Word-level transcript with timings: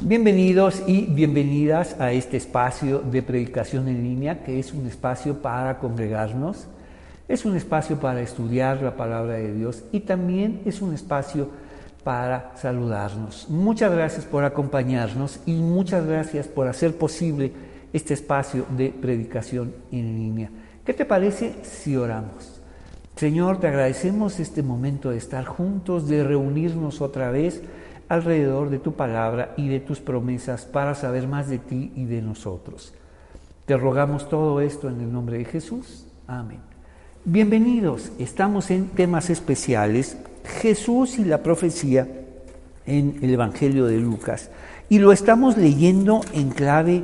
Bienvenidos 0.00 0.84
y 0.86 1.06
bienvenidas 1.06 2.00
a 2.00 2.12
este 2.12 2.36
espacio 2.36 3.00
de 3.00 3.20
predicación 3.20 3.88
en 3.88 4.04
línea, 4.04 4.44
que 4.44 4.60
es 4.60 4.72
un 4.72 4.86
espacio 4.86 5.42
para 5.42 5.80
congregarnos, 5.80 6.68
es 7.26 7.44
un 7.44 7.56
espacio 7.56 7.98
para 7.98 8.20
estudiar 8.20 8.80
la 8.80 8.96
palabra 8.96 9.34
de 9.34 9.52
Dios 9.52 9.82
y 9.90 10.00
también 10.00 10.62
es 10.64 10.80
un 10.82 10.94
espacio 10.94 11.50
para 12.04 12.52
saludarnos. 12.54 13.50
Muchas 13.50 13.90
gracias 13.90 14.24
por 14.24 14.44
acompañarnos 14.44 15.40
y 15.46 15.54
muchas 15.54 16.06
gracias 16.06 16.46
por 16.46 16.68
hacer 16.68 16.96
posible 16.96 17.52
este 17.92 18.14
espacio 18.14 18.66
de 18.76 18.90
predicación 18.90 19.74
en 19.90 20.14
línea. 20.14 20.50
¿Qué 20.84 20.94
te 20.94 21.06
parece 21.06 21.56
si 21.64 21.96
oramos? 21.96 22.60
Señor, 23.16 23.58
te 23.58 23.66
agradecemos 23.66 24.38
este 24.38 24.62
momento 24.62 25.10
de 25.10 25.16
estar 25.16 25.44
juntos, 25.44 26.06
de 26.06 26.22
reunirnos 26.22 27.00
otra 27.00 27.32
vez 27.32 27.62
alrededor 28.08 28.70
de 28.70 28.78
tu 28.78 28.92
palabra 28.92 29.54
y 29.56 29.68
de 29.68 29.80
tus 29.80 30.00
promesas 30.00 30.64
para 30.64 30.94
saber 30.94 31.28
más 31.28 31.48
de 31.48 31.58
ti 31.58 31.92
y 31.94 32.04
de 32.04 32.22
nosotros. 32.22 32.94
Te 33.66 33.76
rogamos 33.76 34.28
todo 34.28 34.60
esto 34.60 34.88
en 34.88 35.00
el 35.00 35.12
nombre 35.12 35.38
de 35.38 35.44
Jesús. 35.44 36.06
Amén. 36.26 36.60
Bienvenidos, 37.24 38.12
estamos 38.18 38.70
en 38.70 38.88
temas 38.88 39.28
especiales, 39.28 40.16
Jesús 40.60 41.18
y 41.18 41.24
la 41.24 41.42
profecía 41.42 42.08
en 42.86 43.18
el 43.20 43.30
Evangelio 43.30 43.84
de 43.84 43.98
Lucas. 43.98 44.50
Y 44.88 44.98
lo 44.98 45.12
estamos 45.12 45.58
leyendo 45.58 46.22
en 46.32 46.48
clave 46.48 47.02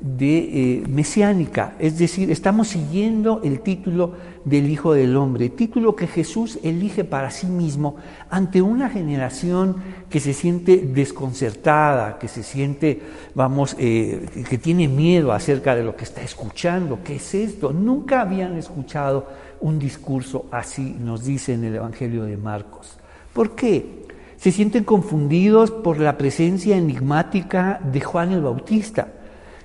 de 0.00 0.38
eh, 0.38 0.82
mesiánica, 0.88 1.74
es 1.78 1.98
decir, 1.98 2.30
estamos 2.30 2.68
siguiendo 2.68 3.40
el 3.44 3.60
título 3.60 4.14
del 4.44 4.70
Hijo 4.70 4.94
del 4.94 5.16
Hombre, 5.16 5.50
título 5.50 5.94
que 5.94 6.06
Jesús 6.06 6.58
elige 6.62 7.04
para 7.04 7.30
sí 7.30 7.46
mismo 7.46 7.96
ante 8.30 8.62
una 8.62 8.88
generación 8.88 9.76
que 10.08 10.18
se 10.18 10.32
siente 10.32 10.78
desconcertada, 10.78 12.18
que 12.18 12.28
se 12.28 12.42
siente, 12.42 13.00
vamos, 13.34 13.76
eh, 13.78 14.26
que 14.48 14.56
tiene 14.56 14.88
miedo 14.88 15.32
acerca 15.32 15.74
de 15.74 15.84
lo 15.84 15.94
que 15.94 16.04
está 16.04 16.22
escuchando, 16.22 17.00
¿qué 17.04 17.16
es 17.16 17.34
esto? 17.34 17.72
Nunca 17.72 18.22
habían 18.22 18.56
escuchado 18.56 19.26
un 19.60 19.78
discurso 19.78 20.46
así, 20.50 20.96
nos 20.98 21.24
dice 21.24 21.52
en 21.52 21.64
el 21.64 21.74
Evangelio 21.74 22.24
de 22.24 22.38
Marcos. 22.38 22.96
¿Por 23.34 23.54
qué? 23.54 24.00
Se 24.38 24.50
sienten 24.50 24.84
confundidos 24.84 25.70
por 25.70 26.00
la 26.00 26.16
presencia 26.16 26.78
enigmática 26.78 27.78
de 27.92 28.00
Juan 28.00 28.32
el 28.32 28.40
Bautista 28.40 29.19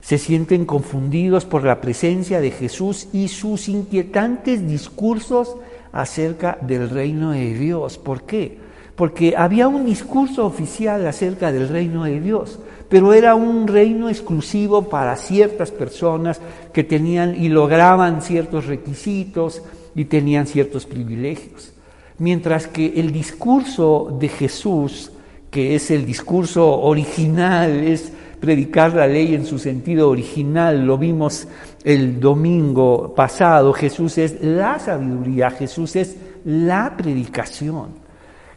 se 0.06 0.20
sienten 0.20 0.66
confundidos 0.66 1.46
por 1.46 1.64
la 1.64 1.82
presencia 1.82 2.40
de 2.40 2.52
Jesús 2.52 3.08
y 3.12 3.28
sus 3.28 3.68
inquietantes 3.68 4.68
discursos 4.68 5.56
acerca 5.92 6.60
del 6.62 6.92
reino 6.92 7.32
de 7.32 7.56
Dios. 7.56 7.98
¿Por 7.98 8.22
qué? 8.22 8.60
Porque 8.96 9.34
había 9.36 9.68
un 9.68 9.84
discurso 9.84 10.46
oficial 10.46 11.08
acerca 11.08 11.52
del 11.52 11.70
reino 11.70 12.04
de 12.04 12.22
Dios, 12.22 12.60
pero 12.88 13.14
era 13.14 13.34
un 13.34 13.68
reino 13.68 14.08
exclusivo 14.08 14.90
para 14.90 15.16
ciertas 15.16 15.72
personas 15.72 16.40
que 16.72 16.84
tenían 16.84 17.34
y 17.34 17.50
lograban 17.50 18.22
ciertos 18.22 18.68
requisitos 18.68 19.64
y 19.96 20.06
tenían 20.06 20.46
ciertos 20.46 20.86
privilegios. 20.86 21.74
Mientras 22.20 22.68
que 22.68 22.94
el 22.98 23.12
discurso 23.12 24.16
de 24.20 24.30
Jesús, 24.30 25.12
que 25.50 25.74
es 25.74 25.90
el 25.90 26.06
discurso 26.06 26.80
original, 26.82 27.72
es 27.72 28.12
predicar 28.46 28.94
la 28.94 29.08
ley 29.08 29.34
en 29.34 29.44
su 29.44 29.58
sentido 29.58 30.08
original, 30.08 30.86
lo 30.86 31.00
vimos 31.00 31.48
el 31.84 32.20
domingo 32.20 33.12
pasado, 33.16 33.74
Jesús 33.74 34.20
es 34.20 34.40
la 34.40 34.78
sabiduría, 34.78 35.50
Jesús 35.50 35.96
es 35.96 36.16
la 36.46 36.96
predicación. 36.96 37.88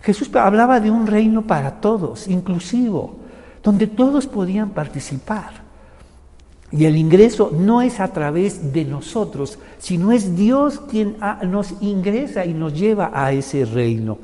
Jesús 0.02 0.30
hablaba 0.36 0.78
de 0.78 0.90
un 0.90 1.06
reino 1.06 1.46
para 1.46 1.80
todos, 1.80 2.28
inclusivo, 2.28 3.16
donde 3.62 3.86
todos 3.86 4.26
podían 4.26 4.70
participar. 4.70 5.66
Y 6.70 6.84
el 6.84 6.96
ingreso 6.96 7.50
no 7.50 7.80
es 7.80 7.98
a 7.98 8.12
través 8.12 8.74
de 8.74 8.84
nosotros, 8.84 9.58
sino 9.78 10.12
es 10.12 10.36
Dios 10.36 10.80
quien 10.90 11.16
nos 11.46 11.74
ingresa 11.80 12.44
y 12.44 12.52
nos 12.52 12.78
lleva 12.78 13.10
a 13.14 13.32
ese 13.32 13.64
reino. 13.64 14.18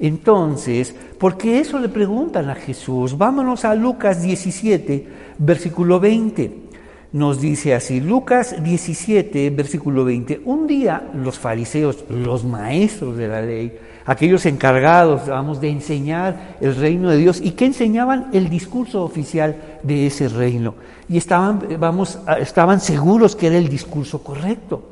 Entonces, 0.00 0.94
¿por 1.18 1.36
qué 1.36 1.60
eso 1.60 1.78
le 1.78 1.90
preguntan 1.90 2.48
a 2.48 2.54
Jesús? 2.54 3.18
Vámonos 3.18 3.66
a 3.66 3.74
Lucas 3.74 4.22
17, 4.22 5.06
versículo 5.38 6.00
20. 6.00 6.70
Nos 7.12 7.38
dice 7.38 7.74
así, 7.74 8.00
Lucas 8.00 8.62
17, 8.62 9.50
versículo 9.50 10.06
20. 10.06 10.40
Un 10.46 10.66
día 10.66 11.10
los 11.12 11.38
fariseos, 11.38 12.04
los 12.08 12.44
maestros 12.44 13.18
de 13.18 13.28
la 13.28 13.42
ley, 13.42 13.76
aquellos 14.06 14.46
encargados, 14.46 15.28
vamos, 15.28 15.60
de 15.60 15.68
enseñar 15.68 16.56
el 16.62 16.76
reino 16.76 17.10
de 17.10 17.18
Dios 17.18 17.38
y 17.42 17.50
que 17.50 17.66
enseñaban 17.66 18.30
el 18.32 18.48
discurso 18.48 19.04
oficial 19.04 19.56
de 19.82 20.06
ese 20.06 20.28
reino. 20.28 20.76
Y 21.10 21.18
estaban, 21.18 21.60
vamos, 21.78 22.18
estaban 22.38 22.80
seguros 22.80 23.36
que 23.36 23.48
era 23.48 23.58
el 23.58 23.68
discurso 23.68 24.22
correcto. 24.22 24.82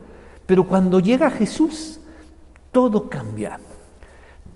Pero 0.44 0.64
cuando 0.64 1.00
llega 1.00 1.30
Jesús, 1.30 1.98
todo 2.72 3.08
cambia 3.08 3.58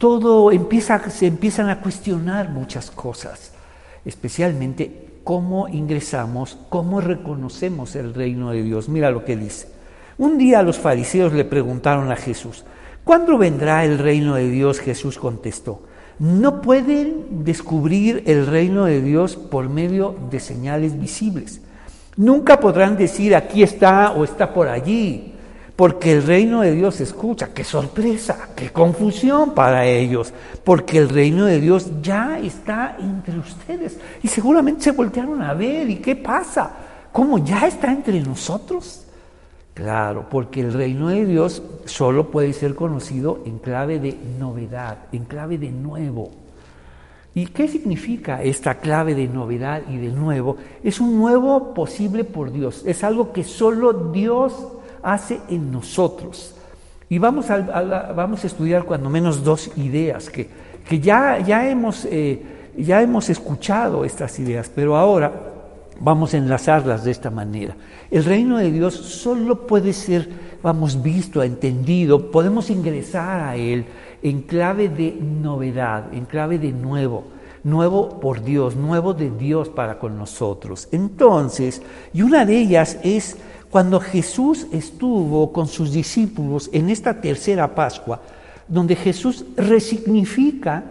todo 0.02 0.50
empieza, 0.50 0.98
se 1.10 1.28
empiezan 1.28 1.68
a 1.68 1.80
cuestionar 1.80 2.50
muchas 2.50 2.90
cosas, 2.90 3.52
especialmente 4.04 5.20
cómo 5.22 5.68
ingresamos, 5.68 6.58
cómo 6.68 7.00
reconocemos 7.00 7.94
el 7.94 8.12
reino 8.12 8.50
de 8.50 8.64
Dios. 8.64 8.88
Mira 8.88 9.12
lo 9.12 9.24
que 9.24 9.36
dice. 9.36 9.68
Un 10.18 10.38
día 10.38 10.64
los 10.64 10.80
fariseos 10.80 11.32
le 11.32 11.44
preguntaron 11.44 12.10
a 12.10 12.16
Jesús, 12.16 12.64
¿cuándo 13.04 13.38
vendrá 13.38 13.84
el 13.84 13.98
reino 13.98 14.34
de 14.34 14.50
Dios? 14.50 14.80
Jesús 14.80 15.18
contestó, 15.18 15.82
no 16.18 16.62
pueden 16.62 17.44
descubrir 17.44 18.24
el 18.26 18.48
reino 18.48 18.86
de 18.86 19.02
Dios 19.02 19.36
por 19.36 19.68
medio 19.68 20.16
de 20.32 20.40
señales 20.40 20.98
visibles. 20.98 21.60
Nunca 22.16 22.58
podrán 22.58 22.96
decir 22.96 23.36
aquí 23.36 23.62
está 23.62 24.10
o 24.10 24.24
está 24.24 24.52
por 24.52 24.66
allí 24.66 25.31
porque 25.82 26.12
el 26.12 26.22
reino 26.22 26.60
de 26.60 26.76
Dios 26.76 27.00
escucha. 27.00 27.48
Qué 27.52 27.64
sorpresa, 27.64 28.50
qué 28.54 28.70
confusión 28.70 29.52
para 29.52 29.84
ellos, 29.84 30.32
porque 30.62 30.96
el 30.96 31.08
reino 31.08 31.44
de 31.44 31.60
Dios 31.60 31.90
ya 32.00 32.38
está 32.38 32.96
entre 33.00 33.36
ustedes. 33.36 33.98
Y 34.22 34.28
seguramente 34.28 34.82
se 34.82 34.92
voltearon 34.92 35.42
a 35.42 35.54
ver, 35.54 35.90
¿y 35.90 35.96
qué 35.96 36.14
pasa? 36.14 36.72
¿Cómo 37.10 37.38
ya 37.38 37.66
está 37.66 37.90
entre 37.90 38.20
nosotros? 38.20 39.06
Claro, 39.74 40.28
porque 40.30 40.60
el 40.60 40.72
reino 40.72 41.08
de 41.08 41.26
Dios 41.26 41.60
solo 41.84 42.30
puede 42.30 42.52
ser 42.52 42.76
conocido 42.76 43.40
en 43.44 43.58
clave 43.58 43.98
de 43.98 44.16
novedad, 44.38 44.98
en 45.10 45.24
clave 45.24 45.58
de 45.58 45.72
nuevo. 45.72 46.30
¿Y 47.34 47.46
qué 47.46 47.66
significa 47.66 48.40
esta 48.40 48.76
clave 48.76 49.16
de 49.16 49.26
novedad 49.26 49.82
y 49.90 49.96
de 49.96 50.12
nuevo? 50.12 50.58
Es 50.84 51.00
un 51.00 51.18
nuevo 51.18 51.74
posible 51.74 52.22
por 52.22 52.52
Dios, 52.52 52.84
es 52.86 53.02
algo 53.02 53.32
que 53.32 53.42
solo 53.42 54.12
Dios 54.12 54.54
hace 55.02 55.40
en 55.48 55.70
nosotros. 55.70 56.54
Y 57.08 57.18
vamos 57.18 57.50
a, 57.50 57.58
vamos 58.14 58.44
a 58.44 58.46
estudiar 58.46 58.84
cuando 58.84 59.10
menos 59.10 59.44
dos 59.44 59.70
ideas 59.76 60.30
que, 60.30 60.48
que 60.88 60.98
ya, 60.98 61.38
ya, 61.40 61.68
hemos, 61.68 62.06
eh, 62.06 62.42
ya 62.76 63.02
hemos 63.02 63.28
escuchado 63.28 64.04
estas 64.04 64.38
ideas, 64.38 64.70
pero 64.74 64.96
ahora 64.96 65.32
vamos 66.00 66.32
a 66.32 66.38
enlazarlas 66.38 67.04
de 67.04 67.10
esta 67.10 67.30
manera. 67.30 67.76
El 68.10 68.24
reino 68.24 68.56
de 68.56 68.70
Dios 68.70 68.94
solo 68.94 69.66
puede 69.66 69.92
ser, 69.92 70.28
vamos, 70.62 71.02
visto, 71.02 71.42
entendido, 71.42 72.30
podemos 72.30 72.70
ingresar 72.70 73.40
a 73.42 73.56
Él 73.56 73.84
en 74.22 74.42
clave 74.42 74.88
de 74.88 75.12
novedad, 75.12 76.14
en 76.14 76.24
clave 76.24 76.58
de 76.58 76.72
nuevo 76.72 77.24
nuevo 77.64 78.20
por 78.20 78.42
Dios, 78.42 78.76
nuevo 78.76 79.14
de 79.14 79.30
Dios 79.30 79.68
para 79.68 79.98
con 79.98 80.18
nosotros. 80.18 80.88
Entonces, 80.92 81.82
y 82.12 82.22
una 82.22 82.44
de 82.44 82.58
ellas 82.58 82.98
es 83.02 83.36
cuando 83.72 84.00
Jesús 84.00 84.66
estuvo 84.70 85.50
con 85.50 85.66
sus 85.66 85.92
discípulos 85.92 86.68
en 86.74 86.90
esta 86.90 87.22
tercera 87.22 87.74
Pascua, 87.74 88.20
donde 88.68 88.94
Jesús 88.94 89.46
resignifica, 89.56 90.82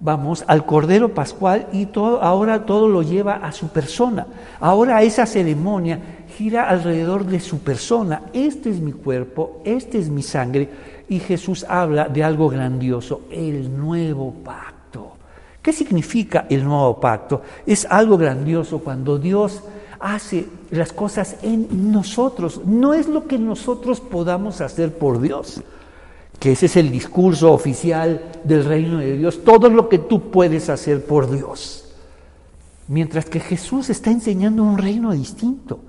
vamos, 0.00 0.42
al 0.48 0.66
Cordero 0.66 1.14
Pascual 1.14 1.68
y 1.72 1.86
todo, 1.86 2.20
ahora 2.20 2.66
todo 2.66 2.88
lo 2.88 3.02
lleva 3.02 3.34
a 3.34 3.52
su 3.52 3.68
persona. 3.68 4.26
Ahora 4.58 5.04
esa 5.04 5.24
ceremonia 5.24 6.00
gira 6.36 6.68
alrededor 6.68 7.24
de 7.26 7.38
su 7.38 7.60
persona. 7.60 8.22
Este 8.32 8.70
es 8.70 8.80
mi 8.80 8.90
cuerpo, 8.90 9.62
este 9.64 10.00
es 10.00 10.08
mi 10.08 10.24
sangre. 10.24 10.68
Y 11.08 11.20
Jesús 11.20 11.64
habla 11.68 12.08
de 12.08 12.24
algo 12.24 12.48
grandioso, 12.48 13.20
el 13.30 13.78
nuevo 13.78 14.34
pacto. 14.42 15.12
¿Qué 15.62 15.72
significa 15.72 16.46
el 16.50 16.64
nuevo 16.64 16.98
pacto? 16.98 17.42
Es 17.64 17.86
algo 17.88 18.18
grandioso 18.18 18.80
cuando 18.80 19.16
Dios 19.16 19.62
hace 20.00 20.46
las 20.70 20.92
cosas 20.92 21.36
en 21.42 21.92
nosotros, 21.92 22.60
no 22.64 22.94
es 22.94 23.08
lo 23.08 23.26
que 23.26 23.38
nosotros 23.38 24.00
podamos 24.00 24.60
hacer 24.60 24.96
por 24.96 25.20
Dios, 25.20 25.62
que 26.38 26.52
ese 26.52 26.66
es 26.66 26.76
el 26.76 26.90
discurso 26.90 27.52
oficial 27.52 28.22
del 28.44 28.64
reino 28.64 28.98
de 28.98 29.16
Dios, 29.16 29.42
todo 29.44 29.68
lo 29.68 29.88
que 29.88 29.98
tú 29.98 30.30
puedes 30.30 30.68
hacer 30.68 31.04
por 31.04 31.30
Dios. 31.30 31.84
Mientras 32.88 33.24
que 33.24 33.40
Jesús 33.40 33.90
está 33.90 34.10
enseñando 34.10 34.62
un 34.62 34.78
reino 34.78 35.12
distinto. 35.12 35.80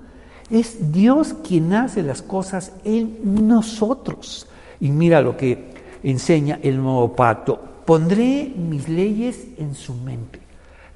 Es 0.50 0.90
Dios 0.92 1.34
quien 1.46 1.72
hace 1.74 2.02
las 2.02 2.22
cosas 2.22 2.72
en 2.82 3.46
nosotros. 3.46 4.48
Y 4.80 4.88
mira 4.90 5.20
lo 5.20 5.36
que 5.36 5.74
enseña 6.02 6.58
el 6.62 6.78
nuevo 6.82 7.14
pacto. 7.14 7.60
Pondré 7.84 8.52
mis 8.56 8.88
leyes 8.88 9.46
en 9.58 9.76
su 9.76 9.94
mente 9.94 10.47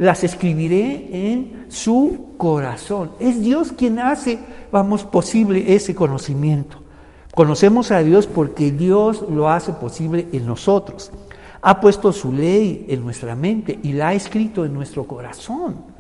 las 0.03 0.25
escribiré 0.25 1.09
en 1.13 1.67
su 1.69 2.35
corazón. 2.37 3.13
Es 3.21 3.41
Dios 3.41 3.73
quien 3.73 4.01
hace, 4.01 4.41
vamos, 4.73 5.05
posible 5.05 5.75
ese 5.75 5.95
conocimiento. 5.95 6.79
Conocemos 7.35 7.93
a 7.93 8.03
Dios 8.03 8.27
porque 8.27 8.73
Dios 8.73 9.25
lo 9.31 9.49
hace 9.49 9.73
posible 9.73 10.27
en 10.33 10.45
nosotros. 10.45 11.13
Ha 11.63 11.81
puesto 11.81 12.13
su 12.13 12.33
ley 12.33 12.85
en 12.89 13.03
nuestra 13.03 13.37
mente 13.37 13.79
y 13.81 13.93
la 13.93 14.09
ha 14.09 14.15
escrito 14.15 14.65
en 14.65 14.75
nuestro 14.75 15.05
corazón. 15.07 15.93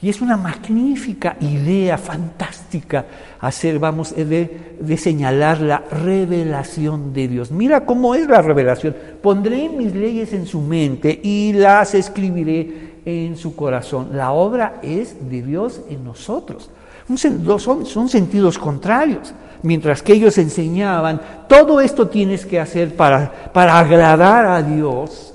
Y 0.00 0.08
es 0.08 0.22
una 0.22 0.36
magnífica 0.36 1.36
idea, 1.40 1.98
fantástica, 1.98 3.04
hacer, 3.38 3.78
vamos, 3.78 4.16
de, 4.16 4.76
de, 4.80 4.96
señalar 4.96 5.60
la 5.60 5.78
revelación 5.78 7.12
de 7.12 7.28
Dios. 7.28 7.52
Mira 7.52 7.84
cómo 7.84 8.14
es 8.16 8.26
la 8.26 8.42
revelación. 8.42 8.96
Pondré 9.22 9.68
mis 9.68 9.94
leyes 9.94 10.32
en 10.32 10.46
su 10.46 10.60
mente 10.60 11.20
y 11.22 11.52
las 11.52 11.94
escribiré 11.94 12.91
en 13.04 13.36
su 13.36 13.56
corazón. 13.56 14.10
La 14.12 14.32
obra 14.32 14.80
es 14.82 15.28
de 15.28 15.42
Dios 15.42 15.80
en 15.88 16.04
nosotros. 16.04 16.70
Son, 17.16 18.08
sentidos 18.08 18.58
contrarios. 18.58 19.34
Mientras 19.62 20.02
que 20.02 20.14
ellos 20.14 20.38
enseñaban, 20.38 21.20
todo 21.48 21.80
esto 21.80 22.08
tienes 22.08 22.46
que 22.46 22.58
hacer 22.58 22.96
para, 22.96 23.52
para 23.52 23.78
agradar 23.78 24.46
a 24.46 24.62
Dios. 24.62 25.34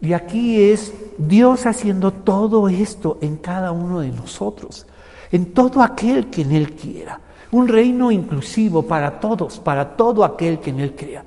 Y 0.00 0.12
aquí 0.12 0.62
es 0.62 0.92
Dios 1.18 1.66
haciendo 1.66 2.10
todo 2.10 2.68
esto 2.68 3.18
en 3.20 3.36
cada 3.36 3.72
uno 3.72 4.00
de 4.00 4.10
nosotros, 4.10 4.86
en 5.30 5.52
todo 5.52 5.82
aquel 5.82 6.28
que 6.28 6.42
en 6.42 6.52
Él 6.52 6.72
quiera. 6.72 7.20
Un 7.52 7.68
reino 7.68 8.10
inclusivo 8.10 8.82
para 8.82 9.20
todos, 9.20 9.58
para 9.58 9.96
todo 9.96 10.24
aquel 10.24 10.60
que 10.60 10.70
en 10.70 10.80
Él 10.80 10.94
crea. 10.94 11.24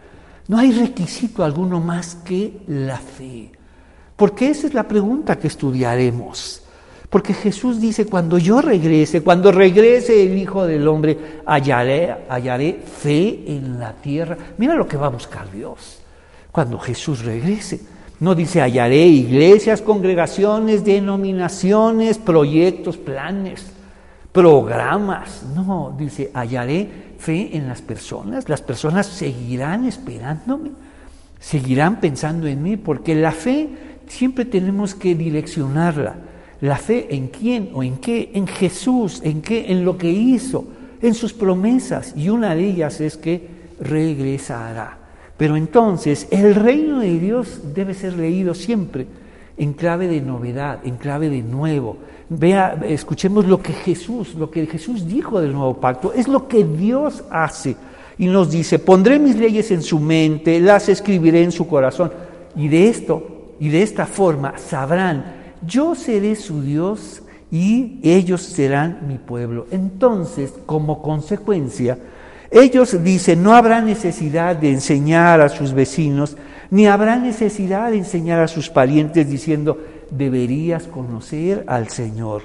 No 0.48 0.58
hay 0.58 0.72
requisito 0.72 1.44
alguno 1.44 1.80
más 1.80 2.16
que 2.16 2.62
la 2.68 2.98
fe. 2.98 3.52
Porque 4.16 4.50
esa 4.50 4.68
es 4.68 4.74
la 4.74 4.88
pregunta 4.88 5.38
que 5.38 5.48
estudiaremos. 5.48 6.62
Porque 7.10 7.34
Jesús 7.34 7.80
dice, 7.80 8.08
cuando 8.08 8.40
yo 8.40 8.60
regrese, 8.60 9.22
cuando 9.22 9.52
regrese 9.52 10.24
el 10.24 10.38
Hijo 10.38 10.66
del 10.66 10.88
Hombre, 10.88 11.42
hallaré, 11.46 12.16
hallaré 12.28 12.74
fe 12.74 13.44
en 13.46 13.80
la 13.80 13.94
tierra. 13.94 14.36
Mira 14.58 14.74
lo 14.74 14.88
que 14.88 14.98
va 14.98 15.08
a 15.08 15.10
buscar 15.10 15.52
Dios. 15.52 16.00
Cuando 16.52 16.80
Jesús 16.80 17.24
regrese. 17.24 17.82
No 18.20 18.36
dice 18.36 18.62
hallaré 18.62 19.06
iglesias, 19.06 19.82
congregaciones, 19.82 20.86
denominaciones, 20.86 22.18
proyectos, 22.18 22.96
planes, 22.96 23.66
programas. 24.32 25.44
No, 25.54 25.94
dice 25.98 26.32
hallaré 26.34 26.90
fe 27.20 27.56
en 27.56 27.68
las 27.68 27.82
personas. 27.82 28.50
Las 28.50 28.62
personas 28.62 29.08
seguirán 29.08 29.86
esperándome, 29.86 30.72
seguirán 31.40 32.00
pensando 32.00 32.48
en 32.48 32.64
mí, 32.64 32.78
porque 32.78 33.14
la 33.14 33.34
fe 33.34 33.70
siempre 34.08 34.46
tenemos 34.46 34.96
que 34.96 35.16
direccionarla. 35.16 36.16
La 36.62 36.78
fe 36.78 37.14
en 37.14 37.28
quién 37.28 37.70
o 37.74 37.84
en 37.84 37.98
qué, 37.98 38.32
en 38.34 38.48
Jesús, 38.48 39.22
en 39.24 39.42
qué, 39.42 39.72
en 39.72 39.84
lo 39.84 39.98
que 39.98 40.10
hizo, 40.10 40.66
en 41.02 41.14
sus 41.14 41.34
promesas. 41.34 42.14
Y 42.16 42.30
una 42.30 42.56
de 42.56 42.66
ellas 42.66 43.02
es 43.02 43.18
que 43.18 43.48
regresará. 43.80 44.98
Pero 45.38 45.58
entonces 45.58 46.28
el 46.32 46.56
reino 46.56 47.00
de 47.00 47.20
Dios 47.20 47.62
debe 47.74 47.94
ser 47.94 48.14
leído 48.14 48.54
siempre 48.54 49.08
en 49.58 49.74
clave 49.74 50.08
de 50.08 50.22
novedad, 50.22 50.80
en 50.84 50.96
clave 50.96 51.30
de 51.30 51.42
nuevo. 51.42 51.98
Vea, 52.30 52.80
escuchemos 52.88 53.46
lo 53.46 53.62
que 53.62 53.74
Jesús, 53.74 54.36
lo 54.36 54.50
que 54.50 54.66
Jesús 54.66 55.08
dijo 55.08 55.42
del 55.42 55.54
nuevo 55.54 55.76
pacto, 55.76 56.14
es 56.14 56.28
lo 56.28 56.48
que 56.48 56.64
Dios 56.64 57.24
hace. 57.30 57.76
Y 58.18 58.28
nos 58.28 58.52
dice, 58.52 58.80
pondré 58.80 59.20
mis 59.20 59.36
leyes 59.36 59.72
en 59.72 59.82
su 59.82 60.00
mente, 60.00 60.60
las 60.60 60.88
escribiré 60.90 61.44
en 61.44 61.52
su 61.52 61.68
corazón. 61.68 62.12
Y 62.56 62.68
de 62.68 62.88
esto, 62.88 63.33
y 63.60 63.70
de 63.70 63.84
esta 63.84 64.06
forma 64.06 64.58
sabrán, 64.58 65.26
yo 65.66 65.96
seré 65.96 66.36
su 66.36 66.62
Dios 66.62 67.24
y 67.52 68.00
ellos 68.04 68.42
serán 68.42 69.08
mi 69.08 69.18
pueblo. 69.18 69.68
Entonces, 69.72 70.54
como 70.66 71.02
consecuencia, 71.02 71.98
ellos 72.52 73.04
dicen, 73.04 73.44
no 73.44 73.54
habrá 73.54 73.82
necesidad 73.82 74.56
de 74.56 74.72
enseñar 74.72 75.42
a 75.42 75.50
sus 75.50 75.74
vecinos, 75.74 76.38
ni 76.70 76.88
habrá 76.88 77.18
necesidad 77.18 77.92
de 77.92 77.98
enseñar 77.98 78.42
a 78.42 78.48
sus 78.48 78.70
parientes 78.70 79.30
diciendo, 79.30 79.78
deberías 80.10 80.84
conocer 80.84 81.64
al 81.68 81.90
Señor. 81.90 82.44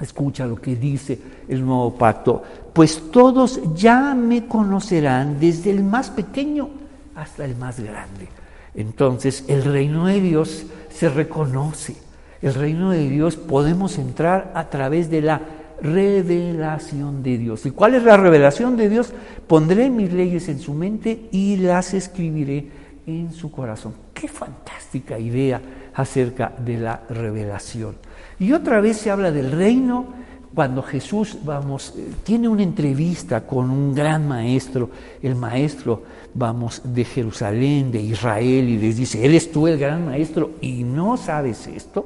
Escucha 0.00 0.46
lo 0.46 0.56
que 0.56 0.74
dice 0.74 1.18
el 1.48 1.64
nuevo 1.64 1.94
pacto, 1.94 2.42
pues 2.72 3.10
todos 3.12 3.60
ya 3.74 4.14
me 4.14 4.46
conocerán 4.46 5.38
desde 5.38 5.70
el 5.70 5.84
más 5.84 6.10
pequeño 6.10 6.68
hasta 7.14 7.44
el 7.44 7.56
más 7.56 7.78
grande. 7.78 8.28
Entonces 8.74 9.44
el 9.48 9.64
reino 9.64 10.06
de 10.06 10.20
Dios 10.20 10.66
se 10.90 11.08
reconoce. 11.08 11.96
El 12.42 12.54
reino 12.54 12.90
de 12.90 13.08
Dios 13.08 13.36
podemos 13.36 13.98
entrar 13.98 14.52
a 14.54 14.68
través 14.68 15.10
de 15.10 15.22
la 15.22 15.40
revelación 15.80 17.22
de 17.22 17.38
Dios. 17.38 17.66
¿Y 17.66 17.70
cuál 17.70 17.94
es 17.94 18.02
la 18.02 18.16
revelación 18.16 18.76
de 18.76 18.88
Dios? 18.88 19.12
Pondré 19.46 19.90
mis 19.90 20.12
leyes 20.12 20.48
en 20.48 20.58
su 20.58 20.74
mente 20.74 21.28
y 21.32 21.56
las 21.56 21.94
escribiré 21.94 22.68
en 23.06 23.32
su 23.32 23.50
corazón. 23.50 23.94
Qué 24.12 24.28
fantástica 24.28 25.18
idea 25.18 25.60
acerca 25.94 26.52
de 26.58 26.78
la 26.78 27.02
revelación. 27.08 27.96
Y 28.38 28.52
otra 28.52 28.80
vez 28.80 28.98
se 28.98 29.10
habla 29.10 29.30
del 29.30 29.52
reino 29.52 30.06
cuando 30.54 30.82
Jesús, 30.82 31.38
vamos, 31.44 31.94
eh, 31.96 32.12
tiene 32.22 32.48
una 32.48 32.62
entrevista 32.62 33.46
con 33.46 33.70
un 33.70 33.94
gran 33.94 34.28
maestro, 34.28 34.90
el 35.20 35.34
maestro, 35.34 36.02
vamos, 36.34 36.82
de 36.84 37.04
Jerusalén, 37.04 37.90
de 37.92 38.00
Israel, 38.00 38.68
y 38.68 38.78
les 38.78 38.96
dice, 38.96 39.24
¿eres 39.24 39.50
tú 39.50 39.66
el 39.66 39.78
gran 39.78 40.04
maestro 40.04 40.52
y 40.60 40.82
no 40.82 41.16
sabes 41.16 41.66
esto? 41.66 42.04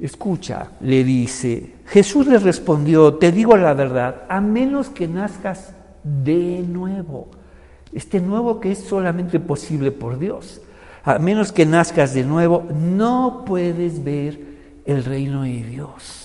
Escucha, 0.00 0.70
le 0.80 1.04
dice, 1.04 1.74
Jesús 1.86 2.26
le 2.26 2.38
respondió, 2.38 3.14
te 3.14 3.30
digo 3.30 3.56
la 3.56 3.74
verdad, 3.74 4.22
a 4.28 4.40
menos 4.40 4.88
que 4.88 5.06
nazcas 5.06 5.74
de 6.02 6.64
nuevo, 6.66 7.28
este 7.92 8.20
nuevo 8.20 8.58
que 8.58 8.72
es 8.72 8.78
solamente 8.78 9.38
posible 9.38 9.92
por 9.92 10.18
Dios, 10.18 10.60
a 11.04 11.18
menos 11.18 11.52
que 11.52 11.66
nazcas 11.66 12.14
de 12.14 12.24
nuevo, 12.24 12.66
no 12.72 13.44
puedes 13.46 14.02
ver 14.02 14.40
el 14.86 15.04
reino 15.04 15.42
de 15.42 15.62
Dios. 15.62 16.21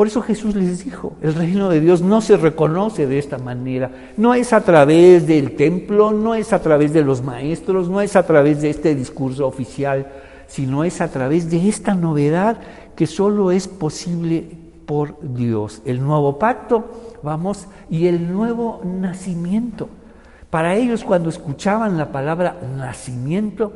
Por 0.00 0.06
eso 0.06 0.22
Jesús 0.22 0.54
les 0.54 0.82
dijo, 0.82 1.12
el 1.20 1.34
reino 1.34 1.68
de 1.68 1.78
Dios 1.78 2.00
no 2.00 2.22
se 2.22 2.38
reconoce 2.38 3.06
de 3.06 3.18
esta 3.18 3.36
manera, 3.36 3.90
no 4.16 4.32
es 4.32 4.54
a 4.54 4.62
través 4.62 5.26
del 5.26 5.56
templo, 5.56 6.10
no 6.10 6.34
es 6.34 6.54
a 6.54 6.62
través 6.62 6.94
de 6.94 7.04
los 7.04 7.22
maestros, 7.22 7.90
no 7.90 8.00
es 8.00 8.16
a 8.16 8.24
través 8.26 8.62
de 8.62 8.70
este 8.70 8.94
discurso 8.94 9.46
oficial, 9.46 10.10
sino 10.46 10.84
es 10.84 11.02
a 11.02 11.08
través 11.08 11.50
de 11.50 11.68
esta 11.68 11.92
novedad 11.92 12.60
que 12.96 13.06
solo 13.06 13.50
es 13.50 13.68
posible 13.68 14.46
por 14.86 15.18
Dios. 15.34 15.82
El 15.84 16.02
nuevo 16.02 16.38
pacto, 16.38 17.18
vamos, 17.22 17.66
y 17.90 18.06
el 18.06 18.32
nuevo 18.32 18.80
nacimiento. 18.82 19.90
Para 20.48 20.76
ellos 20.76 21.04
cuando 21.04 21.28
escuchaban 21.28 21.98
la 21.98 22.10
palabra 22.10 22.56
nacimiento, 22.74 23.74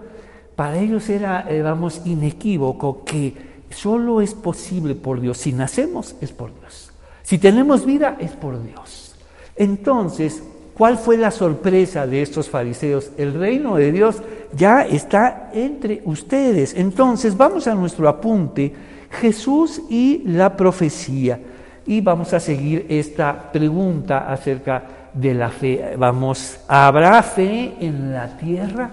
para 0.57 0.79
ellos 0.79 1.07
era, 1.11 1.45
eh, 1.51 1.61
vamos, 1.61 2.01
inequívoco 2.07 3.05
que 3.05 3.54
solo 3.75 4.21
es 4.21 4.35
posible 4.35 4.95
por 4.95 5.21
Dios. 5.21 5.39
Si 5.39 5.53
nacemos, 5.53 6.15
es 6.21 6.33
por 6.33 6.59
Dios. 6.59 6.91
Si 7.23 7.39
tenemos 7.39 7.85
vida, 7.85 8.17
es 8.21 8.33
por 8.33 8.63
Dios. 8.63 9.15
Entonces, 9.57 10.43
¿cuál 10.75 10.99
fue 10.99 11.17
la 11.17 11.31
sorpresa 11.31 12.07
de 12.07 12.23
estos 12.23 12.49
fariseos? 12.49 13.11
El 13.17 13.35
reino 13.35 13.77
de 13.77 13.93
Dios 13.93 14.17
ya 14.57 14.83
está 14.83 15.51
entre 15.53 16.03
ustedes. 16.05 16.75
Entonces, 16.75 17.37
vamos 17.37 17.67
a 17.67 17.75
nuestro 17.75 18.09
apunte 18.09 18.75
Jesús 19.21 19.83
y 19.89 20.23
la 20.27 20.57
profecía. 20.57 21.41
Y 21.87 22.01
vamos 22.01 22.33
a 22.33 22.41
seguir 22.41 22.87
esta 22.89 23.53
pregunta 23.53 24.31
acerca 24.33 25.11
de 25.13 25.35
la 25.35 25.51
fe. 25.51 25.95
Vamos, 25.97 26.59
¿habrá 26.67 27.23
fe 27.23 27.75
en 27.81 28.13
la 28.13 28.37
tierra? 28.37 28.91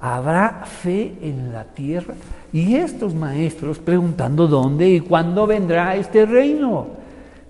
¿Habrá 0.00 0.64
fe 0.64 1.14
en 1.20 1.52
la 1.52 1.64
tierra? 1.64 2.14
Y 2.52 2.74
estos 2.76 3.14
maestros 3.14 3.78
preguntando 3.78 4.48
dónde 4.48 4.88
y 4.88 5.00
cuándo 5.00 5.46
vendrá 5.46 5.94
este 5.96 6.26
reino, 6.26 6.88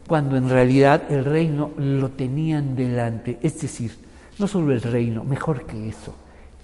cuando 0.06 0.36
en 0.36 0.48
realidad 0.48 1.02
el 1.10 1.24
reino 1.24 1.70
lo 1.78 2.10
tenían 2.10 2.76
delante. 2.76 3.38
Es 3.42 3.60
decir, 3.60 3.92
no 4.38 4.46
solo 4.46 4.72
el 4.72 4.82
reino, 4.82 5.24
mejor 5.24 5.64
que 5.66 5.88
eso, 5.88 6.14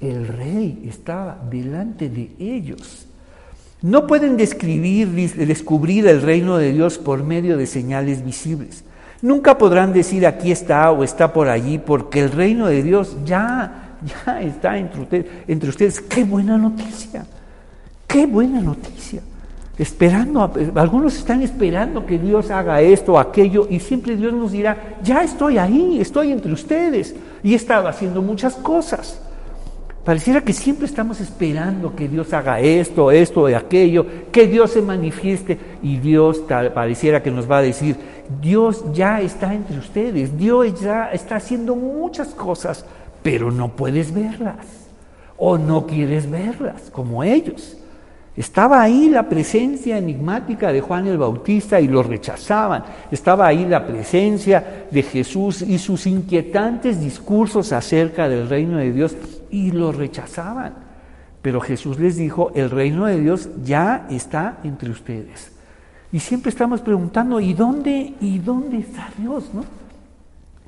el 0.00 0.28
rey 0.28 0.84
estaba 0.86 1.38
delante 1.50 2.08
de 2.08 2.30
ellos. 2.38 3.06
No 3.82 4.06
pueden 4.06 4.36
describir, 4.36 5.08
descubrir 5.08 6.06
el 6.06 6.22
reino 6.22 6.56
de 6.56 6.72
Dios 6.72 6.98
por 6.98 7.22
medio 7.22 7.56
de 7.56 7.66
señales 7.66 8.24
visibles. 8.24 8.84
Nunca 9.22 9.56
podrán 9.56 9.92
decir 9.92 10.26
aquí 10.26 10.50
está 10.50 10.90
o 10.90 11.04
está 11.04 11.32
por 11.32 11.48
allí, 11.48 11.78
porque 11.78 12.20
el 12.20 12.32
reino 12.32 12.66
de 12.66 12.82
Dios 12.82 13.16
ya, 13.24 13.98
ya 14.24 14.40
está 14.40 14.78
entre 14.78 15.00
ustedes, 15.02 15.26
entre 15.46 15.68
ustedes. 15.70 16.00
Qué 16.00 16.24
buena 16.24 16.58
noticia, 16.58 17.26
qué 18.06 18.26
buena 18.26 18.60
noticia. 18.60 19.22
Esperando, 19.78 20.50
algunos 20.74 21.16
están 21.16 21.42
esperando 21.42 22.06
que 22.06 22.18
Dios 22.18 22.50
haga 22.50 22.80
esto 22.80 23.12
o 23.12 23.18
aquello, 23.18 23.66
y 23.68 23.78
siempre 23.78 24.16
Dios 24.16 24.32
nos 24.32 24.52
dirá, 24.52 24.96
ya 25.02 25.22
estoy 25.22 25.58
ahí, 25.58 26.00
estoy 26.00 26.32
entre 26.32 26.52
ustedes, 26.52 27.14
y 27.42 27.52
he 27.52 27.56
estado 27.56 27.86
haciendo 27.86 28.22
muchas 28.22 28.54
cosas. 28.54 29.20
Pareciera 30.06 30.40
que 30.40 30.52
siempre 30.52 30.86
estamos 30.86 31.20
esperando 31.20 31.96
que 31.96 32.08
Dios 32.08 32.32
haga 32.32 32.60
esto, 32.60 33.10
esto 33.10 33.50
y 33.50 33.54
aquello, 33.54 34.06
que 34.30 34.46
Dios 34.46 34.70
se 34.70 34.80
manifieste 34.80 35.58
y 35.82 35.98
Dios 35.98 36.44
pareciera 36.72 37.24
que 37.24 37.32
nos 37.32 37.50
va 37.50 37.58
a 37.58 37.62
decir, 37.62 37.96
Dios 38.40 38.84
ya 38.92 39.20
está 39.20 39.52
entre 39.52 39.78
ustedes, 39.78 40.38
Dios 40.38 40.80
ya 40.80 41.10
está 41.10 41.36
haciendo 41.36 41.74
muchas 41.74 42.28
cosas, 42.28 42.86
pero 43.24 43.50
no 43.50 43.74
puedes 43.74 44.14
verlas 44.14 44.64
o 45.36 45.58
no 45.58 45.86
quieres 45.86 46.30
verlas 46.30 46.88
como 46.92 47.24
ellos. 47.24 47.76
Estaba 48.36 48.82
ahí 48.82 49.08
la 49.08 49.26
presencia 49.30 49.96
enigmática 49.96 50.70
de 50.70 50.82
Juan 50.82 51.06
el 51.06 51.16
Bautista 51.16 51.80
y 51.80 51.88
lo 51.88 52.02
rechazaban. 52.02 52.84
Estaba 53.10 53.46
ahí 53.46 53.64
la 53.64 53.86
presencia 53.86 54.86
de 54.90 55.02
Jesús 55.02 55.62
y 55.62 55.78
sus 55.78 56.06
inquietantes 56.06 57.00
discursos 57.00 57.72
acerca 57.72 58.28
del 58.28 58.46
reino 58.46 58.76
de 58.76 58.92
Dios 58.92 59.16
y 59.50 59.70
lo 59.70 59.90
rechazaban. 59.90 60.74
Pero 61.40 61.62
Jesús 61.62 61.98
les 61.98 62.16
dijo, 62.16 62.52
el 62.54 62.68
reino 62.68 63.06
de 63.06 63.20
Dios 63.20 63.48
ya 63.64 64.06
está 64.10 64.58
entre 64.64 64.90
ustedes. 64.90 65.52
Y 66.12 66.20
siempre 66.20 66.50
estamos 66.50 66.82
preguntando, 66.82 67.40
¿y 67.40 67.54
dónde, 67.54 68.14
y 68.20 68.38
dónde 68.38 68.78
está 68.78 69.08
Dios? 69.16 69.44
¿no? 69.54 69.64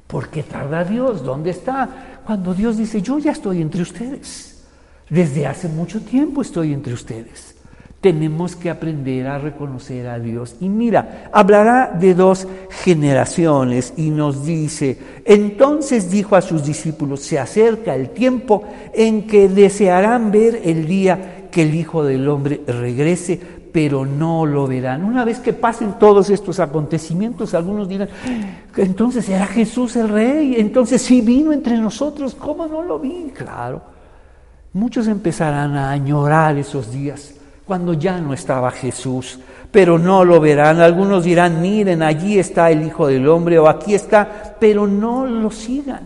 ¿Por 0.06 0.30
qué 0.30 0.42
tarda 0.42 0.84
Dios? 0.84 1.22
¿Dónde 1.22 1.50
está? 1.50 1.86
Cuando 2.24 2.54
Dios 2.54 2.78
dice, 2.78 3.02
yo 3.02 3.18
ya 3.18 3.32
estoy 3.32 3.60
entre 3.60 3.82
ustedes. 3.82 4.64
Desde 5.10 5.46
hace 5.46 5.68
mucho 5.68 6.00
tiempo 6.00 6.40
estoy 6.40 6.72
entre 6.72 6.94
ustedes 6.94 7.57
tenemos 8.00 8.54
que 8.54 8.70
aprender 8.70 9.26
a 9.26 9.38
reconocer 9.38 10.06
a 10.06 10.18
Dios. 10.18 10.56
Y 10.60 10.68
mira, 10.68 11.28
hablará 11.32 11.96
de 11.98 12.14
dos 12.14 12.46
generaciones 12.70 13.92
y 13.96 14.10
nos 14.10 14.46
dice, 14.46 14.98
entonces 15.24 16.10
dijo 16.10 16.36
a 16.36 16.40
sus 16.40 16.64
discípulos, 16.64 17.20
se 17.20 17.38
acerca 17.38 17.96
el 17.96 18.10
tiempo 18.10 18.64
en 18.94 19.26
que 19.26 19.48
desearán 19.48 20.30
ver 20.30 20.60
el 20.64 20.86
día 20.86 21.48
que 21.50 21.62
el 21.62 21.74
Hijo 21.74 22.04
del 22.04 22.28
Hombre 22.28 22.60
regrese, 22.66 23.40
pero 23.72 24.06
no 24.06 24.46
lo 24.46 24.68
verán. 24.68 25.04
Una 25.04 25.24
vez 25.24 25.40
que 25.40 25.52
pasen 25.52 25.98
todos 25.98 26.30
estos 26.30 26.60
acontecimientos, 26.60 27.52
algunos 27.52 27.88
dirán, 27.88 28.08
entonces 28.76 29.28
era 29.28 29.46
Jesús 29.46 29.96
el 29.96 30.08
Rey, 30.08 30.54
entonces 30.56 31.02
sí 31.02 31.20
vino 31.20 31.52
entre 31.52 31.76
nosotros, 31.76 32.36
¿cómo 32.36 32.66
no 32.66 32.82
lo 32.82 33.00
vi? 33.00 33.32
Claro. 33.36 33.82
Muchos 34.72 35.08
empezarán 35.08 35.76
a 35.76 35.90
añorar 35.90 36.56
esos 36.58 36.92
días 36.92 37.37
cuando 37.68 37.92
ya 37.92 38.18
no 38.18 38.32
estaba 38.32 38.70
Jesús, 38.70 39.38
pero 39.70 39.98
no 39.98 40.24
lo 40.24 40.40
verán. 40.40 40.80
Algunos 40.80 41.22
dirán, 41.22 41.60
miren, 41.60 42.02
allí 42.02 42.38
está 42.38 42.70
el 42.70 42.82
Hijo 42.82 43.06
del 43.06 43.28
Hombre 43.28 43.58
o 43.58 43.68
aquí 43.68 43.94
está, 43.94 44.56
pero 44.58 44.86
no 44.86 45.26
lo 45.26 45.50
sigan. 45.50 46.00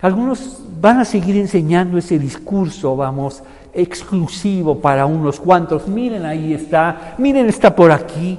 Algunos 0.00 0.60
van 0.80 0.98
a 0.98 1.04
seguir 1.04 1.36
enseñando 1.36 1.96
ese 1.96 2.18
discurso, 2.18 2.96
vamos, 2.96 3.44
exclusivo 3.72 4.80
para 4.80 5.06
unos 5.06 5.38
cuantos. 5.38 5.86
Miren, 5.86 6.26
ahí 6.26 6.52
está, 6.52 7.14
miren, 7.18 7.46
está 7.46 7.74
por 7.74 7.92
aquí. 7.92 8.36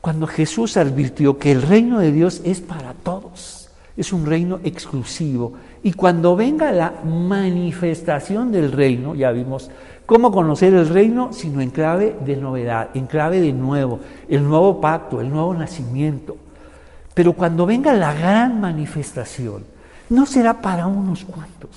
Cuando 0.00 0.26
Jesús 0.26 0.76
advirtió 0.76 1.38
que 1.38 1.52
el 1.52 1.62
reino 1.62 2.00
de 2.00 2.10
Dios 2.10 2.40
es 2.44 2.60
para 2.60 2.94
todos, 2.94 3.70
es 3.96 4.12
un 4.12 4.26
reino 4.26 4.58
exclusivo. 4.64 5.52
Y 5.84 5.92
cuando 5.92 6.34
venga 6.34 6.72
la 6.72 6.94
manifestación 7.04 8.50
del 8.50 8.72
reino, 8.72 9.14
ya 9.14 9.30
vimos 9.30 9.70
¿Cómo 10.06 10.30
conocer 10.30 10.72
el 10.72 10.88
reino? 10.88 11.32
Sino 11.32 11.60
en 11.60 11.70
clave 11.70 12.16
de 12.24 12.36
novedad, 12.36 12.90
en 12.94 13.06
clave 13.06 13.40
de 13.40 13.52
nuevo, 13.52 13.98
el 14.28 14.44
nuevo 14.44 14.80
pacto, 14.80 15.20
el 15.20 15.28
nuevo 15.28 15.52
nacimiento. 15.52 16.36
Pero 17.12 17.32
cuando 17.32 17.66
venga 17.66 17.92
la 17.92 18.14
gran 18.14 18.60
manifestación, 18.60 19.64
no 20.10 20.24
será 20.24 20.60
para 20.60 20.86
unos 20.86 21.24
cuantos. 21.24 21.70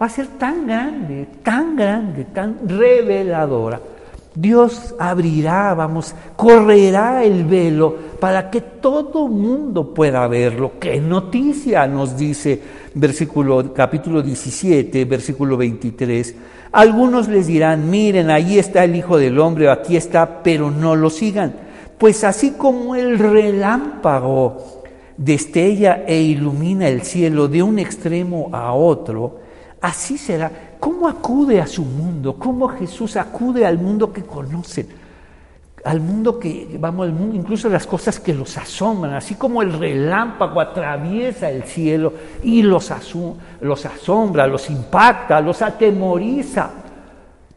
Va 0.00 0.06
a 0.06 0.10
ser 0.10 0.28
tan 0.38 0.68
grande, 0.68 1.26
tan 1.42 1.74
grande, 1.74 2.24
tan 2.26 2.68
reveladora. 2.68 3.80
Dios 4.40 4.94
abrirá, 4.98 5.74
vamos, 5.74 6.14
correrá 6.36 7.24
el 7.24 7.44
velo 7.44 7.96
para 8.20 8.50
que 8.50 8.60
todo 8.60 9.26
mundo 9.26 9.92
pueda 9.92 10.28
verlo. 10.28 10.72
Qué 10.78 11.00
noticia 11.00 11.86
nos 11.86 12.16
dice 12.16 12.60
versículo 12.94 13.72
capítulo 13.74 14.22
17, 14.22 15.04
versículo 15.06 15.56
23 15.56 16.34
algunos 16.72 17.28
les 17.28 17.46
dirán, 17.46 17.88
miren, 17.88 18.30
ahí 18.30 18.58
está 18.58 18.84
el 18.84 18.94
Hijo 18.94 19.16
del 19.16 19.38
Hombre, 19.38 19.70
aquí 19.70 19.96
está, 19.96 20.42
pero 20.42 20.70
no 20.70 20.96
lo 20.96 21.08
sigan. 21.08 21.54
Pues 21.96 22.24
así 22.24 22.52
como 22.52 22.94
el 22.94 23.18
relámpago 23.18 24.82
destella 25.16 26.04
e 26.06 26.20
ilumina 26.20 26.88
el 26.88 27.02
cielo 27.02 27.48
de 27.48 27.62
un 27.62 27.78
extremo 27.78 28.50
a 28.52 28.72
otro, 28.72 29.40
así 29.80 30.18
será. 30.18 30.67
¿Cómo 30.78 31.08
acude 31.08 31.60
a 31.60 31.66
su 31.66 31.82
mundo? 31.82 32.36
¿Cómo 32.38 32.68
Jesús 32.68 33.16
acude 33.16 33.66
al 33.66 33.78
mundo 33.78 34.12
que 34.12 34.22
conocen? 34.22 34.88
al 35.84 36.00
mundo 36.00 36.38
que, 36.38 36.76
vamos, 36.78 37.06
al 37.06 37.12
mundo, 37.12 37.36
incluso 37.36 37.68
las 37.68 37.86
cosas 37.86 38.20
que 38.20 38.34
los 38.34 38.56
asombran, 38.58 39.14
así 39.14 39.36
como 39.36 39.62
el 39.62 39.72
relámpago 39.72 40.60
atraviesa 40.60 41.50
el 41.50 41.64
cielo 41.64 42.12
y 42.42 42.62
los, 42.62 42.92
los 43.60 43.86
asombra, 43.86 44.46
los 44.46 44.68
impacta, 44.70 45.40
los 45.40 45.62
atemoriza. 45.62 46.70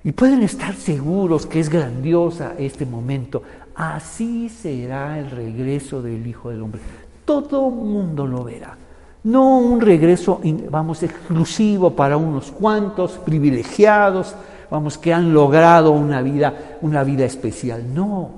Y 0.03 0.13
pueden 0.13 0.43
estar 0.43 0.73
seguros 0.75 1.45
que 1.45 1.59
es 1.59 1.69
grandiosa 1.69 2.53
este 2.57 2.85
momento. 2.85 3.43
Así 3.75 4.49
será 4.49 5.19
el 5.19 5.29
regreso 5.29 6.01
del 6.01 6.25
Hijo 6.25 6.49
del 6.49 6.61
Hombre. 6.61 6.81
Todo 7.25 7.69
mundo 7.69 8.25
lo 8.25 8.43
verá. 8.43 8.77
No 9.23 9.57
un 9.59 9.81
regreso, 9.81 10.41
vamos, 10.69 11.03
exclusivo 11.03 11.91
para 11.91 12.17
unos 12.17 12.51
cuantos 12.51 13.11
privilegiados, 13.13 14.35
vamos, 14.69 14.97
que 14.97 15.13
han 15.13 15.33
logrado 15.33 15.91
una 15.91 16.21
vida, 16.21 16.77
una 16.81 17.03
vida 17.03 17.25
especial. 17.25 17.93
No, 17.93 18.31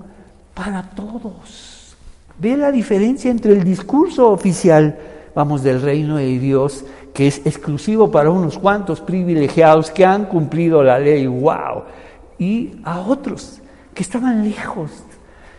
para 0.53 0.83
todos. 0.83 1.95
Ve 2.37 2.57
la 2.57 2.71
diferencia 2.71 3.31
entre 3.31 3.53
el 3.53 3.63
discurso 3.63 4.29
oficial, 4.29 4.97
vamos, 5.33 5.63
del 5.63 5.81
reino 5.81 6.17
de 6.17 6.37
Dios, 6.39 6.83
que 7.13 7.27
es 7.27 7.45
exclusivo 7.45 8.11
para 8.11 8.29
unos 8.31 8.57
cuantos 8.57 8.99
privilegiados 8.99 9.91
que 9.91 10.05
han 10.05 10.25
cumplido 10.25 10.83
la 10.83 10.99
ley, 10.99 11.27
wow, 11.27 11.83
y 12.39 12.71
a 12.83 12.99
otros 12.99 13.61
que 13.93 14.03
estaban 14.03 14.43
lejos, 14.43 14.89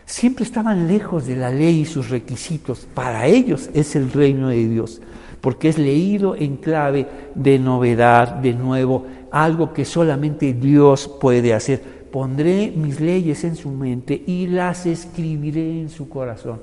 siempre 0.07 0.45
estaban 0.45 0.89
lejos 0.89 1.27
de 1.27 1.37
la 1.37 1.51
ley 1.51 1.81
y 1.81 1.85
sus 1.85 2.11
requisitos. 2.11 2.87
Para 2.95 3.27
ellos 3.27 3.71
es 3.75 3.97
el 3.97 4.13
reino 4.13 4.49
de 4.49 4.69
Dios, 4.69 5.01
porque 5.41 5.69
es 5.69 5.79
leído 5.79 6.35
en 6.37 6.57
clave 6.57 7.07
de 7.35 7.59
novedad, 7.59 8.29
de 8.29 8.55
nuevo, 8.55 9.07
algo 9.31 9.73
que 9.73 9.85
solamente 9.85 10.53
Dios 10.53 11.09
puede 11.21 11.55
hacer. 11.55 12.05
Pondré 12.13 12.73
mis 12.77 13.01
leyes 13.01 13.43
en 13.45 13.57
su 13.57 13.71
mente 13.71 14.23
y 14.27 14.47
las 14.47 14.87
escribiré 14.87 15.81
en 15.81 15.89
su 15.89 16.09
corazón. 16.09 16.61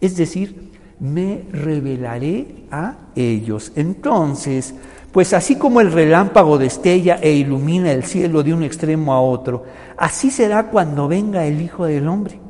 Es 0.00 0.16
decir, 0.16 0.70
me 1.00 1.42
revelaré 1.50 2.66
a 2.70 2.96
ellos. 3.16 3.72
Entonces, 3.74 4.74
pues 5.10 5.32
así 5.32 5.56
como 5.56 5.80
el 5.80 5.90
relámpago 5.90 6.58
destella 6.58 7.16
e 7.20 7.32
ilumina 7.32 7.90
el 7.90 8.04
cielo 8.04 8.42
de 8.44 8.54
un 8.54 8.62
extremo 8.62 9.12
a 9.12 9.20
otro, 9.20 9.64
así 9.96 10.30
será 10.30 10.68
cuando 10.70 11.08
venga 11.08 11.44
el 11.44 11.60
Hijo 11.60 11.86
del 11.86 12.06
Hombre. 12.06 12.41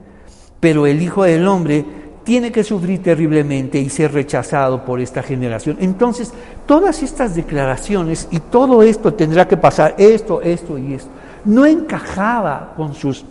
Pero 0.62 0.87
el 0.87 1.02
Hijo 1.02 1.25
del 1.25 1.45
Hombre 1.49 1.85
tiene 2.23 2.52
que 2.52 2.62
sufrir 2.62 3.02
terriblemente 3.02 3.81
y 3.81 3.90
ser 3.90 4.12
rechazado 4.12 4.85
por 4.85 5.00
esta 5.00 5.21
generación. 5.21 5.76
Entonces, 5.81 6.33
todas 6.66 7.02
estas 7.02 7.35
declaraciones 7.35 8.28
y 8.31 8.38
todo 8.38 8.85
esto 8.85 9.12
tendrá 9.12 9.49
que 9.49 9.57
pasar, 9.57 9.97
esto, 9.99 10.40
esto 10.40 10.78
y 10.78 10.95
esto, 10.95 11.11
no 11.47 11.66
encajaba 11.66 12.75
con 12.76 12.95
sus, 12.95 13.25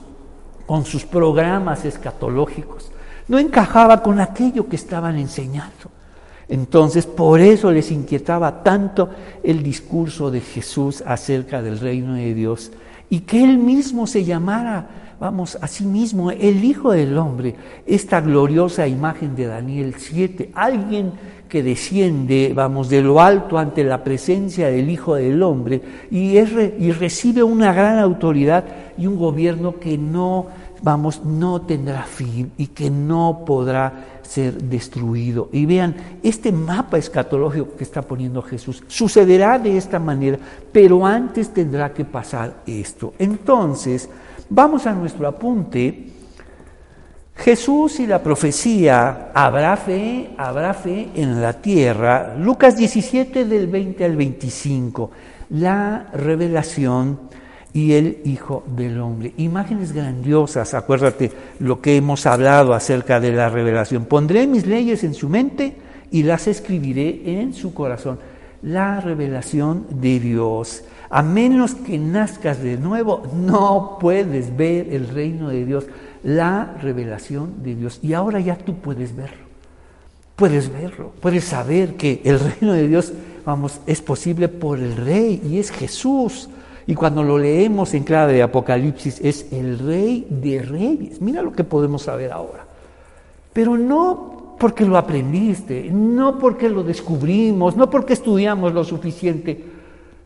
con 0.65 0.83
sus 0.83 1.05
programas 1.05 1.85
escatológicos, 1.85 2.91
no 3.29 3.39
encajaba 3.39 4.03
con 4.03 4.19
aquello 4.19 4.67
que 4.67 4.75
estaban 4.75 5.17
enseñando. 5.17 5.89
Entonces, 6.49 7.05
por 7.05 7.39
eso 7.39 7.71
les 7.71 7.91
inquietaba 7.91 8.61
tanto 8.61 9.09
el 9.41 9.63
discurso 9.63 10.29
de 10.29 10.41
Jesús 10.41 11.01
acerca 11.07 11.61
del 11.61 11.79
reino 11.79 12.15
de 12.15 12.33
Dios 12.33 12.73
y 13.09 13.21
que 13.21 13.41
él 13.41 13.57
mismo 13.57 14.05
se 14.05 14.25
llamara 14.25 15.10
vamos, 15.21 15.55
mismo 15.81 16.31
el 16.31 16.65
Hijo 16.65 16.93
del 16.93 17.15
Hombre, 17.15 17.55
esta 17.85 18.21
gloriosa 18.21 18.87
imagen 18.87 19.35
de 19.35 19.45
Daniel 19.45 19.93
7, 19.95 20.49
alguien 20.55 21.11
que 21.47 21.61
desciende, 21.61 22.53
vamos, 22.55 22.89
de 22.89 23.03
lo 23.03 23.21
alto 23.21 23.59
ante 23.59 23.83
la 23.83 24.03
presencia 24.03 24.69
del 24.69 24.89
Hijo 24.89 25.13
del 25.13 25.43
Hombre 25.43 25.79
y, 26.09 26.39
y 26.39 26.91
recibe 26.91 27.43
una 27.43 27.71
gran 27.71 27.99
autoridad 27.99 28.65
y 28.97 29.05
un 29.05 29.19
gobierno 29.19 29.79
que 29.79 29.95
no, 29.95 30.47
vamos, 30.81 31.23
no 31.23 31.61
tendrá 31.61 32.01
fin 32.01 32.51
y 32.57 32.67
que 32.67 32.89
no 32.89 33.43
podrá 33.45 34.21
ser 34.23 34.55
destruido. 34.55 35.49
Y 35.51 35.67
vean, 35.67 35.95
este 36.23 36.51
mapa 36.51 36.97
escatológico 36.97 37.75
que 37.77 37.83
está 37.83 38.01
poniendo 38.01 38.41
Jesús 38.41 38.83
sucederá 38.87 39.59
de 39.59 39.77
esta 39.77 39.99
manera, 39.99 40.39
pero 40.71 41.05
antes 41.05 41.53
tendrá 41.53 41.93
que 41.93 42.05
pasar 42.05 42.63
esto. 42.65 43.13
Entonces, 43.19 44.09
Vamos 44.53 44.85
a 44.85 44.91
nuestro 44.91 45.29
apunte. 45.29 46.07
Jesús 47.37 48.01
y 48.01 48.05
la 48.05 48.21
profecía, 48.21 49.31
habrá 49.33 49.77
fe, 49.77 50.31
habrá 50.37 50.73
fe 50.73 51.07
en 51.15 51.41
la 51.41 51.53
tierra. 51.53 52.35
Lucas 52.37 52.75
17 52.75 53.45
del 53.45 53.67
20 53.67 54.03
al 54.03 54.17
25. 54.17 55.11
la 55.51 56.07
revelación 56.13 57.17
y 57.71 57.93
el 57.93 58.19
Hijo 58.25 58.65
del 58.75 58.99
Hombre. 58.99 59.33
Imágenes 59.37 59.93
grandiosas, 59.93 60.73
acuérdate 60.73 61.31
lo 61.59 61.79
que 61.79 61.95
hemos 61.95 62.25
hablado 62.25 62.73
acerca 62.73 63.21
de 63.21 63.31
la 63.31 63.47
revelación. 63.47 64.03
Pondré 64.03 64.47
mis 64.47 64.65
leyes 64.65 65.05
en 65.05 65.13
su 65.13 65.29
mente 65.29 65.77
y 66.11 66.23
las 66.23 66.47
escribiré 66.47 67.39
en 67.39 67.53
su 67.53 67.73
corazón. 67.73 68.19
La 68.63 68.99
revelación 68.99 69.85
de 69.89 70.19
Dios. 70.19 70.83
A 71.11 71.21
menos 71.21 71.75
que 71.75 71.97
nazcas 71.97 72.63
de 72.63 72.77
nuevo, 72.77 73.23
no 73.35 73.97
puedes 73.99 74.55
ver 74.55 74.93
el 74.93 75.09
reino 75.09 75.49
de 75.49 75.65
Dios, 75.65 75.85
la 76.23 76.77
revelación 76.81 77.61
de 77.63 77.75
Dios. 77.75 77.99
Y 78.01 78.13
ahora 78.13 78.39
ya 78.39 78.55
tú 78.57 78.75
puedes 78.75 79.13
verlo. 79.13 79.51
Puedes 80.37 80.71
verlo, 80.71 81.11
puedes 81.19 81.43
saber 81.43 81.97
que 81.97 82.21
el 82.23 82.39
reino 82.39 82.73
de 82.73 82.87
Dios, 82.87 83.11
vamos, 83.45 83.81
es 83.85 84.01
posible 84.01 84.47
por 84.47 84.79
el 84.79 84.95
Rey 84.95 85.41
y 85.47 85.59
es 85.59 85.69
Jesús. 85.69 86.49
Y 86.87 86.95
cuando 86.95 87.23
lo 87.23 87.37
leemos 87.37 87.93
en 87.93 88.03
clave 88.03 88.33
de 88.33 88.41
Apocalipsis, 88.41 89.19
es 89.21 89.51
el 89.51 89.79
Rey 89.79 90.25
de 90.29 90.61
Reyes. 90.61 91.21
Mira 91.21 91.41
lo 91.41 91.51
que 91.51 91.65
podemos 91.65 92.03
saber 92.03 92.31
ahora. 92.31 92.65
Pero 93.51 93.77
no 93.77 94.55
porque 94.57 94.85
lo 94.85 94.97
aprendiste, 94.97 95.89
no 95.91 96.39
porque 96.39 96.69
lo 96.69 96.83
descubrimos, 96.83 97.75
no 97.75 97.89
porque 97.89 98.13
estudiamos 98.13 98.73
lo 98.73 98.83
suficiente, 98.83 99.70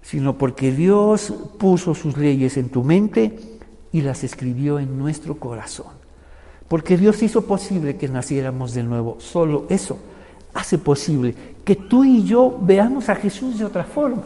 sino 0.06 0.38
porque 0.38 0.72
Dios 0.72 1.34
puso 1.58 1.96
sus 1.96 2.16
leyes 2.16 2.58
en 2.58 2.70
tu 2.70 2.84
mente 2.84 3.40
y 3.92 4.02
las 4.02 4.24
escribió 4.24 4.78
en 4.78 5.00
nuestro 5.00 5.36
corazón. 5.38 5.88
Porque 6.68 6.96
Dios 6.96 7.24
hizo 7.24 7.46
posible 7.46 7.96
que 7.96 8.08
naciéramos 8.08 8.76
de 8.76 8.84
nuevo. 8.84 9.18
Solo 9.20 9.66
eso 9.68 9.98
hace 10.54 10.78
posible 10.78 11.34
que 11.64 11.76
tú 11.76 12.04
y 12.04 12.24
yo 12.24 12.56
veamos 12.62 13.10
a 13.10 13.16
Jesús 13.16 13.58
de 13.58 13.66
otra 13.66 13.84
forma 13.84 14.22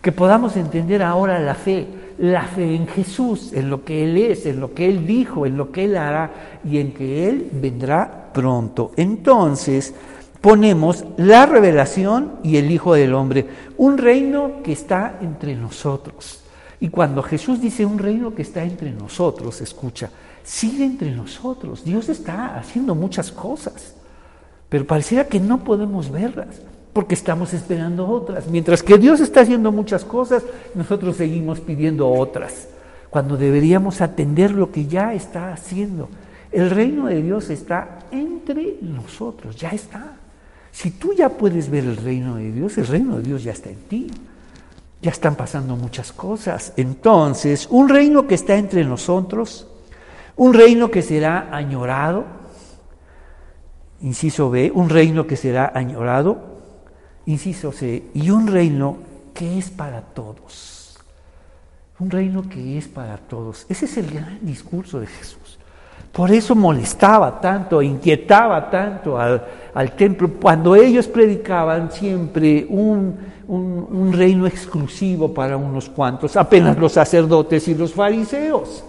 que 0.00 0.10
podamos 0.10 0.56
entender 0.56 1.04
ahora 1.04 1.38
la 1.38 1.54
fe, 1.54 1.86
la 2.18 2.42
fe 2.42 2.74
en 2.74 2.88
Jesús, 2.88 3.52
en 3.52 3.70
lo 3.70 3.84
que 3.84 4.02
Él 4.02 4.16
es, 4.16 4.44
en 4.46 4.58
lo 4.58 4.74
que 4.74 4.88
Él 4.88 5.06
dijo, 5.06 5.46
en 5.46 5.56
lo 5.56 5.70
que 5.70 5.84
Él 5.84 5.96
hará 5.96 6.58
y 6.68 6.78
en 6.78 6.92
que 6.92 7.28
Él 7.28 7.48
vendrá 7.52 8.30
pronto. 8.34 8.90
Entonces 8.96 9.94
ponemos 10.42 11.04
la 11.16 11.46
revelación 11.46 12.32
y 12.42 12.56
el 12.58 12.70
Hijo 12.70 12.94
del 12.94 13.14
Hombre, 13.14 13.46
un 13.78 13.96
reino 13.96 14.62
que 14.62 14.72
está 14.72 15.18
entre 15.22 15.54
nosotros. 15.54 16.40
Y 16.80 16.88
cuando 16.88 17.22
Jesús 17.22 17.60
dice 17.60 17.86
un 17.86 17.98
reino 17.98 18.34
que 18.34 18.42
está 18.42 18.64
entre 18.64 18.90
nosotros, 18.90 19.60
escucha, 19.60 20.10
sigue 20.42 20.84
entre 20.84 21.12
nosotros. 21.12 21.84
Dios 21.84 22.08
está 22.08 22.58
haciendo 22.58 22.96
muchas 22.96 23.30
cosas, 23.30 23.94
pero 24.68 24.84
pareciera 24.84 25.28
que 25.28 25.38
no 25.38 25.62
podemos 25.62 26.10
verlas 26.10 26.60
porque 26.92 27.14
estamos 27.14 27.54
esperando 27.54 28.08
otras. 28.08 28.48
Mientras 28.48 28.82
que 28.82 28.98
Dios 28.98 29.20
está 29.20 29.42
haciendo 29.42 29.70
muchas 29.70 30.04
cosas, 30.04 30.42
nosotros 30.74 31.16
seguimos 31.16 31.60
pidiendo 31.60 32.10
otras, 32.10 32.68
cuando 33.10 33.36
deberíamos 33.36 34.00
atender 34.00 34.50
lo 34.50 34.72
que 34.72 34.86
ya 34.86 35.14
está 35.14 35.52
haciendo. 35.52 36.08
El 36.50 36.68
reino 36.70 37.06
de 37.06 37.22
Dios 37.22 37.48
está 37.48 38.00
entre 38.10 38.78
nosotros, 38.82 39.54
ya 39.54 39.70
está. 39.70 40.16
Si 40.72 40.90
tú 40.90 41.12
ya 41.12 41.28
puedes 41.28 41.70
ver 41.70 41.84
el 41.84 41.98
reino 41.98 42.36
de 42.36 42.50
Dios, 42.50 42.78
el 42.78 42.86
reino 42.86 43.18
de 43.18 43.22
Dios 43.22 43.44
ya 43.44 43.52
está 43.52 43.68
en 43.68 43.82
ti. 43.84 44.10
Ya 45.02 45.10
están 45.10 45.34
pasando 45.36 45.76
muchas 45.76 46.12
cosas. 46.12 46.72
Entonces, 46.76 47.68
un 47.70 47.88
reino 47.88 48.26
que 48.26 48.34
está 48.34 48.56
entre 48.56 48.84
nosotros, 48.84 49.66
un 50.36 50.54
reino 50.54 50.90
que 50.90 51.02
será 51.02 51.48
añorado, 51.52 52.24
inciso 54.00 54.50
B, 54.50 54.72
un 54.74 54.88
reino 54.88 55.26
que 55.26 55.36
será 55.36 55.72
añorado, 55.74 56.38
inciso 57.26 57.72
C, 57.72 58.04
y 58.14 58.30
un 58.30 58.46
reino 58.46 58.98
que 59.34 59.58
es 59.58 59.70
para 59.70 60.00
todos. 60.00 60.98
Un 61.98 62.10
reino 62.10 62.48
que 62.48 62.78
es 62.78 62.88
para 62.88 63.18
todos. 63.18 63.66
Ese 63.68 63.84
es 63.84 63.96
el 63.98 64.10
gran 64.10 64.38
discurso 64.40 65.00
de 65.00 65.06
Jesús. 65.06 65.58
Por 66.12 66.30
eso 66.30 66.54
molestaba 66.54 67.40
tanto, 67.40 67.80
inquietaba 67.80 68.68
tanto 68.68 69.18
al, 69.18 69.46
templo, 69.94 70.30
cuando 70.40 70.76
ellos 70.76 71.06
predicaban 71.06 71.90
siempre 71.90 72.66
un, 72.68 73.16
un 73.48 74.12
reino 74.12 74.46
exclusivo 74.46 75.32
para 75.32 75.56
unos 75.56 75.88
cuantos, 75.88 76.36
apenas 76.36 76.78
los 76.78 76.92
sacerdotes 76.92 77.68
y 77.68 77.74
los 77.74 77.92
fariseos 77.92 78.84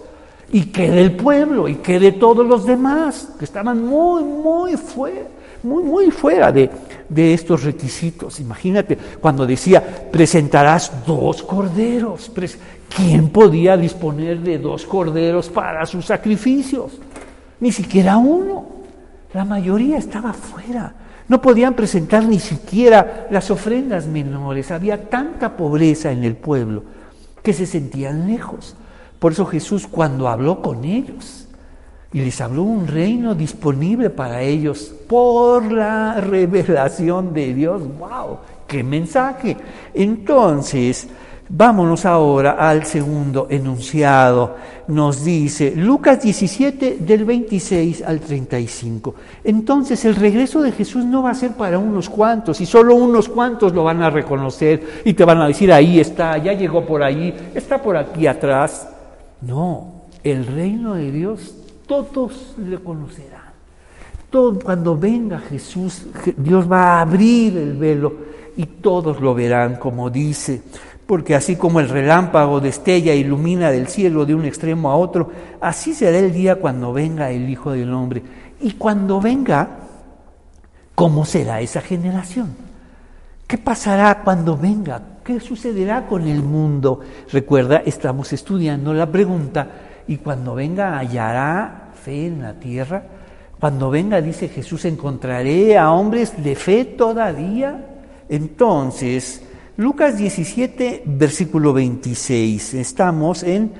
y 0.52 0.66
que 0.66 0.90
del 0.90 1.16
pueblo 1.16 1.68
y 1.68 1.76
que 1.76 1.98
de 1.98 2.12
todos 2.12 2.46
los 2.46 2.66
demás, 2.66 3.30
que 3.38 3.44
estaban 3.44 3.84
muy, 3.84 4.22
muy 4.22 4.76
fuera, 4.76 5.26
muy, 5.62 5.82
muy 5.82 6.10
fuera 6.10 6.52
de, 6.52 6.70
de 7.08 7.34
estos 7.34 7.64
requisitos. 7.64 8.38
Imagínate, 8.40 8.96
cuando 9.20 9.46
decía, 9.46 9.82
presentarás 10.10 10.92
dos 11.06 11.42
corderos. 11.42 12.30
¿Quién 12.94 13.30
podía 13.30 13.76
disponer 13.76 14.38
de 14.40 14.58
dos 14.58 14.84
corderos 14.84 15.48
para 15.48 15.86
sus 15.86 16.04
sacrificios? 16.04 16.92
Ni 17.58 17.72
siquiera 17.72 18.16
uno. 18.16 18.83
La 19.34 19.44
mayoría 19.44 19.98
estaba 19.98 20.32
fuera. 20.32 20.94
No 21.26 21.42
podían 21.42 21.74
presentar 21.74 22.24
ni 22.24 22.38
siquiera 22.38 23.26
las 23.30 23.50
ofrendas 23.50 24.06
menores. 24.06 24.70
Había 24.70 25.10
tanta 25.10 25.56
pobreza 25.56 26.12
en 26.12 26.22
el 26.22 26.36
pueblo 26.36 26.84
que 27.42 27.52
se 27.52 27.66
sentían 27.66 28.28
lejos. 28.28 28.76
Por 29.18 29.32
eso 29.32 29.44
Jesús 29.44 29.88
cuando 29.88 30.28
habló 30.28 30.62
con 30.62 30.84
ellos, 30.84 31.48
y 32.12 32.20
les 32.20 32.40
habló 32.40 32.62
un 32.62 32.86
reino 32.86 33.34
disponible 33.34 34.08
para 34.08 34.40
ellos 34.42 34.94
por 35.08 35.72
la 35.72 36.20
revelación 36.20 37.34
de 37.34 37.54
Dios. 37.54 37.82
¡Wow! 37.98 38.38
¡Qué 38.68 38.84
mensaje! 38.84 39.56
Entonces, 39.92 41.08
vámonos 41.48 42.04
ahora 42.04 42.52
al 42.52 42.84
segundo 42.84 43.46
enunciado. 43.50 44.56
Nos 44.88 45.24
dice 45.24 45.74
Lucas 45.76 46.22
17 46.22 46.98
del 47.00 47.24
26 47.24 48.02
al 48.02 48.20
35. 48.20 49.14
Entonces, 49.44 50.04
el 50.04 50.16
regreso 50.16 50.62
de 50.62 50.72
Jesús 50.72 51.04
no 51.04 51.22
va 51.22 51.30
a 51.30 51.34
ser 51.34 51.52
para 51.52 51.78
unos 51.78 52.08
cuantos 52.08 52.60
y 52.60 52.66
solo 52.66 52.94
unos 52.94 53.28
cuantos 53.28 53.72
lo 53.72 53.84
van 53.84 54.02
a 54.02 54.10
reconocer 54.10 55.02
y 55.04 55.14
te 55.14 55.24
van 55.24 55.40
a 55.40 55.48
decir, 55.48 55.72
ahí 55.72 56.00
está, 56.00 56.38
ya 56.38 56.52
llegó 56.52 56.84
por 56.84 57.02
ahí, 57.02 57.34
está 57.54 57.80
por 57.80 57.96
aquí 57.96 58.26
atrás. 58.26 58.88
No, 59.40 60.02
el 60.22 60.46
reino 60.46 60.94
de 60.94 61.12
Dios 61.12 61.54
todos 61.86 62.54
le 62.58 62.78
conocerán. 62.78 63.44
Cuando 64.64 64.96
venga 64.96 65.38
Jesús, 65.38 66.06
Dios 66.36 66.70
va 66.70 66.98
a 66.98 67.02
abrir 67.02 67.56
el 67.56 67.74
velo 67.74 68.12
y 68.56 68.66
todos 68.66 69.20
lo 69.20 69.32
verán, 69.32 69.76
como 69.76 70.10
dice, 70.10 70.62
porque 71.06 71.34
así 71.34 71.56
como 71.56 71.80
el 71.80 71.88
relámpago 71.88 72.60
destella 72.60 73.12
e 73.12 73.18
ilumina 73.18 73.70
del 73.70 73.88
cielo 73.88 74.24
de 74.24 74.34
un 74.34 74.44
extremo 74.44 74.90
a 74.90 74.96
otro, 74.96 75.30
así 75.60 75.94
será 75.94 76.18
el 76.18 76.32
día 76.32 76.56
cuando 76.56 76.92
venga 76.92 77.30
el 77.30 77.48
Hijo 77.48 77.72
del 77.72 77.92
Hombre. 77.92 78.22
Y 78.60 78.72
cuando 78.72 79.20
venga, 79.20 79.68
¿cómo 80.94 81.24
será 81.24 81.60
esa 81.60 81.82
generación? 81.82 82.56
¿Qué 83.46 83.58
pasará 83.58 84.22
cuando 84.24 84.56
venga? 84.56 85.02
¿Qué 85.22 85.40
sucederá 85.40 86.06
con 86.06 86.26
el 86.26 86.42
mundo? 86.42 87.00
Recuerda, 87.30 87.82
estamos 87.84 88.32
estudiando 88.32 88.94
la 88.94 89.10
pregunta 89.10 89.68
y 90.06 90.16
cuando 90.16 90.54
venga 90.54 90.98
hallará 90.98 91.90
fe 92.02 92.26
en 92.26 92.42
la 92.42 92.54
tierra. 92.54 93.02
Cuando 93.60 93.90
venga, 93.90 94.20
dice 94.20 94.48
Jesús, 94.48 94.84
encontraré 94.84 95.76
a 95.76 95.90
hombres 95.92 96.42
de 96.42 96.54
fe 96.54 96.84
todavía. 96.84 97.84
Entonces, 98.28 99.42
Lucas 99.76 100.16
17, 100.16 101.02
versículo 101.04 101.72
26, 101.72 102.74
estamos 102.74 103.42
en 103.42 103.72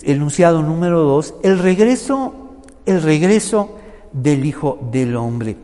enunciado 0.00 0.62
número 0.62 1.02
2, 1.02 1.34
el 1.42 1.58
regreso, 1.58 2.54
el 2.86 3.02
regreso 3.02 3.76
del 4.10 4.46
Hijo 4.46 4.78
del 4.90 5.14
Hombre. 5.16 5.54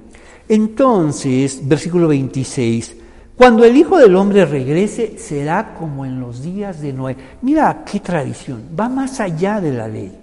Entonces, 0.51 1.67
versículo 1.67 2.09
26, 2.09 2.95
cuando 3.35 3.65
el 3.65 3.75
Hijo 3.75 3.97
del 3.97 4.17
Hombre 4.17 4.45
regrese, 4.45 5.17
será 5.17 5.73
como 5.73 6.05
en 6.05 6.21
los 6.21 6.43
días 6.43 6.83
de 6.83 6.93
Noé. 6.93 7.17
Mira 7.41 7.83
qué 7.91 8.01
tradición, 8.01 8.63
va 8.79 8.91
más 8.91 9.19
allá 9.19 9.63
de 9.63 9.73
la 9.73 9.89
ley. 9.89 10.15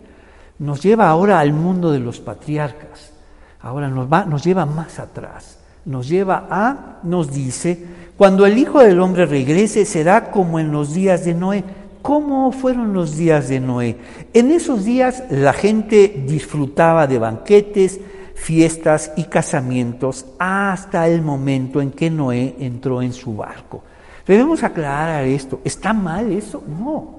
Nos 0.59 0.83
lleva 0.83 1.09
ahora 1.09 1.39
al 1.39 1.51
mundo 1.51 1.91
de 1.91 1.99
los 1.99 2.19
patriarcas. 2.19 3.11
Ahora 3.61 3.87
nos, 3.87 4.07
va, 4.07 4.23
nos 4.23 4.43
lleva 4.43 4.67
más 4.67 4.99
atrás. 4.99 5.57
Nos 5.85 6.07
lleva 6.07 6.47
a, 6.47 6.99
nos 7.01 7.33
dice, 7.33 8.06
cuando 8.17 8.47
el 8.47 8.57
Hijo 8.57 8.79
del 8.79 8.99
Hombre 8.99 9.27
regrese, 9.27 9.85
será 9.85 10.31
como 10.31 10.59
en 10.59 10.71
los 10.71 10.95
días 10.95 11.23
de 11.23 11.35
Noé. 11.35 11.63
¿Cómo 12.01 12.51
fueron 12.51 12.91
los 12.91 13.15
días 13.15 13.47
de 13.47 13.59
Noé? 13.59 13.97
En 14.33 14.49
esos 14.49 14.85
días 14.85 15.23
la 15.29 15.53
gente 15.53 16.23
disfrutaba 16.27 17.05
de 17.05 17.19
banquetes, 17.19 17.99
fiestas 18.33 19.11
y 19.17 19.25
casamientos 19.25 20.25
hasta 20.39 21.07
el 21.07 21.21
momento 21.21 21.79
en 21.79 21.91
que 21.91 22.09
Noé 22.09 22.55
entró 22.59 23.03
en 23.03 23.13
su 23.13 23.35
barco. 23.35 23.83
Debemos 24.25 24.63
aclarar 24.63 25.23
esto. 25.25 25.61
¿Está 25.63 25.93
mal 25.93 26.31
eso? 26.31 26.63
No. 26.67 27.17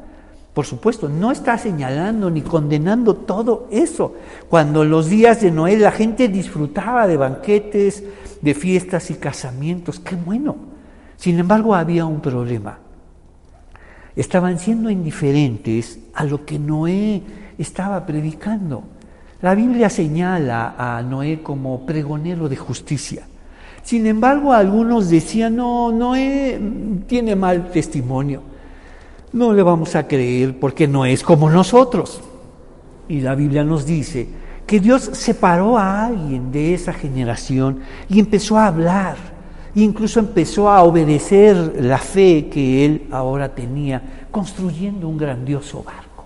Por 0.52 0.66
supuesto, 0.66 1.08
no 1.08 1.30
está 1.30 1.56
señalando 1.58 2.28
ni 2.28 2.42
condenando 2.42 3.14
todo 3.14 3.68
eso. 3.70 4.16
Cuando 4.48 4.84
los 4.84 5.08
días 5.08 5.42
de 5.42 5.52
Noé 5.52 5.76
la 5.76 5.92
gente 5.92 6.26
disfrutaba 6.26 7.06
de 7.06 7.16
banquetes, 7.16 8.02
de 8.40 8.54
fiestas 8.54 9.12
y 9.12 9.14
casamientos, 9.14 10.00
qué 10.00 10.16
bueno. 10.16 10.67
Sin 11.18 11.38
embargo, 11.38 11.74
había 11.74 12.06
un 12.06 12.20
problema. 12.20 12.78
estaban 14.14 14.58
siendo 14.58 14.90
indiferentes 14.90 15.98
a 16.14 16.24
lo 16.24 16.44
que 16.44 16.58
Noé 16.58 17.22
estaba 17.56 18.04
predicando. 18.06 18.82
La 19.42 19.54
Biblia 19.54 19.90
señala 19.90 20.74
a 20.76 21.02
Noé 21.02 21.40
como 21.42 21.84
pregonero 21.86 22.48
de 22.48 22.56
justicia. 22.56 23.26
Sin 23.82 24.06
embargo, 24.06 24.52
algunos 24.52 25.08
decían, 25.08 25.56
no, 25.56 25.92
Noé 25.92 26.60
tiene 27.06 27.36
mal 27.36 27.70
testimonio. 27.70 28.42
No 29.32 29.52
le 29.52 29.62
vamos 29.62 29.94
a 29.94 30.06
creer 30.08 30.58
porque 30.58 30.88
no 30.88 31.04
es 31.04 31.22
como 31.22 31.50
nosotros. 31.50 32.20
Y 33.08 33.20
la 33.20 33.34
Biblia 33.34 33.62
nos 33.62 33.86
dice 33.86 34.28
que 34.66 34.80
Dios 34.80 35.02
separó 35.12 35.78
a 35.78 36.06
alguien 36.06 36.50
de 36.52 36.74
esa 36.74 36.92
generación 36.92 37.80
y 38.08 38.18
empezó 38.18 38.58
a 38.58 38.66
hablar, 38.66 39.37
incluso 39.82 40.20
empezó 40.20 40.70
a 40.70 40.82
obedecer 40.82 41.76
la 41.80 41.98
fe 41.98 42.48
que 42.48 42.84
él 42.84 43.06
ahora 43.10 43.54
tenía, 43.54 44.26
construyendo 44.30 45.08
un 45.08 45.18
grandioso 45.18 45.82
barco, 45.82 46.24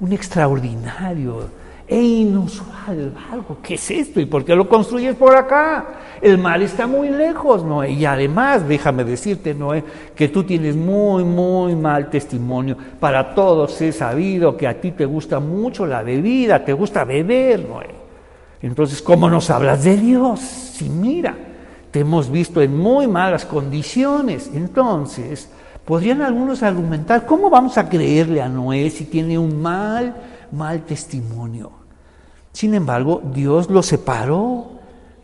un 0.00 0.12
extraordinario 0.12 1.66
e 1.88 2.00
inusual 2.00 3.12
algo. 3.30 3.58
¿Qué 3.62 3.74
es 3.74 3.90
esto? 3.90 4.20
¿Y 4.20 4.26
por 4.26 4.44
qué 4.44 4.54
lo 4.54 4.68
construyes 4.68 5.14
por 5.14 5.36
acá? 5.36 5.86
El 6.20 6.38
mar 6.38 6.60
está 6.60 6.86
muy 6.86 7.10
lejos, 7.10 7.62
Noé. 7.62 7.92
Y 7.92 8.04
además, 8.04 8.66
déjame 8.66 9.04
decirte, 9.04 9.54
Noé, 9.54 9.84
que 10.14 10.28
tú 10.28 10.42
tienes 10.42 10.74
muy, 10.74 11.24
muy 11.24 11.76
mal 11.76 12.10
testimonio. 12.10 12.76
Para 12.98 13.34
todos 13.34 13.80
he 13.80 13.92
sabido 13.92 14.56
que 14.56 14.66
a 14.66 14.80
ti 14.80 14.92
te 14.92 15.04
gusta 15.04 15.38
mucho 15.38 15.86
la 15.86 16.02
bebida, 16.02 16.64
te 16.64 16.72
gusta 16.72 17.04
beber, 17.04 17.66
Noé. 17.68 17.94
Entonces, 18.62 19.00
¿cómo 19.02 19.30
nos 19.30 19.50
hablas 19.50 19.84
de 19.84 19.96
Dios? 19.96 20.40
Si 20.40 20.88
mira, 20.88 21.36
hemos 22.00 22.30
visto 22.30 22.60
en 22.62 22.76
muy 22.76 23.06
malas 23.06 23.44
condiciones. 23.44 24.50
Entonces, 24.54 25.48
podrían 25.84 26.22
algunos 26.22 26.62
argumentar, 26.62 27.26
¿cómo 27.26 27.50
vamos 27.50 27.78
a 27.78 27.88
creerle 27.88 28.42
a 28.42 28.48
Noé 28.48 28.90
si 28.90 29.04
tiene 29.04 29.38
un 29.38 29.60
mal 29.60 30.14
mal 30.52 30.82
testimonio. 30.82 31.70
Sin 32.52 32.74
embargo, 32.74 33.20
Dios 33.34 33.68
lo 33.70 33.82
separó 33.82 34.68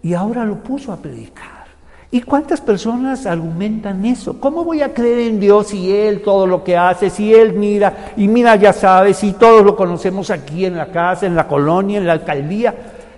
y 0.02 0.14
ahora 0.14 0.44
lo 0.44 0.62
puso 0.62 0.92
a 0.92 0.96
predicar. 0.96 1.62
¿Y 2.11 2.20
cuántas 2.20 2.61
personas 2.61 3.24
argumentan 3.24 4.04
eso? 4.04 4.38
¿Cómo 4.38 4.64
voy 4.64 4.82
a 4.82 4.92
creer 4.92 5.30
en 5.30 5.40
Dios 5.40 5.68
si 5.68 5.90
Él 5.90 6.20
todo 6.22 6.46
lo 6.46 6.62
que 6.62 6.76
hace, 6.76 7.08
si 7.08 7.32
Él 7.32 7.54
mira, 7.54 8.12
y 8.18 8.28
mira, 8.28 8.54
ya 8.56 8.74
sabes, 8.74 9.16
si 9.16 9.32
todos 9.32 9.64
lo 9.64 9.74
conocemos 9.74 10.30
aquí 10.30 10.66
en 10.66 10.76
la 10.76 10.90
casa, 10.92 11.24
en 11.24 11.35
la 11.35 11.48
colonia, 11.48 11.98
en 11.98 12.06
la 12.06 12.12
alcaldía, 12.12 12.74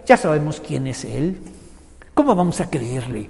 ya 0.06 0.16
sabemos 0.16 0.62
quién 0.64 0.86
es 0.86 1.04
Él? 1.04 1.38
¿Cómo 2.14 2.36
vamos 2.36 2.60
a 2.60 2.70
creerle? 2.70 3.28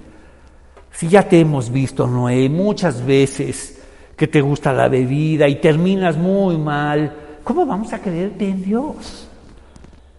Si 0.95 1.07
ya 1.07 1.27
te 1.27 1.39
hemos 1.39 1.69
visto, 1.69 2.07
Noé, 2.07 2.49
muchas 2.49 3.05
veces 3.05 3.81
que 4.15 4.27
te 4.27 4.41
gusta 4.41 4.71
la 4.71 4.87
bebida 4.87 5.47
y 5.47 5.55
terminas 5.55 6.17
muy 6.17 6.57
mal, 6.57 7.25
¿Cómo 7.45 7.63
vamos 7.63 7.93
a 7.93 7.99
creerte 7.99 8.49
en 8.49 8.63
Dios? 8.63 9.27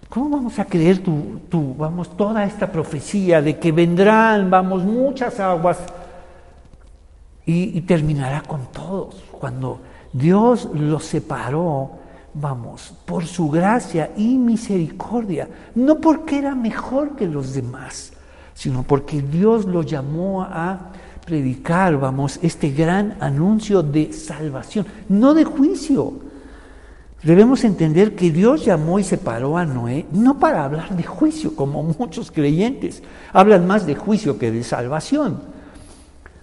¿Cómo 0.09 0.31
vamos 0.31 0.61
a 0.61 0.65
creer 0.65 1.03
tu, 1.03 1.75
vamos, 1.77 2.17
toda 2.17 2.45
esta 2.45 2.71
profecía 2.71 3.43
de 3.43 3.59
que 3.59 3.73
vendrán, 3.73 4.49
vamos, 4.49 4.85
muchas 4.85 5.41
aguas 5.41 5.77
y, 7.45 7.77
y 7.77 7.81
terminará 7.81 8.43
con 8.43 8.67
todos? 8.71 9.25
Cuando 9.33 9.81
Dios 10.13 10.69
los 10.73 11.05
separó, 11.05 11.99
vamos, 12.33 12.95
por 13.05 13.27
su 13.27 13.51
gracia 13.51 14.13
y 14.17 14.39
misericordia, 14.39 15.49
no 15.75 15.99
porque 15.99 16.39
era 16.39 16.55
mejor 16.55 17.17
que 17.17 17.27
los 17.27 17.55
demás, 17.55 18.13
sino 18.57 18.83
porque 18.83 19.23
Dios 19.23 19.67
lo 19.67 19.83
llamó 19.83 20.43
a 20.43 20.91
predicar, 21.25 21.97
vamos, 21.97 22.41
este 22.43 22.71
gran 22.71 23.17
anuncio 23.21 23.85
de 23.85 24.13
salvación, 24.13 24.85
no 25.09 25.35
de 25.35 25.45
juicio, 25.45 26.27
Debemos 27.23 27.65
entender 27.65 28.15
que 28.15 28.31
Dios 28.31 28.65
llamó 28.65 29.01
y 29.01 29.03
separó 29.03 29.57
a 29.57 29.65
Noé 29.65 30.07
no 30.13 30.39
para 30.39 30.65
hablar 30.65 30.95
de 30.97 31.03
juicio, 31.03 31.57
como 31.57 31.83
muchos 31.99 32.31
creyentes 32.31 33.03
hablan 33.33 33.67
más 33.67 33.85
de 33.85 33.97
juicio 33.97 34.39
que 34.39 34.53
de 34.53 34.63
salvación, 34.63 35.41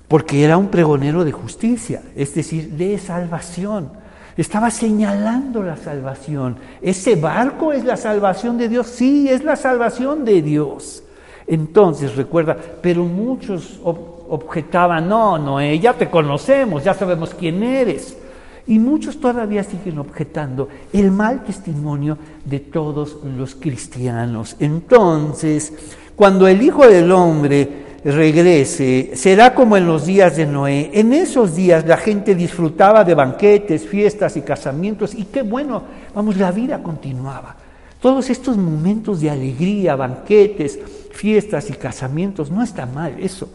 porque 0.08 0.43
era 0.43 0.58
un 0.58 0.67
pregonero 0.67 1.23
de 1.23 1.32
justicia, 1.32 2.02
es 2.15 2.36
decir, 2.36 2.71
de 2.71 2.97
salvación. 2.97 3.91
Estaba 4.36 4.71
señalando 4.71 5.62
la 5.62 5.78
salvación. 5.78 6.58
¿Ese 6.82 7.15
barco 7.15 7.71
es 7.71 7.86
la 7.86 7.95
salvación 7.95 8.58
de 8.58 8.67
Dios? 8.67 8.88
Sí, 8.88 9.30
es 9.30 9.43
la 9.43 9.56
salvación 9.56 10.26
de 10.26 10.41
Dios. 10.41 11.03
Entonces, 11.47 12.15
recuerda, 12.15 12.58
pero 12.82 13.03
muchos 13.03 13.79
objetaban, 13.84 15.08
no, 15.08 15.38
Noé, 15.38 15.79
ya 15.79 15.93
te 15.93 16.10
conocemos, 16.10 16.84
ya 16.84 16.93
sabemos 16.93 17.34
quién 17.34 17.63
eres. 17.63 18.17
Y 18.65 18.79
muchos 18.79 19.19
todavía 19.19 19.63
siguen 19.63 19.99
objetando 19.99 20.69
el 20.93 21.12
mal 21.12 21.43
testimonio 21.43 22.17
de 22.45 22.60
todos 22.60 23.17
los 23.38 23.56
cristianos. 23.56 24.56
Entonces, 24.60 25.73
cuando 26.15 26.47
el 26.47 26.62
Hijo 26.62 26.88
del 26.88 27.12
Hombre 27.12 27.84
regrese, 28.06 29.12
será 29.15 29.53
como 29.53 29.77
en 29.77 29.86
los 29.86 30.06
días 30.06 30.36
de 30.36 30.45
Noé. 30.45 30.91
En 30.93 31.13
esos 31.13 31.56
días 31.56 31.86
la 31.86 31.97
gente 31.97 32.36
disfrutaba 32.36 33.03
de 33.03 33.15
banquetes, 33.15 33.88
fiestas 33.88 34.36
y 34.38 34.41
casamientos 34.41 35.13
y 35.15 35.25
qué 35.25 35.41
bueno, 35.41 35.84
vamos, 36.13 36.38
la 36.38 36.51
vida 36.51 36.82
continuaba. 36.84 37.56
Todos 38.01 38.29
estos 38.29 38.58
momentos 38.58 39.21
de 39.21 39.29
alegría, 39.29 39.95
banquetes, 39.95 40.77
fiestas 41.13 41.69
y 41.69 41.73
casamientos, 41.73 42.52
no 42.52 42.62
está 42.62 42.86
mal 42.86 43.15
eso. 43.19 43.49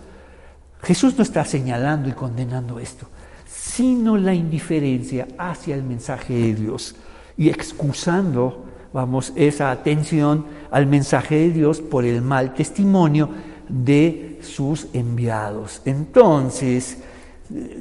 Jesús 0.83 1.17
no 1.17 1.23
está 1.23 1.45
señalando 1.45 2.09
y 2.09 2.13
condenando 2.13 2.79
esto 2.81 3.09
sino 3.49 4.17
la 4.17 4.35
indiferencia 4.35 5.29
hacia 5.39 5.75
el 5.75 5.83
mensaje 5.83 6.35
de 6.35 6.55
Dios 6.55 6.97
y 7.37 7.49
excusando, 7.49 8.65
vamos, 8.93 9.33
esa 9.37 9.71
atención 9.71 10.47
al 10.71 10.87
mensaje 10.87 11.37
de 11.37 11.51
Dios 11.51 11.81
por 11.81 12.05
el 12.05 12.21
mal 12.21 12.55
testimonio 12.55 13.29
de 13.69 14.41
sus 14.43 14.89
enviados. 14.93 15.81
Entonces, 15.85 16.99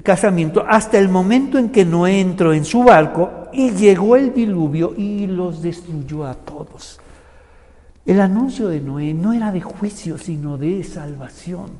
casamiento, 0.04 0.64
hasta 0.68 0.98
el 0.98 1.10
momento 1.10 1.58
en 1.58 1.70
que 1.70 1.84
no 1.84 2.08
entró 2.08 2.54
en 2.54 2.64
su 2.64 2.84
barco 2.84 3.48
y 3.52 3.72
llegó 3.72 4.16
el 4.16 4.34
diluvio 4.34 4.94
y 4.96 5.28
los 5.28 5.62
destruyó 5.62 6.26
a 6.26 6.36
todos. 6.36 7.00
El 8.08 8.22
anuncio 8.22 8.70
de 8.70 8.80
Noé 8.80 9.14
no 9.14 9.34
era 9.34 9.52
de 9.52 9.60
juicio, 9.60 10.18
sino 10.18 10.58
de 10.58 10.82
salvación. 10.86 11.72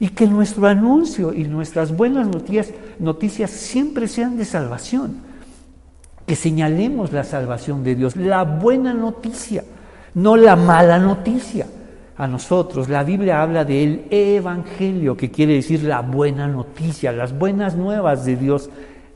Y 0.00 0.08
que 0.08 0.26
nuestro 0.26 0.66
anuncio 0.66 1.32
y 1.32 1.44
nuestras 1.44 1.96
buenas 1.96 2.26
noticias, 2.26 2.72
noticias 2.98 3.52
siempre 3.52 4.08
sean 4.08 4.36
de 4.36 4.44
salvación. 4.44 5.18
Que 6.26 6.34
señalemos 6.34 7.12
la 7.12 7.22
salvación 7.22 7.84
de 7.84 7.94
Dios, 7.94 8.16
la 8.16 8.42
buena 8.42 8.92
noticia, 8.92 9.62
no 10.14 10.36
la 10.36 10.56
mala 10.56 10.98
noticia. 10.98 11.66
A 12.16 12.26
nosotros 12.26 12.88
la 12.88 13.04
Biblia 13.04 13.40
habla 13.40 13.64
del 13.64 14.06
Evangelio, 14.10 15.16
que 15.16 15.30
quiere 15.30 15.54
decir 15.54 15.84
la 15.84 16.00
buena 16.00 16.48
noticia, 16.48 17.12
las 17.12 17.38
buenas 17.38 17.76
nuevas 17.76 18.24
de 18.24 18.34
Dios 18.34 18.68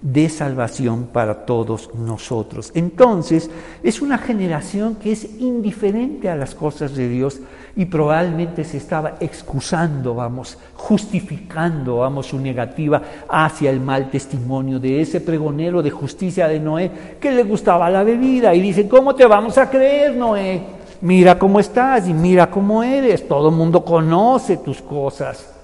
de 0.03 0.29
salvación 0.29 1.09
para 1.13 1.47
todos 1.47 1.95
nosotros. 1.95 2.73
Entonces, 2.75 3.49
es 3.85 4.03
una 4.03 4.19
generación 4.19 4.97
que 4.97 5.13
es 5.13 5.41
indiferente 5.41 6.29
a 6.29 6.35
las 6.35 6.57
cosas 6.57 6.97
de 6.97 7.09
Dios 7.09 7.39
y 7.77 7.85
probablemente 7.87 8.65
se 8.65 8.77
estaba 8.77 9.15
excusando, 9.21 10.15
vamos, 10.15 10.59
justificando, 10.75 11.99
vamos, 11.99 12.27
su 12.27 12.39
negativa 12.39 13.01
hacia 13.29 13.71
el 13.71 13.81
mal 13.81 14.11
testimonio 14.11 14.81
de 14.81 15.01
ese 15.01 15.21
pregonero 15.21 15.83
de 15.83 15.91
justicia 15.91 16.49
de 16.49 16.59
Noé 16.59 16.91
que 17.21 17.31
le 17.31 17.45
gustaba 17.45 17.89
la 17.89 18.03
bebida 18.03 18.55
y 18.55 18.61
dice, 18.61 18.89
¿cómo 18.89 19.15
te 19.15 19.25
vamos 19.25 19.57
a 19.57 19.71
creer, 19.71 20.17
Noé? 20.17 20.63
Mira 21.01 21.39
cómo 21.39 21.61
estás 21.61 22.09
y 22.09 22.13
mira 22.13 22.51
cómo 22.51 22.83
eres, 22.83 23.27
todo 23.27 23.49
el 23.49 23.55
mundo 23.55 23.85
conoce 23.85 24.59
tus 24.59 24.83
cosas, 24.83 25.55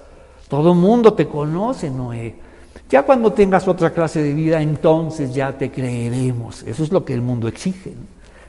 todo 0.47 0.71
el 0.71 0.77
mundo 0.77 1.13
te 1.13 1.27
conoce, 1.27 1.89
Noé. 1.89 2.48
Ya 2.89 3.03
cuando 3.03 3.31
tengas 3.31 3.67
otra 3.67 3.91
clase 3.91 4.23
de 4.23 4.33
vida, 4.33 4.61
entonces 4.61 5.33
ya 5.33 5.55
te 5.55 5.69
creeremos. 5.69 6.63
Eso 6.63 6.83
es 6.83 6.91
lo 6.91 7.05
que 7.05 7.13
el 7.13 7.21
mundo 7.21 7.47
exige. 7.47 7.93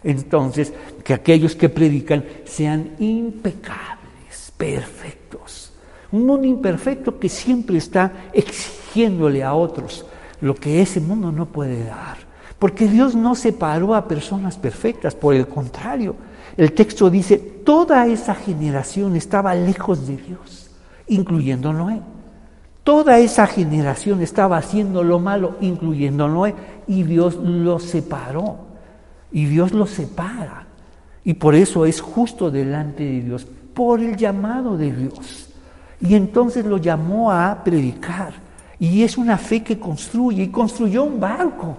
Entonces, 0.02 0.72
que 1.04 1.12
aquellos 1.12 1.54
que 1.54 1.68
predican 1.68 2.24
sean 2.46 2.92
impecables, 2.98 4.50
perfectos. 4.56 5.72
Un 6.10 6.24
mundo 6.24 6.46
imperfecto 6.46 7.18
que 7.18 7.28
siempre 7.28 7.76
está 7.76 8.12
exigiéndole 8.32 9.44
a 9.44 9.52
otros 9.52 10.06
lo 10.40 10.54
que 10.54 10.80
ese 10.80 11.00
mundo 11.00 11.30
no 11.30 11.44
puede 11.44 11.84
dar. 11.84 12.16
Porque 12.58 12.88
Dios 12.88 13.14
no 13.14 13.34
separó 13.34 13.94
a 13.94 14.08
personas 14.08 14.56
perfectas, 14.56 15.14
por 15.14 15.34
el 15.34 15.46
contrario. 15.48 16.16
El 16.56 16.72
texto 16.72 17.10
dice, 17.10 17.36
toda 17.36 18.06
esa 18.06 18.34
generación 18.34 19.16
estaba 19.16 19.54
lejos 19.54 20.06
de 20.06 20.16
Dios, 20.16 20.70
incluyendo 21.08 21.74
Noé. 21.74 22.00
Toda 22.90 23.20
esa 23.20 23.46
generación 23.46 24.20
estaba 24.20 24.56
haciendo 24.56 25.04
lo 25.04 25.20
malo, 25.20 25.54
incluyendo 25.60 26.26
Noé, 26.26 26.56
y 26.88 27.04
Dios 27.04 27.36
los 27.36 27.84
separó. 27.84 28.56
Y 29.30 29.44
Dios 29.44 29.70
los 29.70 29.90
separa. 29.90 30.66
Y 31.22 31.34
por 31.34 31.54
eso 31.54 31.86
es 31.86 32.00
justo 32.00 32.50
delante 32.50 33.04
de 33.04 33.20
Dios, 33.20 33.46
por 33.74 34.00
el 34.00 34.16
llamado 34.16 34.76
de 34.76 34.90
Dios. 34.90 35.50
Y 36.00 36.16
entonces 36.16 36.66
lo 36.66 36.78
llamó 36.78 37.30
a 37.30 37.62
predicar. 37.62 38.32
Y 38.80 39.04
es 39.04 39.16
una 39.16 39.38
fe 39.38 39.62
que 39.62 39.78
construye. 39.78 40.42
Y 40.42 40.48
construyó 40.48 41.04
un 41.04 41.20
barco. 41.20 41.76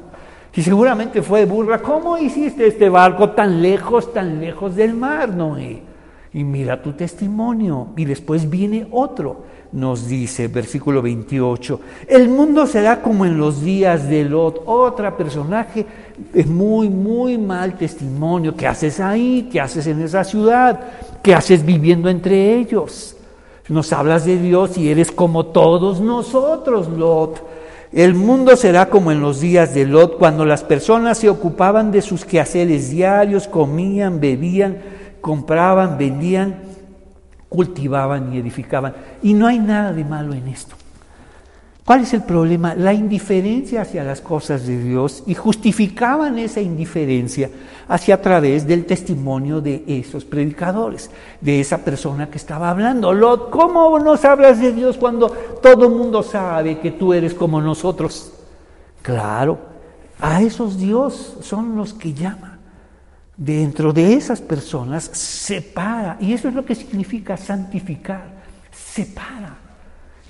Y 0.56 0.62
seguramente 0.62 1.22
fue 1.22 1.44
burla, 1.44 1.80
¿cómo 1.80 2.18
hiciste 2.18 2.68
este 2.68 2.88
barco 2.88 3.32
tan 3.32 3.62
lejos, 3.62 4.14
tan 4.14 4.40
lejos 4.40 4.78
del 4.78 4.94
mar, 4.94 5.28
Noé? 5.28 5.91
Y 6.34 6.44
mira 6.44 6.82
tu 6.82 6.94
testimonio. 6.94 7.90
Y 7.98 8.06
después 8.06 8.50
viene 8.50 8.88
otro, 8.92 9.44
nos 9.74 10.08
dice, 10.08 10.48
versículo 10.48 11.02
28, 11.02 11.80
el 12.08 12.30
mundo 12.30 12.66
será 12.68 13.02
como 13.02 13.26
en 13.26 13.38
los 13.38 13.62
días 13.62 14.10
de 14.10 14.26
Lot, 14.26 14.64
otra 14.66 15.16
personaje 15.16 15.86
es 16.34 16.48
muy, 16.48 16.90
muy 16.90 17.38
mal 17.38 17.78
testimonio. 17.78 18.56
¿Qué 18.56 18.68
haces 18.68 19.00
ahí? 19.00 19.50
¿Qué 19.52 19.60
haces 19.60 19.88
en 19.88 20.02
esa 20.02 20.24
ciudad? 20.24 20.80
¿Qué 21.22 21.34
haces 21.34 21.66
viviendo 21.66 22.10
entre 22.10 22.56
ellos? 22.56 23.16
Nos 23.70 23.94
hablas 23.94 24.26
de 24.26 24.38
Dios 24.38 24.78
y 24.78 24.90
eres 24.90 25.12
como 25.12 25.46
todos 25.48 26.02
nosotros, 26.02 26.90
Lot. 26.90 27.42
El 27.94 28.16
mundo 28.16 28.56
será 28.56 28.90
como 28.90 29.12
en 29.12 29.20
los 29.20 29.42
días 29.42 29.74
de 29.74 29.86
Lot, 29.86 30.18
cuando 30.18 30.46
las 30.46 30.64
personas 30.64 31.18
se 31.18 31.30
ocupaban 31.30 31.92
de 31.92 32.02
sus 32.02 32.24
quehaceres 32.24 32.90
diarios, 32.90 33.48
comían, 33.48 34.20
bebían, 34.22 34.78
compraban, 35.22 35.98
vendían, 35.98 36.56
cultivaban 37.48 38.34
y 38.34 38.40
edificaban. 38.40 38.94
Y 39.22 39.34
no 39.34 39.48
hay 39.48 39.60
nada 39.60 39.94
de 39.94 40.04
malo 40.04 40.34
en 40.34 40.48
esto. 40.48 40.76
¿Cuál 41.86 42.02
es 42.02 42.14
el 42.14 42.24
problema? 42.24 42.76
La 42.76 42.94
indiferencia 42.94 43.82
hacia 43.82 44.04
las 44.04 44.22
cosas 44.22 44.68
de 44.68 44.82
Dios 44.82 45.24
y 45.26 45.34
justificaban 45.34 46.38
esa 46.38 46.62
indiferencia 46.62 47.50
hacia 47.88 48.16
a 48.16 48.22
través 48.22 48.66
del 48.66 48.86
testimonio 48.86 49.60
de 49.60 49.84
esos 49.88 50.24
predicadores, 50.24 51.10
de 51.42 51.60
esa 51.60 51.80
persona 51.80 52.30
que 52.30 52.38
estaba 52.38 52.70
hablando. 52.70 53.12
Lot, 53.12 53.50
¿cómo 53.50 54.00
nos 54.00 54.24
hablas 54.24 54.62
de 54.62 54.72
Dios 54.72 54.98
cuando 54.98 55.30
todo 55.62 55.88
el 55.88 55.96
mundo 55.96 56.24
sabe 56.24 56.80
que 56.80 56.92
tú 56.92 57.14
eres 57.14 57.34
como 57.34 57.60
nosotros? 57.60 58.32
Claro, 59.02 59.58
a 60.22 60.42
esos 60.42 60.78
Dios 60.78 61.38
son 61.42 61.76
los 61.76 61.94
que 61.94 62.14
llama. 62.14 62.51
Dentro 63.44 63.92
de 63.92 64.14
esas 64.14 64.40
personas 64.40 65.04
separa, 65.04 66.18
y 66.20 66.34
eso 66.34 66.48
es 66.48 66.54
lo 66.54 66.64
que 66.64 66.76
significa 66.76 67.36
santificar, 67.38 68.24
separa 68.72 69.58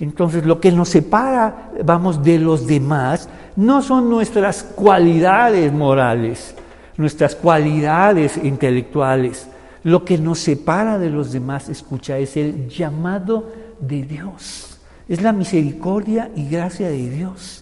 entonces 0.02 0.44
lo 0.44 0.60
que 0.60 0.72
nos 0.72 0.88
separa, 0.88 1.70
vamos, 1.84 2.24
de 2.24 2.36
los 2.36 2.66
demás, 2.66 3.28
no 3.54 3.82
son 3.82 4.10
nuestras 4.10 4.64
cualidades 4.64 5.72
morales, 5.72 6.56
nuestras 6.96 7.36
cualidades 7.36 8.36
intelectuales. 8.36 9.46
Lo 9.84 10.04
que 10.04 10.18
nos 10.18 10.40
separa 10.40 10.98
de 10.98 11.08
los 11.08 11.30
demás, 11.30 11.68
escucha, 11.68 12.18
es 12.18 12.36
el 12.36 12.68
llamado 12.68 13.52
de 13.78 14.02
Dios. 14.02 14.80
Es 15.08 15.22
la 15.22 15.32
misericordia 15.32 16.32
y 16.34 16.48
gracia 16.48 16.88
de 16.88 17.08
Dios. 17.08 17.61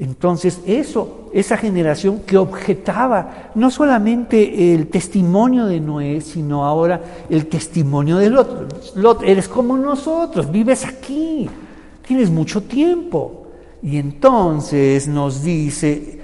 Entonces, 0.00 0.62
eso, 0.66 1.28
esa 1.34 1.58
generación 1.58 2.22
que 2.26 2.38
objetaba 2.38 3.50
no 3.54 3.70
solamente 3.70 4.74
el 4.74 4.86
testimonio 4.86 5.66
de 5.66 5.78
Noé, 5.78 6.22
sino 6.22 6.64
ahora 6.64 7.02
el 7.28 7.46
testimonio 7.48 8.16
de 8.16 8.30
Lot. 8.30 8.96
Lot, 8.96 9.22
eres 9.22 9.46
como 9.46 9.76
nosotros, 9.76 10.50
vives 10.50 10.86
aquí, 10.86 11.50
tienes 12.08 12.30
mucho 12.30 12.62
tiempo. 12.62 13.48
Y 13.82 13.98
entonces 13.98 15.06
nos 15.06 15.42
dice, 15.42 16.20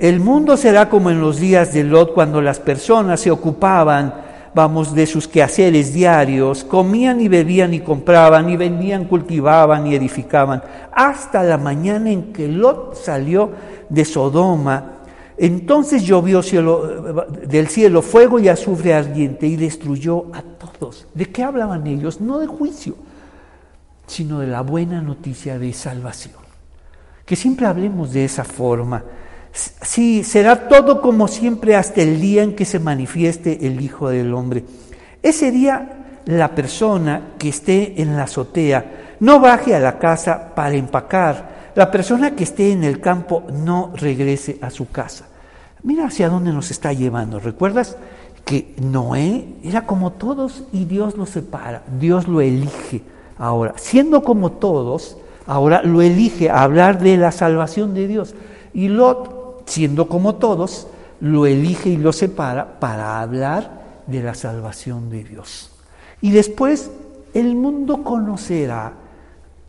el 0.00 0.18
mundo 0.18 0.56
será 0.56 0.88
como 0.88 1.08
en 1.08 1.20
los 1.20 1.38
días 1.38 1.72
de 1.72 1.84
Lot 1.84 2.12
cuando 2.14 2.42
las 2.42 2.58
personas 2.58 3.20
se 3.20 3.30
ocupaban, 3.30 4.12
vamos, 4.54 4.94
de 4.94 5.06
sus 5.06 5.28
quehaceres 5.28 5.92
diarios, 5.92 6.64
comían 6.64 7.20
y 7.20 7.28
bebían 7.28 7.74
y 7.74 7.80
compraban 7.80 8.48
y 8.50 8.56
vendían, 8.56 9.04
cultivaban 9.04 9.86
y 9.86 9.94
edificaban, 9.94 10.62
hasta 10.92 11.42
la 11.42 11.58
mañana 11.58 12.10
en 12.10 12.32
que 12.32 12.48
Lot 12.48 12.94
salió 12.96 13.50
de 13.88 14.04
Sodoma. 14.04 14.92
Entonces 15.36 16.02
llovió 16.02 16.42
cielo, 16.42 17.26
del 17.46 17.68
cielo 17.68 18.02
fuego 18.02 18.38
y 18.38 18.48
azufre 18.48 18.92
ardiente 18.92 19.46
y 19.46 19.56
destruyó 19.56 20.26
a 20.34 20.42
todos. 20.42 21.06
¿De 21.14 21.26
qué 21.26 21.42
hablaban 21.42 21.86
ellos? 21.86 22.20
No 22.20 22.38
de 22.38 22.46
juicio 22.46 22.94
sino 24.10 24.40
de 24.40 24.48
la 24.48 24.62
buena 24.62 25.00
noticia 25.00 25.56
de 25.56 25.72
salvación. 25.72 26.34
Que 27.24 27.36
siempre 27.36 27.66
hablemos 27.66 28.12
de 28.12 28.24
esa 28.24 28.42
forma. 28.42 29.04
Sí, 29.52 30.22
será 30.22 30.68
todo 30.68 31.00
como 31.00 31.26
siempre 31.26 31.76
hasta 31.76 32.02
el 32.02 32.20
día 32.20 32.42
en 32.42 32.54
que 32.54 32.64
se 32.64 32.78
manifieste 32.78 33.66
el 33.66 33.80
Hijo 33.80 34.08
del 34.08 34.32
Hombre. 34.34 34.64
Ese 35.22 35.50
día 35.50 36.00
la 36.26 36.54
persona 36.54 37.32
que 37.38 37.48
esté 37.48 38.00
en 38.00 38.16
la 38.16 38.24
azotea 38.24 39.16
no 39.20 39.40
baje 39.40 39.74
a 39.74 39.80
la 39.80 39.98
casa 39.98 40.54
para 40.54 40.74
empacar. 40.74 41.70
La 41.74 41.90
persona 41.90 42.34
que 42.34 42.44
esté 42.44 42.72
en 42.72 42.84
el 42.84 43.00
campo 43.00 43.44
no 43.52 43.92
regrese 43.96 44.58
a 44.60 44.70
su 44.70 44.90
casa. 44.90 45.26
Mira 45.82 46.06
hacia 46.06 46.28
dónde 46.28 46.52
nos 46.52 46.70
está 46.70 46.92
llevando. 46.92 47.38
¿Recuerdas 47.38 47.96
que 48.44 48.74
Noé 48.80 49.54
era 49.62 49.86
como 49.86 50.12
todos 50.12 50.64
y 50.72 50.84
Dios 50.84 51.16
lo 51.16 51.26
separa, 51.26 51.82
Dios 51.98 52.28
lo 52.28 52.40
elige? 52.40 53.02
Ahora, 53.38 53.74
siendo 53.76 54.22
como 54.22 54.52
todos, 54.52 55.16
ahora 55.46 55.82
lo 55.82 56.02
elige 56.02 56.50
a 56.50 56.62
hablar 56.62 57.00
de 57.00 57.16
la 57.16 57.32
salvación 57.32 57.94
de 57.94 58.06
Dios. 58.06 58.34
Y 58.74 58.88
Lot, 58.88 59.39
siendo 59.70 60.08
como 60.08 60.34
todos, 60.34 60.88
lo 61.20 61.46
elige 61.46 61.90
y 61.90 61.96
lo 61.96 62.12
separa 62.12 62.80
para 62.80 63.20
hablar 63.20 64.02
de 64.06 64.22
la 64.22 64.34
salvación 64.34 65.10
de 65.10 65.22
Dios. 65.22 65.70
Y 66.20 66.32
después 66.32 66.90
el 67.34 67.54
mundo 67.54 68.02
conocerá 68.02 68.94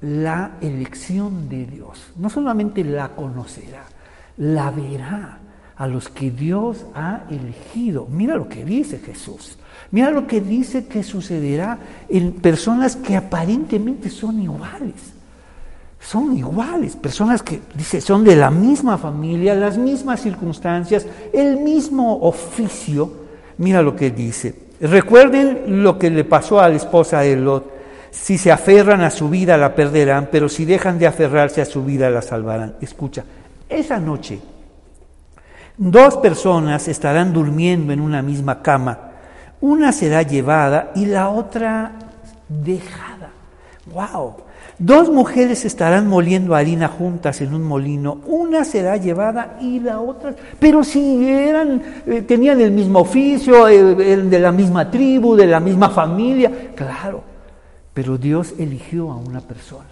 la 0.02 0.54
elección 0.62 1.48
de 1.48 1.66
Dios. 1.66 2.12
No 2.16 2.30
solamente 2.30 2.84
la 2.84 3.10
conocerá, 3.10 3.84
la 4.38 4.72
verá 4.72 5.38
a 5.76 5.88
los 5.88 6.10
que 6.10 6.32
Dios 6.32 6.86
ha 6.96 7.24
elegido. 7.30 8.08
Mira 8.10 8.36
lo 8.36 8.50
que 8.50 8.66
dice 8.66 8.98
Jesús. 8.98 9.58
Mira 9.92 10.10
lo 10.10 10.26
que 10.26 10.42
dice 10.42 10.88
que 10.88 11.04
sucederá 11.04 11.78
en 12.10 12.34
personas 12.34 12.96
que 12.96 13.16
aparentemente 13.16 14.10
son 14.10 14.42
iguales. 14.42 15.11
Son 16.02 16.36
iguales, 16.36 16.96
personas 16.96 17.44
que 17.44 17.62
dice 17.76 18.02
son 18.02 18.24
de 18.24 18.36
la 18.36 18.50
misma 18.50 18.98
familia, 18.98 19.54
las 19.54 19.78
mismas 19.78 20.22
circunstancias, 20.22 21.06
el 21.32 21.58
mismo 21.58 22.20
oficio. 22.22 23.12
Mira 23.58 23.82
lo 23.82 23.96
que 23.96 24.10
dice. 24.10 24.72
Recuerden 24.82 25.84
lo 25.84 26.00
que 26.00 26.10
le 26.10 26.24
pasó 26.24 26.60
a 26.60 26.70
la 26.70 26.76
esposa 26.76 27.20
de 27.22 27.36
Lot. 27.36 27.72
Si 28.10 28.38
se 28.38 28.52
aferran 28.52 29.02
a 29.02 29.12
su 29.12 29.30
vida 29.30 29.56
la 29.58 29.76
perderán, 29.76 30.30
pero 30.32 30.50
si 30.50 30.66
dejan 30.66 30.98
de 30.98 31.08
aferrarse 31.08 31.62
a 31.62 31.66
su 31.66 31.86
vida 31.86 32.10
la 32.10 32.22
salvarán. 32.22 32.76
Escucha, 32.82 33.24
esa 33.70 34.00
noche 34.00 34.40
dos 35.78 36.18
personas 36.18 36.88
estarán 36.88 37.32
durmiendo 37.32 37.94
en 37.94 38.02
una 38.02 38.22
misma 38.22 38.62
cama 38.62 39.12
una 39.62 39.92
será 39.92 40.24
llevada 40.24 40.92
y 40.96 41.06
la 41.06 41.30
otra 41.30 41.92
dejada. 42.50 43.30
¡Wow! 43.94 44.38
Dos 44.84 45.12
mujeres 45.12 45.64
estarán 45.64 46.08
moliendo 46.08 46.56
harina 46.56 46.88
juntas 46.88 47.40
en 47.42 47.54
un 47.54 47.62
molino, 47.62 48.18
una 48.26 48.64
será 48.64 48.98
llevada 48.98 49.60
y 49.62 49.80
la 49.80 50.02
otra, 50.02 50.36
pero 50.60 50.84
si 50.84 51.30
eran, 51.30 51.84
eh, 52.08 52.24
tenían 52.24 52.60
el 52.60 52.72
mismo 52.72 53.02
oficio, 53.02 53.68
eh, 53.68 54.18
de 54.18 54.40
la 54.40 54.52
misma 54.52 54.90
tribu, 54.90 55.36
de 55.36 55.46
la 55.46 55.60
misma 55.60 55.92
familia, 55.92 56.72
claro, 56.74 57.22
pero 57.94 58.18
Dios 58.18 58.56
eligió 58.58 59.12
a 59.12 59.18
una 59.18 59.40
persona 59.42 59.86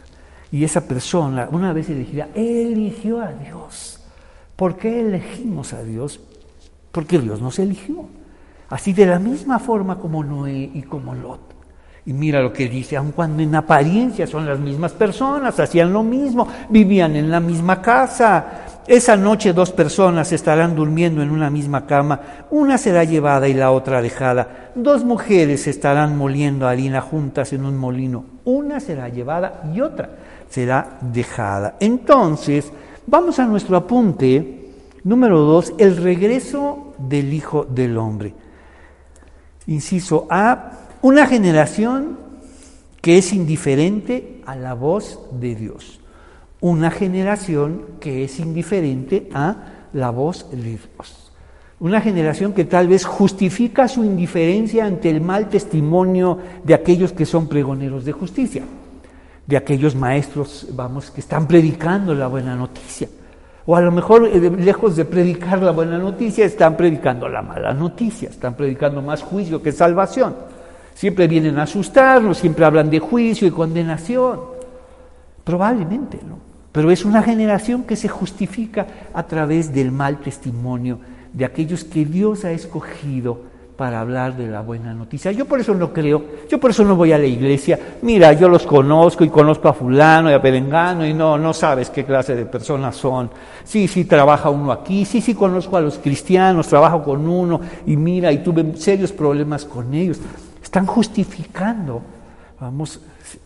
y 0.51 0.63
esa 0.63 0.81
persona, 0.87 1.47
una 1.51 1.71
vez 1.71 1.87
elegida, 1.91 2.29
eligió 2.33 3.21
a 3.21 3.31
Dios. 3.31 3.99
¿Por 4.55 4.75
qué 4.75 5.01
elegimos 5.01 5.71
a 5.73 5.83
Dios? 5.83 6.19
Porque 6.91 7.19
Dios 7.19 7.43
nos 7.43 7.59
eligió. 7.59 8.05
Así 8.71 8.93
de 8.93 9.05
la 9.05 9.19
misma 9.19 9.59
forma 9.59 9.99
como 9.99 10.23
Noé 10.23 10.71
y 10.73 10.81
como 10.81 11.13
Lot. 11.13 11.58
Y 12.09 12.13
mira 12.13 12.41
lo 12.41 12.51
que 12.51 12.67
dice, 12.67 12.97
aun 12.97 13.11
cuando 13.11 13.43
en 13.43 13.53
apariencia 13.53 14.25
son 14.25 14.47
las 14.47 14.57
mismas 14.57 14.93
personas, 14.93 15.59
hacían 15.59 15.93
lo 15.93 16.01
mismo, 16.01 16.47
vivían 16.67 17.15
en 17.15 17.29
la 17.29 17.39
misma 17.39 17.83
casa. 17.83 18.81
Esa 18.87 19.15
noche 19.15 19.53
dos 19.53 19.71
personas 19.71 20.31
estarán 20.31 20.75
durmiendo 20.75 21.21
en 21.21 21.29
una 21.29 21.51
misma 21.51 21.85
cama, 21.85 22.19
una 22.49 22.79
será 22.79 23.03
llevada 23.03 23.47
y 23.47 23.53
la 23.53 23.69
otra 23.69 24.01
dejada. 24.01 24.71
Dos 24.73 25.05
mujeres 25.05 25.67
estarán 25.67 26.17
moliendo 26.17 26.67
harina 26.67 26.99
juntas 26.99 27.53
en 27.53 27.63
un 27.63 27.77
molino, 27.77 28.25
una 28.43 28.79
será 28.79 29.07
llevada 29.07 29.61
y 29.71 29.79
otra 29.79 30.09
será 30.49 30.97
dejada. 31.01 31.75
Entonces, 31.79 32.73
vamos 33.05 33.37
a 33.37 33.45
nuestro 33.45 33.77
apunte 33.77 34.71
número 35.03 35.41
dos, 35.41 35.75
el 35.77 35.95
regreso 35.95 36.95
del 36.97 37.31
Hijo 37.31 37.65
del 37.65 37.99
Hombre 37.99 38.33
inciso 39.69 40.25
A, 40.29 40.71
una 41.01 41.25
generación 41.27 42.17
que 43.01 43.17
es 43.17 43.33
indiferente 43.33 44.41
a 44.45 44.55
la 44.55 44.73
voz 44.73 45.19
de 45.31 45.55
Dios. 45.55 45.99
Una 46.59 46.91
generación 46.91 47.83
que 47.99 48.25
es 48.25 48.39
indiferente 48.39 49.29
a 49.33 49.55
la 49.93 50.09
voz 50.09 50.49
de 50.51 50.57
Dios. 50.57 51.31
Una 51.79 52.01
generación 52.01 52.51
que 52.51 52.65
tal 52.65 52.89
vez 52.89 53.05
justifica 53.05 53.87
su 53.87 54.03
indiferencia 54.03 54.85
ante 54.85 55.09
el 55.09 55.21
mal 55.21 55.47
testimonio 55.47 56.37
de 56.65 56.73
aquellos 56.73 57.13
que 57.13 57.25
son 57.25 57.47
pregoneros 57.47 58.03
de 58.03 58.11
justicia, 58.11 58.63
de 59.47 59.55
aquellos 59.55 59.95
maestros, 59.95 60.67
vamos, 60.73 61.09
que 61.09 61.21
están 61.21 61.47
predicando 61.47 62.13
la 62.13 62.27
buena 62.27 62.55
noticia 62.55 63.07
O 63.65 63.75
a 63.75 63.81
lo 63.81 63.91
mejor, 63.91 64.27
eh, 64.27 64.51
lejos 64.57 64.97
de 64.97 65.05
predicar 65.05 65.63
la 65.63 65.71
buena 65.71 65.97
noticia, 65.97 66.43
están 66.43 66.75
predicando 66.75 67.29
la 67.29 67.41
mala 67.41 67.73
noticia, 67.73 68.27
están 68.29 68.55
predicando 68.55 69.01
más 69.01 69.21
juicio 69.21 69.63
que 69.63 69.71
salvación. 69.71 70.58
Siempre 70.99 71.29
vienen 71.29 71.57
a 71.57 71.63
asustarnos, 71.63 72.39
siempre 72.39 72.65
hablan 72.65 72.89
de 72.89 72.99
juicio 72.99 73.47
y 73.47 73.51
condenación. 73.51 74.37
Probablemente, 75.45 76.19
¿no? 76.27 76.39
Pero 76.73 76.91
es 76.91 77.05
una 77.05 77.23
generación 77.23 77.83
que 77.83 77.95
se 77.95 78.09
justifica 78.09 78.85
a 79.13 79.23
través 79.23 79.73
del 79.73 79.93
mal 79.93 80.17
testimonio 80.19 80.99
de 81.31 81.45
aquellos 81.45 81.85
que 81.85 82.03
Dios 82.03 82.43
ha 82.43 82.51
escogido 82.51 83.39
para 83.77 84.01
hablar 84.01 84.35
de 84.35 84.47
la 84.47 84.59
buena 84.59 84.93
noticia. 84.93 85.31
Yo 85.31 85.45
por 85.45 85.61
eso 85.61 85.73
no 85.73 85.93
creo, 85.93 86.21
yo 86.49 86.59
por 86.59 86.71
eso 86.71 86.83
no 86.83 86.97
voy 86.97 87.13
a 87.13 87.17
la 87.17 87.27
iglesia. 87.27 87.79
Mira, 88.01 88.33
yo 88.33 88.49
los 88.49 88.65
conozco 88.65 89.23
y 89.23 89.29
conozco 89.29 89.69
a 89.69 89.73
fulano 89.73 90.29
y 90.29 90.33
a 90.33 90.41
perengano 90.41 91.07
y 91.07 91.13
no, 91.13 91.37
no 91.37 91.53
sabes 91.53 91.89
qué 91.89 92.03
clase 92.03 92.35
de 92.35 92.45
personas 92.45 92.97
son. 92.97 93.29
Sí, 93.63 93.87
sí, 93.87 94.03
trabaja 94.03 94.49
uno 94.49 94.73
aquí, 94.73 95.05
sí, 95.05 95.21
sí, 95.21 95.33
conozco 95.33 95.77
a 95.77 95.81
los 95.81 95.97
cristianos, 95.97 96.67
trabajo 96.67 97.01
con 97.01 97.25
uno 97.25 97.61
y 97.85 97.95
mira, 97.95 98.33
y 98.33 98.39
tuve 98.39 98.75
serios 98.75 99.13
problemas 99.13 99.63
con 99.63 99.93
ellos. 99.93 100.19
Están 100.69 100.85
justificando, 100.85 101.99
vamos, 102.61 103.01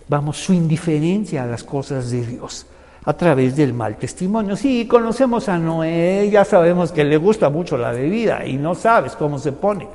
vamos, 0.10 0.36
su 0.36 0.52
indiferencia 0.52 1.44
a 1.44 1.46
las 1.46 1.64
cosas 1.64 2.12
de 2.12 2.26
Dios 2.26 2.66
a 3.06 3.14
través 3.14 3.56
del 3.56 3.74
mal 3.74 3.96
testimonio. 3.96 4.58
Sí, 4.58 4.86
conocemos 4.88 5.48
a 5.48 5.58
Noé, 5.58 6.30
ya 6.30 6.44
sabemos 6.44 6.92
que 6.92 7.06
le 7.06 7.16
gusta 7.16 7.50
mucho 7.50 7.78
la 7.78 7.94
bebida 7.94 8.46
y 8.46 8.58
no 8.58 8.76
sabes 8.76 9.16
cómo 9.16 9.40
se 9.40 9.54
pone. 9.54 9.88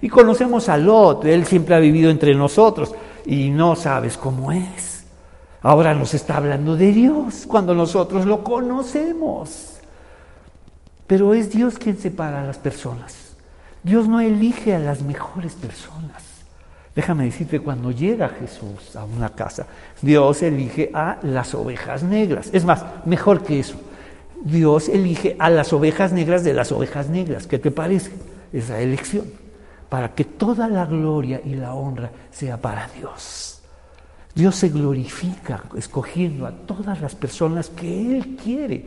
Y 0.00 0.08
conocemos 0.08 0.68
a 0.68 0.76
Lot, 0.76 1.24
él 1.24 1.44
siempre 1.44 1.74
ha 1.74 1.80
vivido 1.80 2.08
entre 2.08 2.36
nosotros 2.36 2.94
y 3.24 3.50
no 3.50 3.74
sabes 3.74 4.16
cómo 4.16 4.52
es. 4.52 5.06
Ahora 5.62 5.92
nos 5.92 6.14
está 6.14 6.36
hablando 6.36 6.76
de 6.76 6.92
Dios 6.92 7.46
cuando 7.48 7.74
nosotros 7.74 8.26
lo 8.26 8.44
conocemos. 8.44 9.78
Pero 11.08 11.34
es 11.34 11.50
Dios 11.50 11.80
quien 11.80 11.98
separa 11.98 12.42
a 12.42 12.46
las 12.46 12.58
personas. 12.58 13.34
Dios 13.82 14.06
no 14.06 14.20
elige 14.20 14.76
a 14.76 14.78
las 14.78 15.02
mejores 15.02 15.54
personas. 15.54 16.25
Déjame 16.96 17.26
decirte, 17.26 17.60
cuando 17.60 17.92
llega 17.92 18.30
Jesús 18.30 18.96
a 18.96 19.04
una 19.04 19.28
casa, 19.28 19.66
Dios 20.02 20.42
elige 20.42 20.90
a 20.92 21.18
las 21.22 21.54
ovejas 21.54 22.02
negras. 22.02 22.50
Es 22.52 22.64
más, 22.64 22.84
mejor 23.04 23.44
que 23.44 23.60
eso. 23.60 23.76
Dios 24.42 24.88
elige 24.88 25.36
a 25.38 25.50
las 25.50 25.72
ovejas 25.72 26.12
negras 26.12 26.42
de 26.42 26.54
las 26.54 26.72
ovejas 26.72 27.08
negras. 27.08 27.46
¿Qué 27.46 27.58
te 27.58 27.70
parece 27.70 28.12
esa 28.52 28.80
elección? 28.80 29.24
para 29.88 30.14
que 30.14 30.24
toda 30.24 30.68
la 30.68 30.84
gloria 30.86 31.40
y 31.44 31.54
la 31.54 31.74
honra 31.74 32.10
sea 32.30 32.60
para 32.60 32.88
Dios. 32.98 33.62
Dios 34.34 34.54
se 34.56 34.68
glorifica 34.68 35.62
escogiendo 35.76 36.46
a 36.46 36.52
todas 36.52 37.00
las 37.00 37.14
personas 37.14 37.70
que 37.70 38.16
Él 38.16 38.36
quiere. 38.42 38.84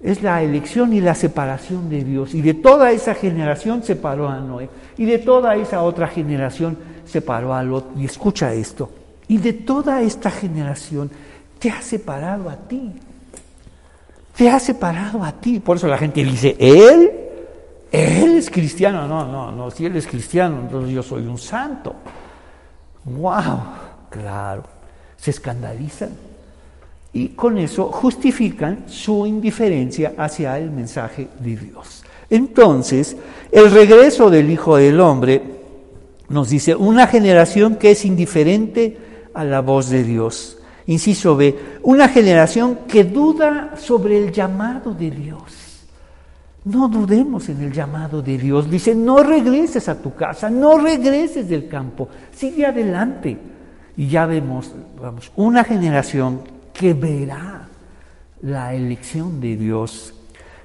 Es 0.00 0.22
la 0.22 0.42
elección 0.42 0.92
y 0.92 1.00
la 1.00 1.14
separación 1.14 1.88
de 1.88 2.04
Dios. 2.04 2.34
Y 2.34 2.42
de 2.42 2.54
toda 2.54 2.90
esa 2.90 3.14
generación 3.14 3.82
separó 3.82 4.28
a 4.28 4.40
Noé. 4.40 4.68
Y 4.96 5.04
de 5.04 5.18
toda 5.18 5.56
esa 5.56 5.82
otra 5.82 6.08
generación 6.08 6.78
separó 7.08 7.54
a 7.54 7.62
Lot. 7.62 7.96
Y 7.96 8.04
escucha 8.04 8.52
esto. 8.52 8.90
Y 9.28 9.38
de 9.38 9.52
toda 9.52 10.02
esta 10.02 10.30
generación 10.30 11.10
te 11.58 11.70
ha 11.70 11.82
separado 11.82 12.48
a 12.48 12.56
ti. 12.56 12.92
Te 14.36 14.48
ha 14.48 14.60
separado 14.60 15.24
a 15.24 15.32
ti. 15.32 15.58
Por 15.60 15.76
eso 15.76 15.88
la 15.88 15.98
gente 15.98 16.22
dice, 16.24 16.56
Él 16.58 17.28
él 17.90 18.36
es 18.36 18.50
cristiano, 18.50 19.08
no, 19.08 19.26
no, 19.26 19.50
no, 19.50 19.70
si 19.70 19.86
él 19.86 19.96
es 19.96 20.06
cristiano, 20.06 20.60
entonces 20.60 20.92
yo 20.92 21.02
soy 21.02 21.26
un 21.26 21.38
santo. 21.38 21.94
¡Wow! 23.04 23.60
Claro, 24.10 24.64
se 25.16 25.30
escandalizan 25.30 26.10
y 27.12 27.28
con 27.28 27.56
eso 27.56 27.90
justifican 27.90 28.84
su 28.86 29.26
indiferencia 29.26 30.12
hacia 30.18 30.58
el 30.58 30.70
mensaje 30.70 31.28
de 31.40 31.56
Dios. 31.56 32.04
Entonces, 32.28 33.16
el 33.50 33.70
regreso 33.70 34.28
del 34.28 34.50
Hijo 34.50 34.76
del 34.76 35.00
Hombre 35.00 35.57
nos 36.28 36.50
dice 36.50 36.74
una 36.74 37.06
generación 37.06 37.76
que 37.76 37.92
es 37.92 38.04
indiferente 38.04 38.98
a 39.34 39.44
la 39.44 39.60
voz 39.60 39.88
de 39.88 40.04
Dios. 40.04 40.58
Inciso 40.86 41.36
B, 41.36 41.78
una 41.82 42.08
generación 42.08 42.80
que 42.88 43.04
duda 43.04 43.74
sobre 43.76 44.18
el 44.18 44.32
llamado 44.32 44.94
de 44.94 45.10
Dios. 45.10 45.86
No 46.64 46.88
dudemos 46.88 47.48
en 47.48 47.62
el 47.62 47.72
llamado 47.72 48.20
de 48.22 48.36
Dios. 48.36 48.70
Dice, 48.70 48.94
no 48.94 49.22
regreses 49.22 49.88
a 49.88 50.00
tu 50.00 50.14
casa, 50.14 50.50
no 50.50 50.78
regreses 50.78 51.48
del 51.48 51.68
campo, 51.68 52.08
sigue 52.32 52.66
adelante. 52.66 53.38
Y 53.96 54.08
ya 54.08 54.26
vemos, 54.26 54.72
vamos, 55.00 55.30
una 55.36 55.64
generación 55.64 56.40
que 56.72 56.94
verá 56.94 57.68
la 58.42 58.74
elección 58.74 59.40
de 59.40 59.56
Dios. 59.56 60.14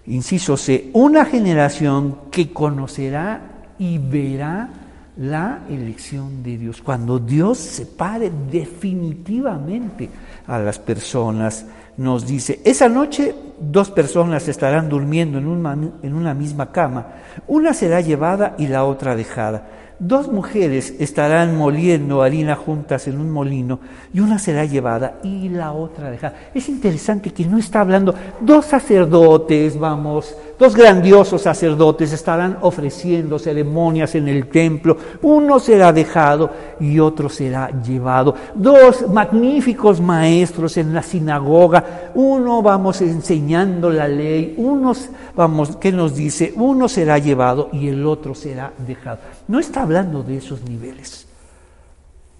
Inciso 0.05 0.57
C, 0.57 0.89
una 0.93 1.25
generación 1.25 2.17
que 2.31 2.51
conocerá 2.51 3.65
y 3.79 3.97
verá 3.97 4.69
la 5.17 5.61
elección 5.69 6.43
de 6.43 6.57
Dios. 6.57 6.81
Cuando 6.81 7.19
Dios 7.19 7.57
separe 7.57 8.31
definitivamente 8.51 10.09
a 10.47 10.59
las 10.59 10.79
personas 10.79 11.65
nos 11.97 12.25
dice, 12.25 12.59
esa 12.65 12.89
noche 12.89 13.35
dos 13.59 13.91
personas 13.91 14.47
estarán 14.47 14.89
durmiendo 14.89 15.37
en, 15.37 15.91
en 16.01 16.13
una 16.15 16.33
misma 16.33 16.71
cama, 16.71 17.07
una 17.47 17.73
será 17.73 18.01
llevada 18.01 18.55
y 18.57 18.67
la 18.67 18.83
otra 18.85 19.15
dejada. 19.15 19.67
Dos 19.99 20.29
mujeres 20.29 20.95
estarán 20.99 21.55
moliendo 21.55 22.23
harina 22.23 22.55
juntas 22.55 23.07
en 23.07 23.19
un 23.19 23.29
molino 23.29 23.79
y 24.11 24.19
una 24.21 24.39
será 24.39 24.65
llevada 24.65 25.19
y 25.23 25.49
la 25.49 25.71
otra 25.71 26.09
dejada. 26.09 26.35
Es 26.53 26.67
interesante 26.67 27.31
que 27.31 27.45
no 27.45 27.59
está 27.59 27.81
hablando 27.81 28.13
dos 28.41 28.65
sacerdotes, 28.65 29.77
vamos, 29.79 30.35
dos 30.57 30.75
grandiosos 30.75 31.41
sacerdotes 31.41 32.13
estarán 32.13 32.57
ofreciendo 32.61 33.39
ceremonias 33.39 34.15
en 34.15 34.27
el 34.27 34.47
templo. 34.47 34.97
Uno 35.21 35.59
será 35.59 35.91
dejado 35.91 36.49
y 36.79 36.99
otro 36.99 37.29
será 37.29 37.69
llevado. 37.81 38.35
Dos 38.55 39.09
magníficos 39.09 39.99
maestros 39.99 40.77
en 40.77 40.93
la 40.93 41.03
sinagoga. 41.03 42.11
Uno 42.15 42.61
vamos 42.61 43.01
enseñando 43.01 43.89
la 43.89 44.07
ley. 44.07 44.55
Unos, 44.57 45.09
vamos, 45.35 45.75
¿qué 45.77 45.91
nos 45.91 46.15
dice? 46.15 46.53
Uno 46.55 46.87
será 46.87 47.17
llevado 47.17 47.69
y 47.71 47.87
el 47.87 48.05
otro 48.05 48.35
será 48.35 48.73
dejado. 48.85 49.19
No 49.47 49.59
está 49.59 49.83
hablando 49.83 50.23
de 50.23 50.37
esos 50.37 50.63
niveles, 50.63 51.27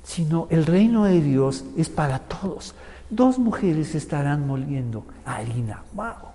sino 0.03 0.47
el 0.49 0.65
reino 0.65 1.05
de 1.05 1.21
Dios 1.21 1.65
es 1.77 1.89
para 1.89 2.19
todos. 2.19 2.75
Dos 3.09 3.37
mujeres 3.37 3.93
estarán 3.95 4.47
moliendo 4.47 5.05
harina. 5.25 5.83
¡Wow! 5.93 6.32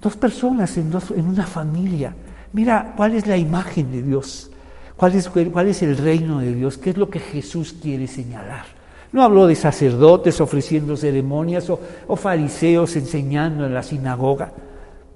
Dos 0.00 0.16
personas 0.16 0.76
en, 0.76 0.92
una 1.26 1.46
familia. 1.46 2.14
Mira, 2.52 2.94
¿cuál 2.96 3.14
es 3.14 3.26
la 3.26 3.36
imagen 3.36 3.90
de 3.90 4.02
Dios? 4.02 4.50
¿Cuál 4.96 5.14
es, 5.14 5.28
¿Cuál 5.28 5.68
es 5.68 5.82
el 5.82 5.96
reino 5.96 6.40
de 6.40 6.54
Dios? 6.54 6.78
¿Qué 6.78 6.90
es 6.90 6.96
lo 6.96 7.10
que 7.10 7.18
Jesús 7.18 7.74
quiere 7.80 8.06
señalar? 8.06 8.78
No 9.10 9.22
habló 9.22 9.46
de 9.46 9.54
sacerdotes 9.54 10.40
ofreciendo 10.40 10.96
ceremonias 10.96 11.70
o, 11.70 12.16
fariseos 12.16 12.94
enseñando 12.96 13.64
en 13.64 13.74
la 13.74 13.82
sinagoga, 13.82 14.52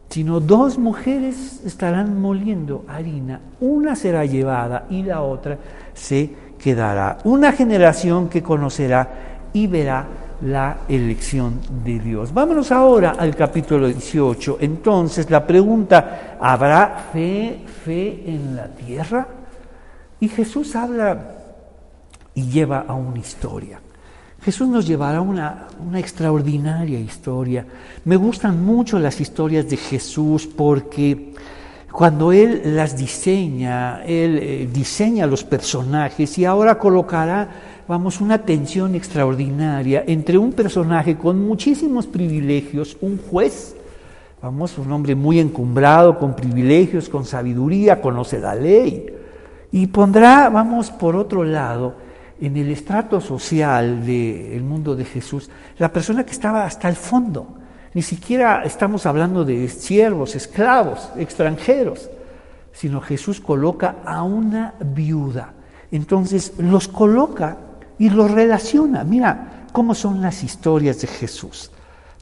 sino 0.09 0.41
dos 0.41 0.79
mujeres 0.79 1.61
estarán 1.65 2.21
moliendo 2.21 2.85
harina. 2.89 3.41
Una 3.61 3.95
será 3.95 4.25
llevada 4.25 4.87
y 4.89 5.03
la 5.03 5.23
otra 5.23 5.59
se 5.95 6.31
quedará. 6.59 7.19
Una 7.25 7.53
generación 7.53 8.29
que 8.29 8.43
conocerá 8.43 9.49
y 9.53 9.67
verá 9.67 10.07
la 10.43 10.79
elección 10.89 11.61
de 11.85 11.99
Dios. 11.99 12.35
Vámonos 12.35 12.73
ahora 12.73 13.15
al 13.19 13.35
capítulo 13.37 13.87
18. 13.87 14.59
Entonces 14.61 15.31
la 15.31 15.47
pregunta, 15.47 16.37
¿habrá 16.41 17.11
fe, 17.13 17.65
fe 17.85 18.23
en 18.27 18.57
la 18.57 18.67
tierra? 18.69 19.27
Y 20.21 20.29
Jesús 20.29 20.75
habla 20.75 21.37
y 22.35 22.49
lleva 22.49 22.85
a 22.87 22.95
una 22.95 23.19
historia. 23.19 23.81
Jesús 24.43 24.67
nos 24.69 24.87
llevará 24.87 25.19
a 25.19 25.23
una, 25.23 25.69
una, 25.87 26.01
extraordinaria 26.01 26.99
historia. 26.99 27.65
Me 28.05 28.17
gustan 28.17 28.65
mucho 28.65 28.99
las 28.99 29.21
historias 29.21 29.71
de 29.71 29.77
Jesús 29.77 30.49
porque 30.49 31.35
cuando 31.93 32.33
Él 32.33 32.63
las 32.75 32.97
diseña, 32.97 34.03
Él 34.03 34.39
eh, 34.43 34.69
diseña 34.73 35.27
los 35.27 35.45
personajes 35.45 36.37
y 36.39 36.45
ahora 36.45 36.79
colocará 36.79 37.49
vamos, 37.89 38.21
una 38.21 38.39
tensión 38.39 38.95
extraordinaria 38.95 40.05
entre 40.07 40.39
un 40.39 40.53
personaje 40.53 41.17
con 41.17 41.45
muchísimos 41.45 42.07
privilegios, 42.07 42.97
un 43.01 43.19
juez, 43.19 43.75
vamos, 44.41 44.79
un 44.79 44.91
hombre 44.93 45.15
muy 45.15 45.41
encumbrado, 45.41 46.19
con 46.19 46.35
privilegios, 46.35 47.09
con 47.09 47.25
sabiduría, 47.25 48.01
conoce 48.01 48.39
la 48.39 48.55
ley, 48.55 49.07
y 49.71 49.87
pondrá, 49.87 50.49
vamos, 50.51 50.91
por 50.91 51.17
otro 51.17 51.45
lado, 51.45 51.95
en 52.41 52.57
el 52.57 52.71
estrato 52.71 53.21
social 53.21 54.05
del 54.05 54.63
mundo 54.63 54.97
de 54.97 55.05
Jesús, 55.05 55.49
la 55.79 55.93
persona 55.93 56.25
que 56.25 56.33
estaba 56.33 56.65
hasta 56.65 56.89
el 56.89 56.97
fondo. 56.97 57.47
Ni 57.95 58.03
siquiera 58.03 58.65
estamos 58.65 59.07
hablando 59.07 59.45
de 59.45 59.69
siervos, 59.69 60.35
esclavos, 60.35 61.11
extranjeros, 61.17 62.11
sino 62.73 63.01
Jesús 63.01 63.41
coloca 63.41 63.97
a 64.05 64.23
una 64.23 64.75
viuda. 64.81 65.53
Entonces 65.91 66.55
los 66.59 66.89
coloca 66.89 67.57
y 68.03 68.11
lo 68.11 68.27
relaciona. 68.27 69.05
Mira 69.05 69.67
cómo 69.71 69.95
son 69.95 70.21
las 70.21 70.43
historias 70.43 71.01
de 71.01 71.07
Jesús. 71.07 71.71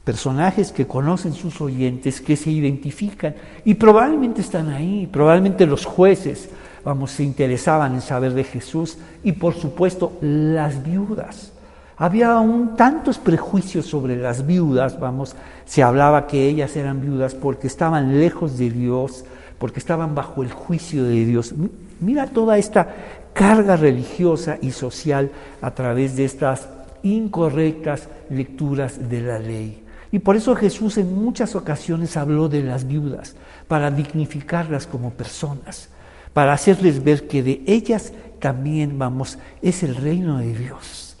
personajes 0.03 0.71
que 0.71 0.87
conocen 0.87 1.33
sus 1.33 1.61
oyentes, 1.61 2.21
que 2.21 2.35
se 2.35 2.49
identifican 2.49 3.35
y 3.65 3.75
probablemente 3.75 4.41
están 4.41 4.69
ahí, 4.69 5.07
probablemente 5.11 5.67
los 5.67 5.85
jueces, 5.85 6.49
vamos, 6.83 7.11
se 7.11 7.23
interesaban 7.23 7.93
en 7.93 8.01
saber 8.01 8.33
de 8.33 8.43
Jesús 8.43 8.97
y 9.23 9.33
por 9.33 9.53
supuesto 9.53 10.13
las 10.21 10.83
viudas. 10.83 11.51
Había 11.97 12.33
aún 12.33 12.75
tantos 12.75 13.19
prejuicios 13.19 13.85
sobre 13.85 14.17
las 14.17 14.45
viudas, 14.45 14.99
vamos, 14.99 15.35
se 15.65 15.83
hablaba 15.83 16.25
que 16.25 16.47
ellas 16.47 16.75
eran 16.75 17.01
viudas 17.01 17.35
porque 17.35 17.67
estaban 17.67 18.19
lejos 18.19 18.57
de 18.57 18.71
Dios, 18.71 19.23
porque 19.59 19.79
estaban 19.79 20.15
bajo 20.15 20.41
el 20.41 20.51
juicio 20.51 21.03
de 21.03 21.25
Dios. 21.25 21.53
Mira 21.99 22.25
toda 22.25 22.57
esta 22.57 22.87
carga 23.33 23.75
religiosa 23.75 24.57
y 24.61 24.71
social 24.71 25.31
a 25.61 25.71
través 25.71 26.15
de 26.15 26.25
estas 26.25 26.67
incorrectas 27.03 28.07
lecturas 28.29 29.09
de 29.09 29.21
la 29.21 29.39
ley. 29.39 29.83
Y 30.11 30.19
por 30.19 30.35
eso 30.35 30.55
Jesús 30.55 30.97
en 30.97 31.15
muchas 31.15 31.55
ocasiones 31.55 32.17
habló 32.17 32.49
de 32.49 32.63
las 32.63 32.85
viudas, 32.85 33.35
para 33.67 33.89
dignificarlas 33.89 34.85
como 34.85 35.11
personas, 35.11 35.89
para 36.33 36.53
hacerles 36.53 37.03
ver 37.03 37.27
que 37.27 37.41
de 37.41 37.61
ellas 37.65 38.11
también, 38.39 38.99
vamos, 38.99 39.37
es 39.61 39.83
el 39.83 39.95
reino 39.95 40.39
de 40.39 40.53
Dios. 40.53 41.15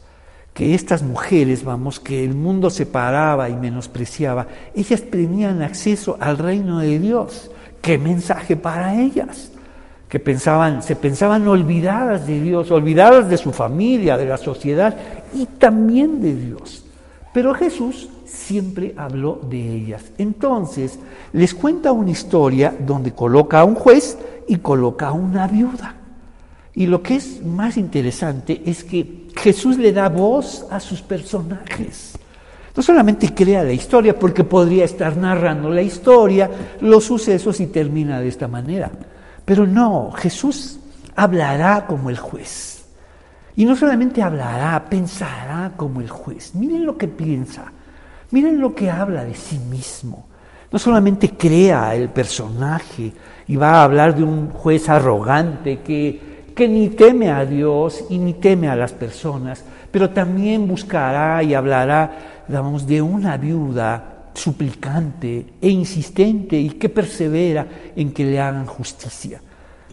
Que 0.53 0.75
estas 0.75 1.01
mujeres, 1.01 1.63
vamos, 1.63 2.01
que 2.01 2.25
el 2.25 2.35
mundo 2.35 2.69
separaba 2.69 3.47
y 3.47 3.55
menospreciaba, 3.55 4.47
ellas 4.75 5.03
tenían 5.09 5.61
acceso 5.61 6.17
al 6.19 6.37
reino 6.37 6.79
de 6.79 6.99
Dios. 6.99 7.49
¿Qué 7.81 7.97
mensaje 7.97 8.57
para 8.57 8.99
ellas? 9.01 9.51
Que 10.11 10.19
pensaban, 10.19 10.83
se 10.83 10.97
pensaban 10.97 11.47
olvidadas 11.47 12.27
de 12.27 12.41
Dios, 12.41 12.69
olvidadas 12.69 13.29
de 13.29 13.37
su 13.37 13.53
familia, 13.53 14.17
de 14.17 14.25
la 14.25 14.37
sociedad 14.37 14.93
y 15.33 15.45
también 15.45 16.21
de 16.21 16.35
Dios. 16.35 16.83
Pero 17.33 17.53
Jesús 17.53 18.09
siempre 18.25 18.93
habló 18.97 19.39
de 19.49 19.73
ellas. 19.73 20.03
Entonces, 20.17 20.99
les 21.31 21.55
cuenta 21.55 21.93
una 21.93 22.11
historia 22.11 22.75
donde 22.77 23.13
coloca 23.13 23.61
a 23.61 23.63
un 23.63 23.75
juez 23.75 24.17
y 24.49 24.57
coloca 24.57 25.07
a 25.07 25.13
una 25.13 25.47
viuda. 25.47 25.95
Y 26.73 26.87
lo 26.87 27.01
que 27.01 27.15
es 27.15 27.41
más 27.45 27.77
interesante 27.77 28.61
es 28.65 28.83
que 28.83 29.27
Jesús 29.37 29.77
le 29.77 29.93
da 29.93 30.09
voz 30.09 30.65
a 30.69 30.81
sus 30.81 31.01
personajes. 31.01 32.17
No 32.75 32.83
solamente 32.83 33.33
crea 33.33 33.63
la 33.63 33.73
historia, 33.73 34.17
porque 34.19 34.43
podría 34.43 34.83
estar 34.83 35.15
narrando 35.15 35.69
la 35.69 35.81
historia, 35.81 36.49
los 36.81 37.05
sucesos 37.05 37.61
y 37.61 37.67
termina 37.67 38.19
de 38.19 38.27
esta 38.27 38.49
manera. 38.49 38.91
Pero 39.45 39.65
no, 39.65 40.11
Jesús 40.11 40.79
hablará 41.15 41.85
como 41.87 42.09
el 42.09 42.17
juez. 42.17 42.85
Y 43.55 43.65
no 43.65 43.75
solamente 43.75 44.21
hablará, 44.21 44.85
pensará 44.89 45.73
como 45.75 46.01
el 46.01 46.09
juez. 46.09 46.55
Miren 46.55 46.85
lo 46.85 46.97
que 46.97 47.07
piensa. 47.07 47.71
Miren 48.31 48.59
lo 48.59 48.73
que 48.73 48.89
habla 48.89 49.25
de 49.25 49.35
sí 49.35 49.59
mismo. 49.59 50.27
No 50.71 50.79
solamente 50.79 51.31
crea 51.31 51.93
el 51.93 52.09
personaje 52.09 53.11
y 53.47 53.55
va 53.57 53.71
a 53.73 53.83
hablar 53.83 54.15
de 54.15 54.23
un 54.23 54.51
juez 54.51 54.87
arrogante 54.87 55.81
que, 55.81 56.45
que 56.55 56.67
ni 56.67 56.89
teme 56.89 57.29
a 57.29 57.45
Dios 57.45 58.05
y 58.09 58.17
ni 58.17 58.35
teme 58.35 58.69
a 58.69 58.75
las 58.75 58.93
personas, 58.93 59.65
pero 59.91 60.11
también 60.11 60.65
buscará 60.65 61.43
y 61.43 61.53
hablará, 61.53 62.45
digamos, 62.47 62.87
de 62.87 63.01
una 63.01 63.35
viuda 63.35 64.20
suplicante 64.33 65.53
e 65.61 65.69
insistente 65.69 66.57
y 66.57 66.71
que 66.71 66.89
persevera 66.89 67.67
en 67.95 68.11
que 68.11 68.25
le 68.25 68.39
hagan 68.39 68.65
justicia, 68.65 69.41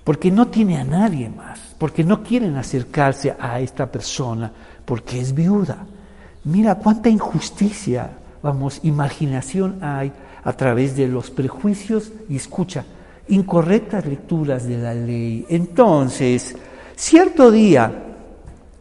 porque 0.04 0.30
no 0.30 0.48
tiene 0.48 0.78
a 0.78 0.84
nadie 0.84 1.28
más, 1.28 1.60
porque 1.78 2.04
no 2.04 2.22
quieren 2.22 2.56
acercarse 2.56 3.34
a 3.38 3.60
esta 3.60 3.90
persona, 3.90 4.50
porque 4.84 5.20
es 5.20 5.34
viuda. 5.34 5.86
Mira 6.44 6.76
cuánta 6.76 7.08
injusticia 7.08 8.10
vamos, 8.42 8.80
imaginación 8.82 9.78
hay 9.82 10.12
a 10.42 10.52
través 10.52 10.96
de 10.96 11.08
los 11.08 11.30
prejuicios 11.30 12.12
y 12.28 12.36
escucha, 12.36 12.84
incorrectas 13.28 14.06
lecturas 14.06 14.66
de 14.66 14.78
la 14.78 14.94
ley. 14.94 15.44
Entonces, 15.48 16.56
cierto 16.96 17.50
día 17.50 18.04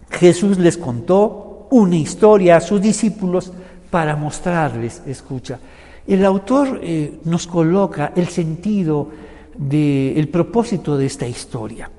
Jesús 0.10 0.58
les 0.58 0.78
contó 0.78 1.68
una 1.72 1.98
historia 1.98 2.58
a 2.58 2.62
sus 2.62 2.82
discípulos 2.82 3.52
para 3.90 4.16
mostrarles, 4.16 5.02
escucha, 5.06 5.60
el 6.08 6.24
autor 6.26 6.80
eh, 6.82 7.20
nos 7.26 7.48
coloca 7.48 8.14
el 8.16 8.28
sentido 8.28 9.10
del 9.58 10.18
el 10.18 10.30
propósito 10.30 10.98
de 10.98 11.06
esta 11.06 11.28
historia 11.28 11.90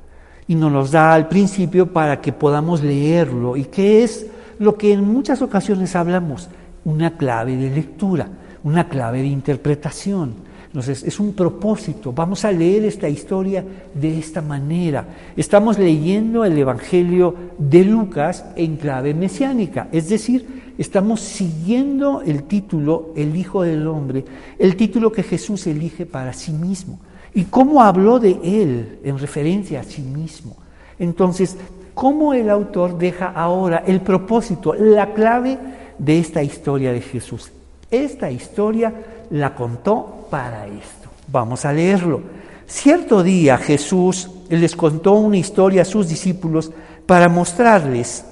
y 0.47 0.55
nos 0.55 0.73
los 0.73 0.91
da 0.91 1.13
al 1.13 1.29
principio 1.29 1.93
para 1.93 2.21
que 2.21 2.33
podamos 2.33 2.83
leerlo 2.83 3.57
y 3.57 3.65
que 3.65 4.03
es 4.03 4.27
lo 4.59 4.77
que 4.77 4.93
en 4.93 5.05
muchas 5.05 5.43
ocasiones 5.43 5.95
hablamos, 5.95 6.49
una 6.85 7.17
clave 7.17 7.57
de 7.57 7.71
lectura, 7.71 8.29
una 8.65 8.89
clave 8.89 9.21
de 9.21 9.29
interpretación. 9.29 10.49
Entonces, 10.67 11.03
es 11.03 11.19
un 11.19 11.33
propósito. 11.33 12.13
Vamos 12.13 12.45
a 12.45 12.53
leer 12.53 12.85
esta 12.85 13.09
historia 13.09 13.65
de 13.95 14.19
esta 14.19 14.43
manera. 14.43 15.07
Estamos 15.37 15.79
leyendo 15.79 16.45
el 16.45 16.59
Evangelio 16.59 17.35
de 17.59 17.85
Lucas 17.85 18.45
en 18.55 18.77
clave 18.77 19.15
mesiánica, 19.15 19.89
es 19.93 20.09
decir, 20.09 20.68
estamos 20.79 21.21
siguiendo 21.21 22.23
el 22.23 22.45
título, 22.45 23.13
el 23.15 23.37
Hijo 23.37 23.63
del 23.63 23.87
Hombre, 23.87 24.25
el 24.59 24.77
título 24.77 25.13
que 25.13 25.23
Jesús 25.23 25.67
elige 25.67 26.07
para 26.07 26.33
sí 26.33 26.53
mismo. 26.53 27.01
¿Y 27.35 27.45
cómo 27.45 27.83
habló 27.83 28.19
de 28.19 28.39
él 28.43 29.01
en 29.05 29.19
referencia 29.19 29.81
a 29.81 29.85
sí 29.85 30.01
mismo? 30.01 30.57
Entonces, 30.99 31.57
¿cómo 31.93 32.33
el 32.33 32.49
autor 32.49 32.97
deja 32.97 33.27
ahora 33.27 33.85
el 33.87 34.01
propósito, 34.01 34.73
la 34.73 35.13
clave 35.13 35.59
de 35.99 36.19
esta 36.19 36.43
historia 36.43 36.93
de 36.93 37.01
Jesús. 37.01 37.51
Esta 37.91 38.31
historia 38.31 38.95
la 39.31 39.55
contó 39.55 40.27
para 40.31 40.67
esto. 40.67 41.11
Vamos 41.27 41.65
a 41.65 41.73
leerlo. 41.73 42.23
Cierto 42.67 43.23
día 43.23 43.59
Jesús 43.59 44.31
les 44.49 44.77
contó 44.77 45.15
una 45.15 45.39
historia 45.39 45.83
a 45.83 45.87
sus 45.87 46.09
discípulos 46.09 46.71
para 47.07 47.29
mostrarles 47.29 48.25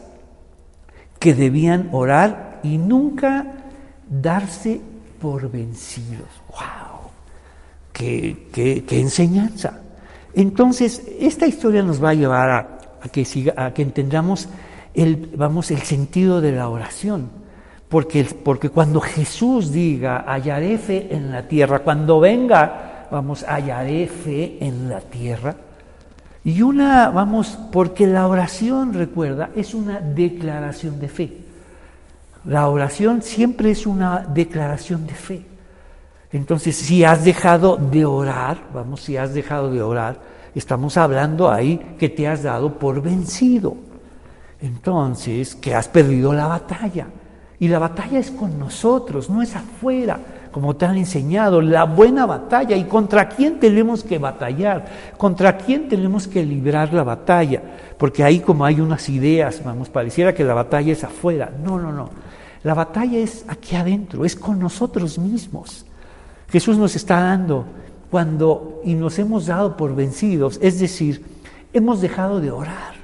que 1.19 1.35
debían 1.35 1.89
orar 1.93 2.61
y 2.63 2.79
nunca 2.79 3.47
darse 4.09 4.81
por 5.21 5.51
vencidos. 5.51 6.29
¡Wow! 6.51 7.11
¡Qué, 7.93 8.49
qué, 8.53 9.01
enseñanza! 9.01 9.81
Entonces, 10.35 11.03
esta 11.19 11.47
historia 11.47 11.83
nos 11.83 12.03
va 12.03 12.11
a 12.11 12.15
llevar 12.15 12.51
a, 12.51 13.09
que, 13.11 13.25
siga, 13.25 13.55
a 13.57 13.73
que 13.73 13.83
entendamos 13.83 14.49
el, 14.95 15.33
vamos, 15.37 15.71
el 15.71 15.83
sentido 15.83 16.41
de 16.41 16.53
la 16.53 16.69
oración. 16.69 17.31
Porque, 17.89 18.25
porque 18.25 18.69
cuando 18.69 19.01
Jesús 19.01 19.73
diga, 19.73 20.25
hallaré 20.27 20.77
fe 20.77 21.15
en 21.15 21.31
la 21.31 21.47
tierra, 21.47 21.79
cuando 21.81 22.19
venga, 22.21 23.07
vamos, 23.11 23.45
hallaré 23.45 24.09
fe 24.09 24.59
en 24.61 24.89
la 24.89 25.01
tierra. 25.01 25.57
Y 26.47 26.63
una, 26.63 27.11
vamos, 27.11 27.59
porque 27.73 28.07
la 28.07 28.29
oración, 28.29 28.93
recuerda, 28.93 29.51
es 29.57 29.75
una 29.75 29.99
declaración 29.99 31.01
de 31.01 31.09
fe. 31.09 31.39
La 32.45 32.69
oración 32.69 33.21
siempre 33.21 33.73
es 33.73 33.85
una 33.85 34.21
declaración 34.21 35.09
de 35.09 35.15
fe. 35.15 35.45
Entonces, 36.31 36.77
si 36.77 37.03
has 37.03 37.25
dejado 37.25 37.77
de 37.77 38.05
orar, 38.05 38.59
vamos, 38.73 39.01
si 39.01 39.17
has 39.17 39.35
dejado 39.35 39.73
de 39.73 39.83
orar, 39.83 40.21
estamos 40.55 40.97
hablando 40.97 41.51
ahí 41.51 41.97
que 41.99 42.09
te 42.09 42.29
has 42.29 42.45
dado 42.45 42.79
por 42.79 43.03
vencido. 43.03 43.77
Entonces, 44.61 45.57
que 45.57 45.75
has 45.75 45.89
perdido 45.89 46.33
la 46.33 46.47
batalla. 46.47 47.09
Y 47.59 47.67
la 47.67 47.81
batalla 47.81 48.21
es 48.21 48.31
con 48.31 48.57
nosotros, 48.57 49.29
no 49.29 49.43
es 49.43 49.57
afuera, 49.57 50.21
como 50.57 50.75
te 50.75 50.87
han 50.87 50.97
enseñado, 50.97 51.61
la 51.61 51.85
buena 51.85 52.25
batalla. 52.25 52.75
¿Y 52.75 52.85
contra 52.85 53.29
quién 53.29 53.61
tenemos 53.61 54.03
que 54.03 54.17
batallar? 54.17 54.87
¿Contra 55.19 55.59
quién 55.59 55.87
tenemos 55.87 56.27
que 56.27 56.43
librar 56.43 56.95
la 56.95 57.05
batalla? 57.05 57.63
Porque 57.99 58.25
ahí 58.25 58.41
como 58.41 58.65
hay 58.65 58.81
unas 58.81 59.07
ideas, 59.11 59.63
vamos, 59.63 59.91
pareciera 59.91 60.33
que 60.33 60.45
la 60.45 60.55
batalla 60.55 60.95
es 60.95 61.05
afuera. 61.05 61.53
No, 61.63 61.79
no, 61.79 61.93
no. 61.93 62.09
La 62.63 62.73
batalla 62.73 63.19
es 63.19 63.45
aquí 63.49 63.77
adentro, 63.77 64.25
es 64.25 64.35
con 64.35 64.59
nosotros 64.59 65.19
mismos. 65.19 65.85
Jesús 66.49 66.79
nos 66.79 66.97
está 66.97 67.21
dando 67.21 67.67
cuando 68.11 68.81
y 68.83 68.95
nos 68.95 69.19
hemos 69.19 69.45
dado 69.45 69.77
por 69.77 69.95
vencidos, 69.95 70.59
es 70.63 70.81
decir, 70.81 71.23
hemos 71.75 72.01
dejado 72.01 72.41
de 72.41 72.51
orar, 72.51 72.95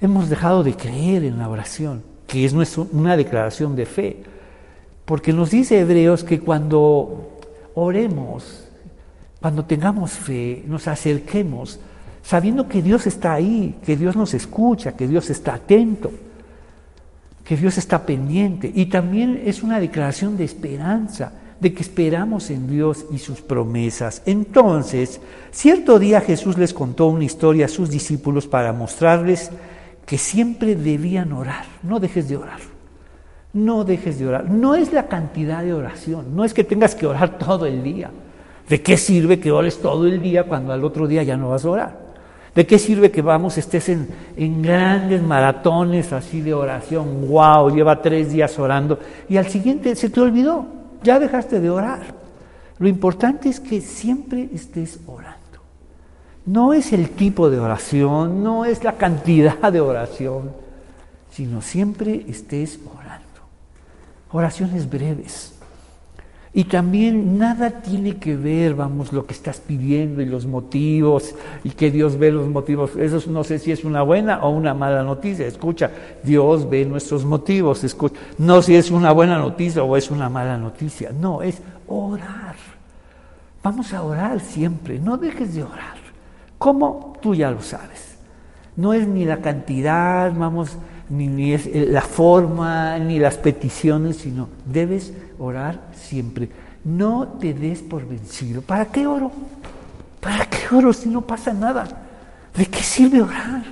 hemos 0.00 0.28
dejado 0.28 0.64
de 0.64 0.74
creer 0.74 1.22
en 1.22 1.38
la 1.38 1.48
oración 1.48 2.02
que 2.26 2.44
es 2.44 2.52
una 2.76 3.16
declaración 3.16 3.76
de 3.76 3.86
fe. 3.86 4.24
Porque 5.06 5.32
nos 5.32 5.52
dice 5.52 5.78
Hebreos 5.78 6.24
que 6.24 6.40
cuando 6.40 7.38
oremos, 7.74 8.64
cuando 9.40 9.64
tengamos 9.64 10.10
fe, 10.10 10.64
nos 10.66 10.88
acerquemos, 10.88 11.78
sabiendo 12.22 12.68
que 12.68 12.82
Dios 12.82 13.06
está 13.06 13.32
ahí, 13.34 13.76
que 13.86 13.96
Dios 13.96 14.16
nos 14.16 14.34
escucha, 14.34 14.96
que 14.96 15.06
Dios 15.06 15.30
está 15.30 15.54
atento, 15.54 16.10
que 17.44 17.56
Dios 17.56 17.78
está 17.78 18.04
pendiente. 18.04 18.70
Y 18.74 18.86
también 18.86 19.40
es 19.46 19.62
una 19.62 19.78
declaración 19.78 20.36
de 20.36 20.44
esperanza, 20.44 21.32
de 21.60 21.72
que 21.72 21.82
esperamos 21.82 22.50
en 22.50 22.68
Dios 22.68 23.06
y 23.12 23.18
sus 23.18 23.40
promesas. 23.40 24.22
Entonces, 24.26 25.20
cierto 25.52 26.00
día 26.00 26.20
Jesús 26.20 26.58
les 26.58 26.74
contó 26.74 27.06
una 27.06 27.24
historia 27.24 27.66
a 27.66 27.68
sus 27.68 27.90
discípulos 27.90 28.48
para 28.48 28.72
mostrarles 28.72 29.52
que 30.04 30.18
siempre 30.18 30.74
debían 30.74 31.32
orar. 31.32 31.64
No 31.84 32.00
dejes 32.00 32.28
de 32.28 32.38
orar. 32.38 32.75
No 33.56 33.84
dejes 33.84 34.18
de 34.18 34.28
orar. 34.28 34.50
No 34.50 34.74
es 34.74 34.92
la 34.92 35.08
cantidad 35.08 35.62
de 35.62 35.72
oración, 35.72 36.36
no 36.36 36.44
es 36.44 36.54
que 36.54 36.62
tengas 36.62 36.94
que 36.94 37.06
orar 37.06 37.38
todo 37.44 37.66
el 37.66 37.82
día. 37.82 38.10
¿De 38.68 38.82
qué 38.82 38.96
sirve 38.96 39.40
que 39.40 39.52
ores 39.52 39.80
todo 39.80 40.06
el 40.06 40.20
día 40.20 40.44
cuando 40.44 40.72
al 40.72 40.84
otro 40.84 41.06
día 41.06 41.22
ya 41.22 41.36
no 41.36 41.50
vas 41.50 41.64
a 41.64 41.70
orar? 41.70 42.06
¿De 42.54 42.66
qué 42.66 42.78
sirve 42.78 43.10
que 43.10 43.22
vamos, 43.22 43.58
estés 43.58 43.88
en, 43.88 44.62
grandes 44.62 45.22
maratones 45.22 46.12
así 46.12 46.40
de 46.40 46.54
oración? 46.54 47.28
¡Wow! 47.28 47.74
Lleva 47.74 48.00
tres 48.00 48.32
días 48.32 48.58
orando 48.58 48.98
y 49.28 49.36
al 49.36 49.46
siguiente 49.46 49.94
se 49.94 50.10
te 50.10 50.20
olvidó, 50.20 50.66
ya 51.02 51.18
dejaste 51.18 51.60
de 51.60 51.70
orar. 51.70 52.00
Lo 52.78 52.88
importante 52.88 53.48
es 53.48 53.60
que 53.60 53.80
siempre 53.80 54.48
estés 54.54 55.00
orando. 55.06 55.36
No 56.46 56.72
es 56.72 56.92
el 56.92 57.10
tipo 57.10 57.50
de 57.50 57.58
oración, 57.58 58.42
no 58.42 58.64
es 58.64 58.82
la 58.82 58.94
cantidad 58.94 59.70
de 59.70 59.80
oración 59.80 60.66
sino 61.36 61.60
siempre 61.60 62.24
estés 62.28 62.78
orando. 62.86 62.95
Oraciones 64.36 64.90
breves. 64.90 65.54
Y 66.52 66.64
también 66.64 67.38
nada 67.38 67.70
tiene 67.80 68.18
que 68.18 68.36
ver, 68.36 68.74
vamos, 68.74 69.10
lo 69.10 69.24
que 69.24 69.32
estás 69.32 69.60
pidiendo 69.60 70.20
y 70.20 70.26
los 70.26 70.44
motivos 70.44 71.34
y 71.64 71.70
que 71.70 71.90
Dios 71.90 72.18
ve 72.18 72.30
los 72.30 72.46
motivos. 72.46 72.96
Eso 72.96 73.30
no 73.30 73.44
sé 73.44 73.58
si 73.58 73.72
es 73.72 73.82
una 73.82 74.02
buena 74.02 74.42
o 74.42 74.50
una 74.50 74.74
mala 74.74 75.02
noticia. 75.02 75.46
Escucha, 75.46 75.90
Dios 76.22 76.68
ve 76.68 76.84
nuestros 76.84 77.24
motivos. 77.24 77.82
Escucha, 77.82 78.20
no 78.36 78.60
si 78.60 78.74
es 78.74 78.90
una 78.90 79.10
buena 79.12 79.38
noticia 79.38 79.82
o 79.82 79.96
es 79.96 80.10
una 80.10 80.28
mala 80.28 80.58
noticia. 80.58 81.12
No, 81.18 81.40
es 81.40 81.62
orar. 81.88 82.56
Vamos 83.62 83.94
a 83.94 84.02
orar 84.02 84.40
siempre. 84.40 84.98
No 84.98 85.16
dejes 85.16 85.54
de 85.54 85.62
orar. 85.62 85.96
¿Cómo? 86.58 87.16
Tú 87.22 87.34
ya 87.34 87.50
lo 87.50 87.62
sabes. 87.62 88.18
No 88.76 88.92
es 88.92 89.08
ni 89.08 89.24
la 89.24 89.38
cantidad, 89.38 90.30
vamos 90.34 90.76
ni, 91.08 91.52
es 91.52 91.66
eh, 91.66 91.86
la 91.88 92.02
forma, 92.02 92.98
ni 92.98 93.18
las 93.18 93.36
peticiones, 93.36 94.16
sino 94.16 94.48
debes 94.64 95.12
orar 95.38 95.88
siempre. 95.94 96.48
No 96.84 97.28
te 97.40 97.54
des 97.54 97.82
por 97.82 98.06
vencido. 98.06 98.62
¿Para 98.62 98.86
qué 98.86 99.06
oro? 99.06 99.30
¿Para 100.20 100.46
qué 100.46 100.74
oro 100.74 100.92
si 100.92 101.08
no 101.08 101.20
pasa 101.20 101.52
nada? 101.52 101.88
¿De 102.56 102.66
qué 102.66 102.82
sirve 102.82 103.22
orar? 103.22 103.64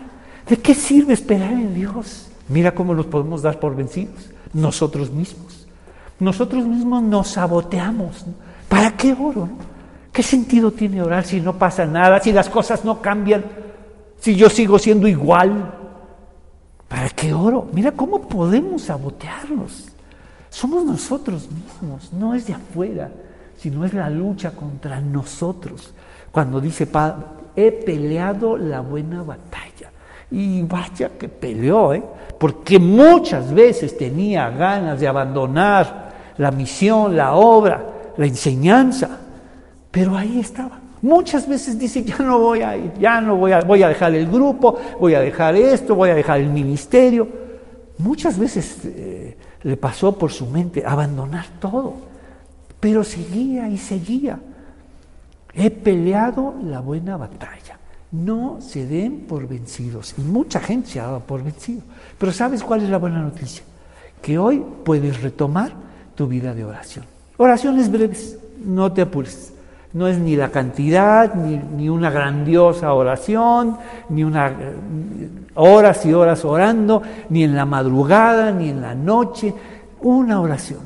¿De 0.49 0.57
qué 0.57 0.75
sirve 0.75 1.15
esperar 1.15 1.53
en 1.53 1.75
Dios? 1.75 2.29
Mira 2.49 2.75
cómo 2.75 2.95
nos 2.95 3.07
podemos 3.07 3.43
dar 3.43 3.59
por 3.59 3.75
vencidos. 3.75 4.31
Nosotros 4.53 5.11
mismos. 5.11 5.67
Nosotros 6.21 6.67
mismos 6.67 7.03
nos 7.03 7.29
saboteamos. 7.29 8.25
¿Para 8.69 8.97
qué 8.97 9.13
oro? 9.13 9.49
¿Qué 10.13 10.23
sentido 10.23 10.71
tiene 10.71 11.03
orar 11.03 11.25
si 11.25 11.41
no 11.41 11.59
pasa 11.59 11.87
nada, 11.87 12.21
si 12.21 12.33
las 12.33 12.49
cosas 12.49 12.85
no 12.85 13.01
cambian, 13.03 13.45
si 14.21 14.37
yo 14.37 14.49
sigo 14.49 14.79
siendo 14.79 15.09
igual? 15.09 15.84
¿Para 16.89 17.09
qué 17.11 17.33
oro? 17.33 17.69
Mira 17.73 17.93
cómo 17.93 18.29
podemos 18.29 18.83
sabotearnos. 18.83 19.89
Somos 20.51 20.85
nosotros 20.85 21.49
mismos, 21.51 22.13
no 22.13 22.35
es 22.35 22.47
de 22.47 22.55
afuera, 22.55 23.11
sino 23.59 23.85
es 23.85 23.93
la 23.93 24.09
lucha 24.09 24.53
contra 24.53 25.01
nosotros. 25.01 25.93
Cuando 26.31 26.61
dice, 26.61 26.89
he 27.57 27.73
peleado 27.73 28.57
la 28.57 28.81
buena 28.81 29.23
batalla. 29.23 29.91
Y 30.31 30.63
vaya 30.63 31.11
que 31.19 31.29
peleó, 31.29 31.95
¿eh? 31.95 32.03
porque 32.39 32.79
muchas 32.79 33.53
veces 33.53 33.97
tenía 33.97 34.51
ganas 34.51 35.01
de 35.01 35.09
abandonar 35.09 36.13
la 36.39 36.51
misión, 36.51 37.17
la 37.17 37.35
obra, 37.35 38.13
la 38.17 38.27
enseñanza, 38.27 39.19
pero 39.91 40.17
ahí 40.17 40.41
estaba. 40.41 40.84
Muchas 41.05 41.47
veces 41.47 41.79
dice, 41.79 42.03
ya 42.03 42.17
no 42.21 42.39
voy 42.39 42.63
a 42.63 42.79
ir, 42.79 42.95
ya 42.99 43.21
no 43.21 43.37
voy 43.37 43.53
a, 43.53 43.61
voy 43.61 43.83
a 43.83 43.89
dejar 43.89 44.15
el 44.15 44.27
grupo, 44.27 44.81
voy 44.99 45.13
a 45.13 45.21
dejar 45.21 45.55
esto, 45.55 45.95
voy 45.95 46.09
a 46.09 46.15
dejar 46.15 46.41
el 46.41 46.49
ministerio. 46.49 47.29
Muchas 47.99 48.39
veces 48.39 48.79
eh, 48.87 49.37
le 49.65 49.77
pasó 49.77 50.17
por 50.17 50.33
su 50.33 50.47
mente 50.47 50.83
abandonar 50.83 51.45
todo, 51.61 51.93
pero 52.81 53.05
seguía 53.05 53.69
y 53.69 53.77
seguía. 53.77 54.41
He 55.53 55.71
peleado 55.71 56.55
la 56.63 56.81
buena 56.81 57.19
batalla. 57.19 57.79
No 58.11 58.63
se 58.63 58.87
den 58.87 59.27
por 59.29 59.47
vencidos. 59.47 60.15
Y 60.17 60.23
mucha 60.23 60.59
gente 60.59 60.89
se 60.89 61.01
ha 61.01 61.03
dado 61.03 61.21
por 61.21 61.45
vencido. 61.45 61.83
Pero 62.17 62.33
¿sabes 62.33 62.63
cuál 62.63 62.83
es 62.83 62.89
la 62.89 62.97
buena 62.97 63.21
noticia? 63.21 63.63
Que 64.23 64.39
hoy 64.39 64.65
puedes 64.83 65.21
retomar 65.21 65.75
tu 66.15 66.27
vida 66.27 66.55
de 66.55 66.65
oración. 66.65 67.05
Oraciones 67.37 67.93
breves, 67.93 68.39
no 68.65 68.91
te 68.91 69.03
apures. 69.03 69.54
No 69.95 70.07
es 70.09 70.19
ni 70.19 70.37
la 70.37 70.51
cantidad, 70.51 71.35
ni, 71.35 71.89
una 71.89 72.11
grandiosa 72.11 72.93
oración, 72.93 73.79
ni 74.11 74.25
una 74.25 74.53
horas 75.55 76.05
y 76.05 76.13
horas 76.13 76.45
orando, 76.45 77.01
ni 77.31 77.45
en 77.45 77.55
la 77.55 77.65
madrugada, 77.65 78.51
ni 78.51 78.69
en 78.69 78.81
la 78.81 78.95
noche. 78.95 79.55
Una 80.03 80.41
oración. 80.41 80.81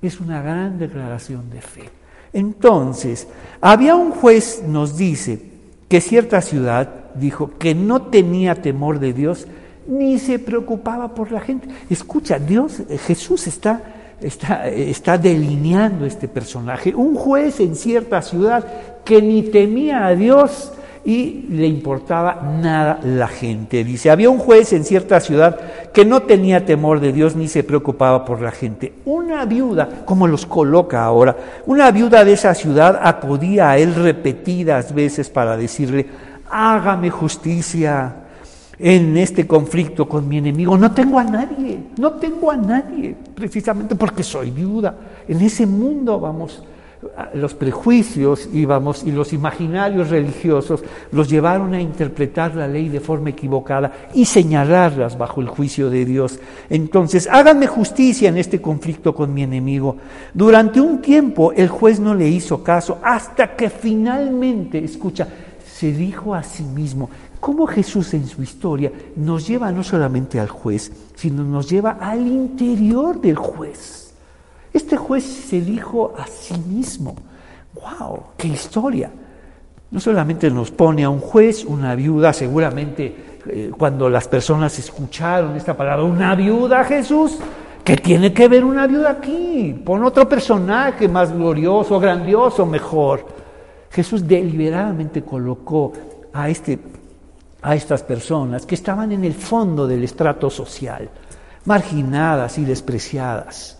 Es 0.00 0.18
una 0.18 0.42
gran 0.42 0.78
declaración 0.78 1.50
de 1.50 1.60
fe. 1.60 1.90
Entonces, 2.32 3.28
había 3.60 3.94
un 3.94 4.10
juez, 4.12 4.62
nos 4.66 4.96
dice, 4.96 5.42
que 5.88 6.00
cierta 6.00 6.40
ciudad 6.40 6.88
dijo 7.14 7.52
que 7.58 7.74
no 7.74 8.02
tenía 8.02 8.54
temor 8.54 8.98
de 8.98 9.12
Dios 9.12 9.46
ni 9.86 10.18
se 10.18 10.38
preocupaba 10.38 11.14
por 11.14 11.32
la 11.32 11.40
gente. 11.40 11.68
Escucha, 11.88 12.38
Dios, 12.38 12.82
Jesús 13.06 13.46
está 13.46 13.82
está, 14.20 15.18
delineando 15.18 16.04
este 16.04 16.28
personaje. 16.28 16.94
Un 16.94 17.14
juez 17.14 17.60
en 17.60 17.76
cierta 17.76 18.22
ciudad 18.22 18.64
que 19.04 19.22
ni 19.22 19.42
temía 19.42 20.06
a 20.06 20.14
Dios 20.14 20.72
y 21.04 21.46
le 21.48 21.66
importaba 21.66 22.42
nada 22.60 23.00
la 23.02 23.28
gente. 23.28 23.84
Dice, 23.84 24.10
había 24.10 24.28
un 24.28 24.38
juez 24.38 24.72
en 24.72 24.84
cierta 24.84 25.20
ciudad 25.20 25.58
que 25.92 26.04
no 26.04 26.22
tenía 26.22 26.66
temor 26.66 27.00
de 27.00 27.12
Dios 27.12 27.34
ni 27.34 27.48
se 27.48 27.64
preocupaba 27.64 28.24
por 28.24 28.42
la 28.42 28.50
gente. 28.50 28.92
Una 29.06 29.44
viuda, 29.44 29.88
como 30.04 30.26
los 30.26 30.44
coloca 30.44 31.04
ahora, 31.04 31.36
una 31.66 31.90
viuda 31.90 32.24
de 32.24 32.32
esa 32.32 32.54
ciudad 32.54 33.00
acudía 33.02 33.70
a 33.70 33.78
él 33.78 33.94
repetidas 33.94 34.92
veces 34.92 35.30
para 35.30 35.56
decirle, 35.56 36.06
hágame 36.50 37.10
justicia 37.10 38.27
en 38.78 39.16
este 39.16 39.46
conflicto 39.46 40.08
con 40.08 40.28
mi 40.28 40.38
enemigo. 40.38 40.76
No 40.78 40.92
tengo 40.92 41.18
a 41.18 41.24
nadie, 41.24 41.78
no 41.98 42.12
tengo 42.12 42.50
a 42.50 42.56
nadie, 42.56 43.16
precisamente 43.34 43.94
porque 43.94 44.22
soy 44.22 44.50
viuda. 44.50 44.94
En 45.26 45.40
ese 45.40 45.66
mundo, 45.66 46.20
vamos, 46.20 46.62
los 47.34 47.54
prejuicios 47.54 48.48
y, 48.52 48.64
vamos, 48.64 49.04
y 49.04 49.12
los 49.12 49.32
imaginarios 49.32 50.10
religiosos 50.10 50.82
los 51.12 51.28
llevaron 51.28 51.74
a 51.74 51.80
interpretar 51.80 52.54
la 52.54 52.66
ley 52.66 52.88
de 52.88 53.00
forma 53.00 53.30
equivocada 53.30 53.92
y 54.14 54.24
señalarlas 54.24 55.16
bajo 55.16 55.40
el 55.40 55.48
juicio 55.48 55.90
de 55.90 56.04
Dios. 56.04 56.38
Entonces, 56.68 57.28
háganme 57.30 57.66
justicia 57.66 58.28
en 58.28 58.38
este 58.38 58.60
conflicto 58.60 59.14
con 59.14 59.32
mi 59.32 59.42
enemigo. 59.42 59.96
Durante 60.34 60.80
un 60.80 61.00
tiempo 61.00 61.52
el 61.52 61.68
juez 61.68 62.00
no 62.00 62.14
le 62.14 62.28
hizo 62.28 62.62
caso 62.62 62.98
hasta 63.02 63.54
que 63.54 63.70
finalmente, 63.70 64.82
escucha, 64.82 65.28
se 65.64 65.92
dijo 65.92 66.34
a 66.34 66.42
sí 66.42 66.64
mismo, 66.64 67.08
cómo 67.40 67.66
Jesús 67.66 68.14
en 68.14 68.26
su 68.26 68.42
historia 68.42 68.92
nos 69.16 69.46
lleva 69.46 69.72
no 69.72 69.82
solamente 69.82 70.40
al 70.40 70.48
juez, 70.48 70.92
sino 71.14 71.44
nos 71.44 71.68
lleva 71.68 71.98
al 72.00 72.26
interior 72.26 73.20
del 73.20 73.36
juez. 73.36 74.12
Este 74.72 74.96
juez 74.96 75.24
se 75.24 75.60
dijo 75.60 76.14
a 76.18 76.26
sí 76.26 76.54
mismo. 76.68 77.16
¡Wow! 77.74 78.22
¡Qué 78.36 78.48
historia! 78.48 79.10
No 79.90 80.00
solamente 80.00 80.50
nos 80.50 80.70
pone 80.70 81.04
a 81.04 81.10
un 81.10 81.20
juez, 81.20 81.64
una 81.64 81.94
viuda, 81.94 82.32
seguramente 82.32 83.28
eh, 83.46 83.70
cuando 83.76 84.10
las 84.10 84.28
personas 84.28 84.78
escucharon 84.78 85.56
esta 85.56 85.74
palabra, 85.74 86.04
una 86.04 86.34
viuda, 86.34 86.84
Jesús, 86.84 87.38
¿qué 87.82 87.96
tiene 87.96 88.32
que 88.32 88.48
ver 88.48 88.64
una 88.64 88.86
viuda 88.86 89.10
aquí? 89.10 89.80
Pon 89.84 90.04
otro 90.04 90.28
personaje 90.28 91.08
más 91.08 91.32
glorioso, 91.32 91.98
grandioso, 91.98 92.66
mejor. 92.66 93.24
Jesús 93.90 94.28
deliberadamente 94.28 95.22
colocó 95.22 95.92
a 96.32 96.50
este 96.50 96.78
a 97.62 97.74
estas 97.74 98.02
personas 98.02 98.64
que 98.66 98.74
estaban 98.74 99.12
en 99.12 99.24
el 99.24 99.34
fondo 99.34 99.86
del 99.86 100.04
estrato 100.04 100.50
social, 100.50 101.10
marginadas 101.64 102.58
y 102.58 102.64
despreciadas. 102.64 103.78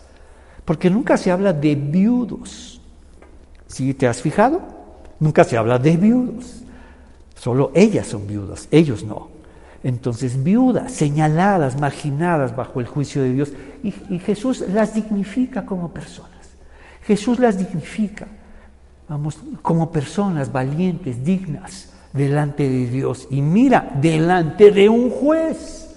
Porque 0.64 0.90
nunca 0.90 1.16
se 1.16 1.30
habla 1.30 1.52
de 1.52 1.74
viudos. 1.74 2.80
¿Sí 3.66 3.94
te 3.94 4.06
has 4.08 4.20
fijado? 4.20 4.60
Nunca 5.20 5.44
se 5.44 5.56
habla 5.56 5.78
de 5.78 5.96
viudos. 5.96 6.62
Solo 7.36 7.70
ellas 7.74 8.06
son 8.08 8.26
viudas, 8.26 8.68
ellos 8.70 9.04
no. 9.04 9.28
Entonces, 9.84 10.42
viudas, 10.42 10.92
señaladas, 10.92 11.80
marginadas 11.80 12.54
bajo 12.56 12.80
el 12.80 12.86
juicio 12.86 13.22
de 13.22 13.32
Dios. 13.32 13.52
Y, 13.82 13.94
y 14.10 14.18
Jesús 14.18 14.64
las 14.72 14.94
dignifica 14.94 15.64
como 15.64 15.92
personas. 15.92 16.32
Jesús 17.04 17.38
las 17.38 17.56
dignifica, 17.56 18.26
vamos, 19.08 19.38
como 19.62 19.90
personas 19.92 20.52
valientes, 20.52 21.24
dignas 21.24 21.92
delante 22.12 22.68
de 22.68 22.86
Dios. 22.86 23.26
Y 23.30 23.42
mira, 23.42 23.90
delante 24.00 24.70
de 24.70 24.88
un 24.88 25.10
juez, 25.10 25.88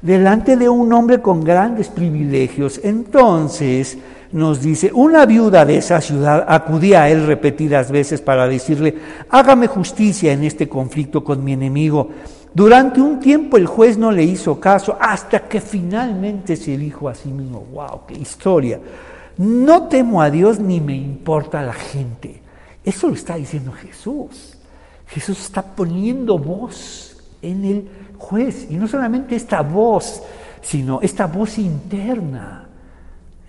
delante 0.00 0.56
de 0.56 0.68
un 0.68 0.92
hombre 0.92 1.20
con 1.20 1.42
grandes 1.42 1.88
privilegios. 1.88 2.80
Entonces 2.82 3.98
nos 4.32 4.62
dice, 4.62 4.90
una 4.94 5.26
viuda 5.26 5.64
de 5.64 5.76
esa 5.76 6.00
ciudad 6.00 6.44
acudía 6.48 7.02
a 7.02 7.10
él 7.10 7.26
repetidas 7.26 7.90
veces 7.90 8.20
para 8.20 8.48
decirle, 8.48 8.96
hágame 9.28 9.66
justicia 9.66 10.32
en 10.32 10.44
este 10.44 10.68
conflicto 10.68 11.22
con 11.22 11.44
mi 11.44 11.52
enemigo. 11.52 12.08
Durante 12.54 13.00
un 13.00 13.20
tiempo 13.20 13.56
el 13.56 13.66
juez 13.66 13.96
no 13.96 14.10
le 14.10 14.24
hizo 14.24 14.58
caso 14.58 14.96
hasta 15.00 15.48
que 15.48 15.60
finalmente 15.60 16.56
se 16.56 16.76
dijo 16.76 17.08
a 17.08 17.14
sí 17.14 17.30
mismo, 17.30 17.64
wow, 17.72 18.00
qué 18.06 18.14
historia. 18.14 18.80
No 19.38 19.84
temo 19.84 20.20
a 20.20 20.30
Dios 20.30 20.58
ni 20.58 20.80
me 20.80 20.94
importa 20.94 21.62
la 21.62 21.72
gente. 21.72 22.42
Eso 22.84 23.08
lo 23.08 23.14
está 23.14 23.36
diciendo 23.36 23.72
Jesús. 23.72 24.58
Jesús 25.08 25.40
está 25.40 25.62
poniendo 25.62 26.38
voz 26.38 27.16
en 27.42 27.64
el 27.64 27.88
juez. 28.18 28.68
Y 28.70 28.76
no 28.76 28.86
solamente 28.88 29.36
esta 29.36 29.62
voz, 29.62 30.22
sino 30.62 31.00
esta 31.02 31.26
voz 31.26 31.58
interna. 31.58 32.66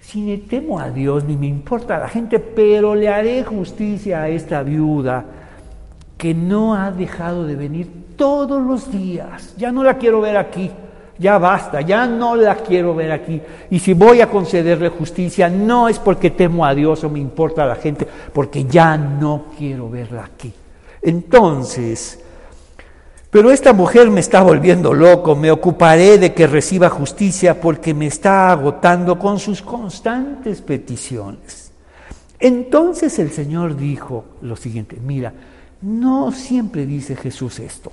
Si 0.01 0.21
ni 0.21 0.37
temo 0.37 0.79
a 0.79 0.89
Dios 0.89 1.23
ni 1.23 1.37
me 1.37 1.47
importa 1.47 1.97
la 1.97 2.09
gente, 2.09 2.39
pero 2.39 2.93
le 2.93 3.07
haré 3.07 3.43
justicia 3.43 4.23
a 4.23 4.29
esta 4.29 4.61
viuda 4.61 5.25
que 6.17 6.33
no 6.33 6.75
ha 6.75 6.91
dejado 6.91 7.45
de 7.45 7.55
venir 7.55 7.89
todos 8.17 8.61
los 8.61 8.91
días. 8.91 9.55
Ya 9.57 9.71
no 9.71 9.83
la 9.83 9.97
quiero 9.97 10.21
ver 10.21 10.37
aquí, 10.37 10.69
ya 11.17 11.37
basta, 11.37 11.81
ya 11.81 12.05
no 12.05 12.35
la 12.35 12.55
quiero 12.55 12.93
ver 12.95 13.11
aquí. 13.11 13.41
Y 13.69 13.79
si 13.79 13.93
voy 13.93 14.21
a 14.21 14.29
concederle 14.29 14.89
justicia, 14.89 15.49
no 15.49 15.87
es 15.87 15.99
porque 15.99 16.31
temo 16.31 16.65
a 16.65 16.75
Dios 16.75 17.03
o 17.03 17.09
me 17.09 17.19
importa 17.19 17.65
la 17.65 17.75
gente, 17.75 18.07
porque 18.33 18.65
ya 18.65 18.97
no 18.97 19.45
quiero 19.57 19.89
verla 19.89 20.25
aquí. 20.25 20.53
Entonces, 21.03 22.19
pero 23.29 23.51
esta 23.51 23.73
mujer 23.73 24.11
me 24.11 24.19
está 24.19 24.43
volviendo 24.43 24.93
loco, 24.93 25.35
me 25.35 25.49
ocuparé 25.49 26.19
de 26.19 26.35
que 26.35 26.45
reciba 26.45 26.89
justicia 26.89 27.59
porque 27.59 27.93
me 27.93 28.05
está 28.05 28.51
agotando 28.51 29.17
con 29.17 29.39
sus 29.39 29.61
constantes 29.61 30.61
peticiones. 30.61 31.71
Entonces 32.39 33.17
el 33.19 33.31
Señor 33.31 33.75
dijo 33.75 34.25
lo 34.41 34.55
siguiente, 34.55 34.97
mira, 35.03 35.33
no 35.81 36.31
siempre 36.31 36.85
dice 36.85 37.15
Jesús 37.15 37.59
esto. 37.59 37.91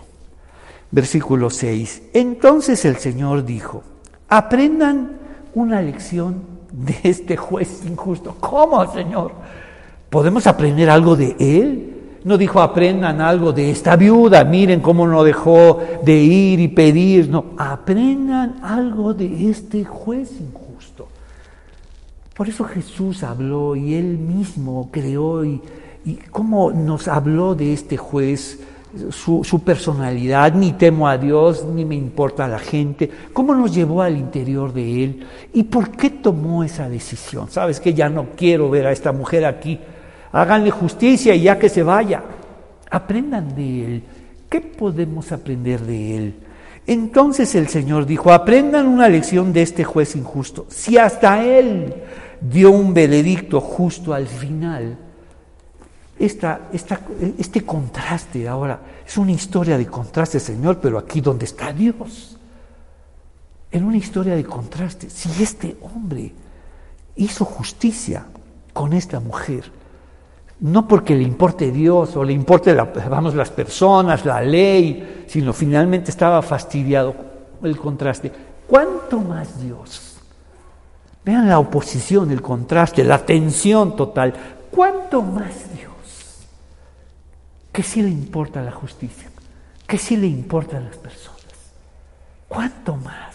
Versículo 0.91 1.51
6. 1.51 2.03
Entonces 2.13 2.85
el 2.85 2.97
Señor 2.97 3.45
dijo, 3.45 3.83
aprendan 4.29 5.19
una 5.55 5.81
lección 5.81 6.43
de 6.71 6.99
este 7.03 7.37
juez 7.37 7.83
injusto. 7.87 8.37
¿Cómo, 8.41 8.93
Señor? 8.93 9.33
¿Podemos 10.11 10.47
aprender 10.47 10.91
algo 10.91 11.17
de 11.17 11.35
él? 11.39 11.99
No 12.25 12.37
dijo 12.37 12.61
aprendan 12.61 13.21
algo 13.21 13.53
de 13.53 13.71
esta 13.71 13.97
viuda, 13.97 14.45
miren 14.45 14.81
cómo 14.81 15.07
no 15.07 15.25
dejó 15.25 15.81
de 16.05 16.16
ir 16.16 16.61
y 16.61 16.68
pedir. 16.68 17.29
No, 17.29 17.47
aprendan 17.57 18.57
algo 18.62 19.14
de 19.14 19.49
este 19.49 19.85
juez 19.85 20.33
injusto. 20.41 21.09
Por 22.35 22.49
eso 22.49 22.64
Jesús 22.64 23.23
habló 23.23 23.77
y 23.77 23.95
él 23.95 24.18
mismo 24.18 24.89
creó 24.91 25.45
y, 25.45 25.61
y 26.05 26.14
cómo 26.31 26.71
nos 26.73 27.09
habló 27.09 27.55
de 27.55 27.73
este 27.73 27.97
juez 27.97 28.59
su, 29.11 29.62
personalidad, 29.64 30.53
ni 30.55 30.73
temo 30.73 31.09
a 31.09 31.16
Dios, 31.16 31.64
ni 31.64 31.85
me 31.85 31.95
importa 31.95 32.49
la 32.49 32.59
gente, 32.59 33.11
cómo 33.33 33.55
nos 33.55 33.75
llevó 33.75 34.03
al 34.03 34.16
interior 34.16 34.73
de 34.73 35.05
Él 35.05 35.27
y 35.53 35.64
por 35.64 35.91
qué 35.91 36.11
tomó 36.11 36.64
esa 36.64 36.89
decisión. 36.89 37.49
Sabes 37.51 37.79
que 37.79 37.95
ya 37.95 38.09
no 38.09 38.31
quiero 38.37 38.68
ver 38.68 38.87
a 38.87 38.93
esta 38.93 39.12
mujer 39.12 39.45
aquí, 39.45 39.79
háganle 40.33 40.70
justicia 40.70 41.35
y 41.35 41.43
ya 41.43 41.59
que 41.59 41.68
se 41.68 41.83
vaya. 41.83 42.22
Aprendan 42.91 43.55
de 43.55 43.85
Él. 43.85 44.05
¿Qué 44.49 44.61
podemos 44.61 45.31
aprender 45.33 45.81
de 45.81 46.16
Él? 46.16 46.35
Entonces 46.87 47.55
el 47.55 47.68
Señor 47.68 48.07
dijo, 48.07 48.33
aprendan 48.33 48.87
una 48.87 49.09
lección 49.09 49.53
de 49.53 49.62
este 49.62 49.85
juez 49.85 50.16
injusto. 50.16 50.66
Si 50.68 50.99
hasta 50.99 51.45
Él 51.45 51.95
dio 52.41 52.70
un 52.70 52.93
veredicto 52.95 53.61
justo 53.61 54.12
al 54.12 54.26
final, 54.26 54.99
esta, 56.18 56.68
este 56.72 57.64
contraste 57.64 58.47
ahora. 58.47 58.81
Es 59.07 59.16
una 59.16 59.33
historia 59.33 59.78
de 59.78 59.87
contraste, 59.87 60.39
Señor, 60.39 60.78
pero 60.81 60.99
aquí 60.99 61.20
donde 61.20 61.47
está 61.47 61.72
Dios. 61.72 62.37
En 63.72 63.85
una 63.85 63.97
historia 63.97 64.37
de 64.37 64.45
contraste. 64.45 65.09
Si 65.09 65.43
este 65.43 65.76
hombre 65.81 66.33
hizo 67.16 67.45
justicia 67.45 68.26
con 68.72 68.93
esta 68.93 69.18
mujer, 69.20 69.70
no 70.61 70.87
porque 70.87 71.15
le 71.15 71.23
importe 71.23 71.71
Dios 71.71 72.17
o 72.17 72.25
le 72.25 72.33
importe 72.33 72.75
vamos, 72.75 73.35
las 73.35 73.51
personas, 73.51 74.25
la 74.25 74.41
ley, 74.43 75.25
sino 75.27 75.53
finalmente 75.53 76.11
estaba 76.11 76.43
fastidiado 76.43 77.15
el 77.63 77.77
contraste. 77.77 78.31
¿Cuánto 78.67 79.19
más 79.21 79.61
Dios? 79.61 80.17
Vean 81.25 81.49
la 81.49 81.59
oposición, 81.59 82.31
el 82.31 82.43
contraste, 82.43 83.05
la 83.05 83.25
tensión 83.25 83.97
total. 83.97 84.35
¿Cuánto 84.71 85.23
más 85.23 85.75
Dios? 85.75 85.91
que 87.73 87.83
sí 87.83 88.03
le 88.03 88.11
importa 88.11 88.63
la 88.63 88.73
justicia, 88.73 89.31
que 89.87 89.99
sí 89.99 90.17
le 90.17 90.27
importan 90.27 90.85
las 90.85 90.97
personas. 90.97 91.41
¿Cuánto 92.49 92.97
más 92.97 93.35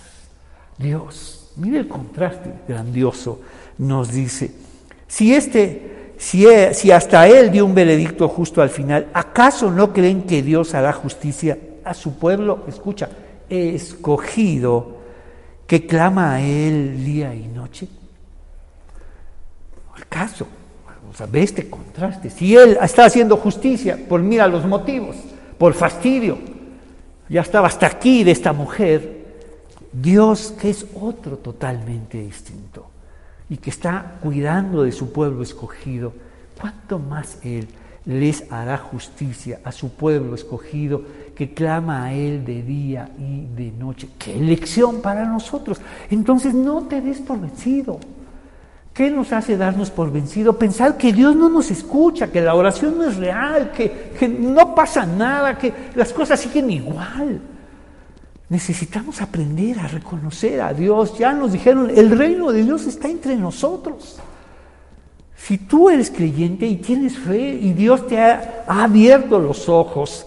Dios? 0.78 1.52
Mire 1.56 1.80
el 1.80 1.88
contraste 1.88 2.54
grandioso, 2.68 3.42
nos 3.78 4.12
dice, 4.12 4.54
si 5.08 5.34
este, 5.34 5.95
si, 6.18 6.48
e, 6.48 6.74
si 6.74 6.92
hasta 6.92 7.28
él 7.28 7.52
dio 7.52 7.66
un 7.66 7.76
veredicto 7.76 8.28
justo 8.28 8.62
al 8.62 8.70
final, 8.70 9.08
¿acaso 9.14 9.72
no 9.72 9.94
creen 9.94 10.24
que 10.24 10.42
Dios 10.42 10.74
hará 10.74 10.94
justicia 10.94 11.58
a 11.84 11.94
su 11.94 12.18
pueblo? 12.18 12.64
Escucha, 12.68 13.10
escogido 13.50 14.98
que 15.68 15.86
clama 15.86 16.36
a 16.36 16.42
él 16.42 17.04
día 17.04 17.34
y 17.34 17.48
noche. 17.48 17.88
¿Acaso? 19.96 20.48
O 21.10 21.14
sea, 21.14 21.28
ve 21.28 21.44
este 21.44 21.70
contraste. 21.70 22.30
Si 22.30 22.56
él 22.56 22.78
está 22.82 23.06
haciendo 23.06 23.38
justicia, 23.38 23.98
por 24.08 24.22
mira 24.22 24.48
los 24.48 24.66
motivos, 24.66 25.16
por 25.58 25.74
fastidio, 25.74 26.38
ya 27.30 27.42
estaba 27.42 27.68
hasta 27.68 27.88
aquí 27.88 28.24
de 28.24 28.32
esta 28.32 28.54
mujer, 28.54 29.26
Dios 29.92 30.54
que 30.60 30.70
es 30.70 30.86
otro 30.94 31.38
totalmente 31.38 32.18
distinto 32.18 32.95
y 33.50 33.58
que 33.58 33.70
está 33.70 34.18
cuidando 34.22 34.84
de 34.84 34.92
su 34.92 35.12
pueblo 35.12 35.44
escogido, 35.44 36.14
¿cuánto 36.60 37.00
más 37.00 37.40
Él 37.44 37.68
les 38.06 38.52
hará 38.52 38.78
justicia 38.78 39.60
a 39.64 39.72
su 39.72 39.90
pueblo 39.90 40.36
escogido 40.36 41.02
que 41.36 41.54
clama 41.54 42.06
a 42.06 42.14
Él 42.14 42.46
de 42.46 42.64
día 42.64 43.10
y 43.20 43.46
de 43.56 43.72
noche? 43.72 44.10
¡Qué 44.18 44.38
elección 44.38 45.02
para 45.02 45.26
nosotros! 45.26 45.80
Entonces 46.10 46.54
no 46.54 46.84
te 46.84 47.02
des 47.02 47.20
por 47.20 47.40
vencido. 47.40 48.00
¿Qué 48.96 49.12
nos 49.12 49.34
hace 49.34 49.58
darnos 49.58 49.92
por 49.92 50.10
vencido? 50.10 50.58
Pensar 50.58 50.96
que 50.96 51.12
Dios 51.12 51.36
no 51.36 51.50
nos 51.50 51.70
escucha, 51.70 52.32
que 52.32 52.40
la 52.40 52.56
oración 52.56 52.98
no 52.98 53.04
es 53.04 53.18
real, 53.18 53.74
que, 53.74 54.26
no 54.30 54.74
pasa 54.74 55.06
nada, 55.06 55.58
que 55.58 55.74
las 55.96 56.14
cosas 56.14 56.40
siguen 56.40 56.72
igual. 56.72 57.42
Necesitamos 58.50 59.22
aprender 59.22 59.80
a 59.80 59.88
reconocer 59.88 60.62
a 60.62 60.74
Dios. 60.74 61.18
Ya 61.18 61.34
nos 61.34 61.52
dijeron, 61.52 61.90
el 61.90 62.18
reino 62.18 62.52
de 62.52 62.64
Dios 62.64 62.86
está 62.86 63.08
entre 63.08 63.36
nosotros. 63.36 64.20
Si 65.36 65.58
tú 65.58 65.90
eres 65.90 66.12
creyente 66.12 66.66
y 66.66 66.78
tienes 66.78 67.18
fe 67.18 67.54
y 67.54 67.74
Dios 67.74 68.08
te 68.08 68.20
ha 68.20 68.64
abierto 68.68 69.40
los 69.40 69.68
ojos, 69.70 70.26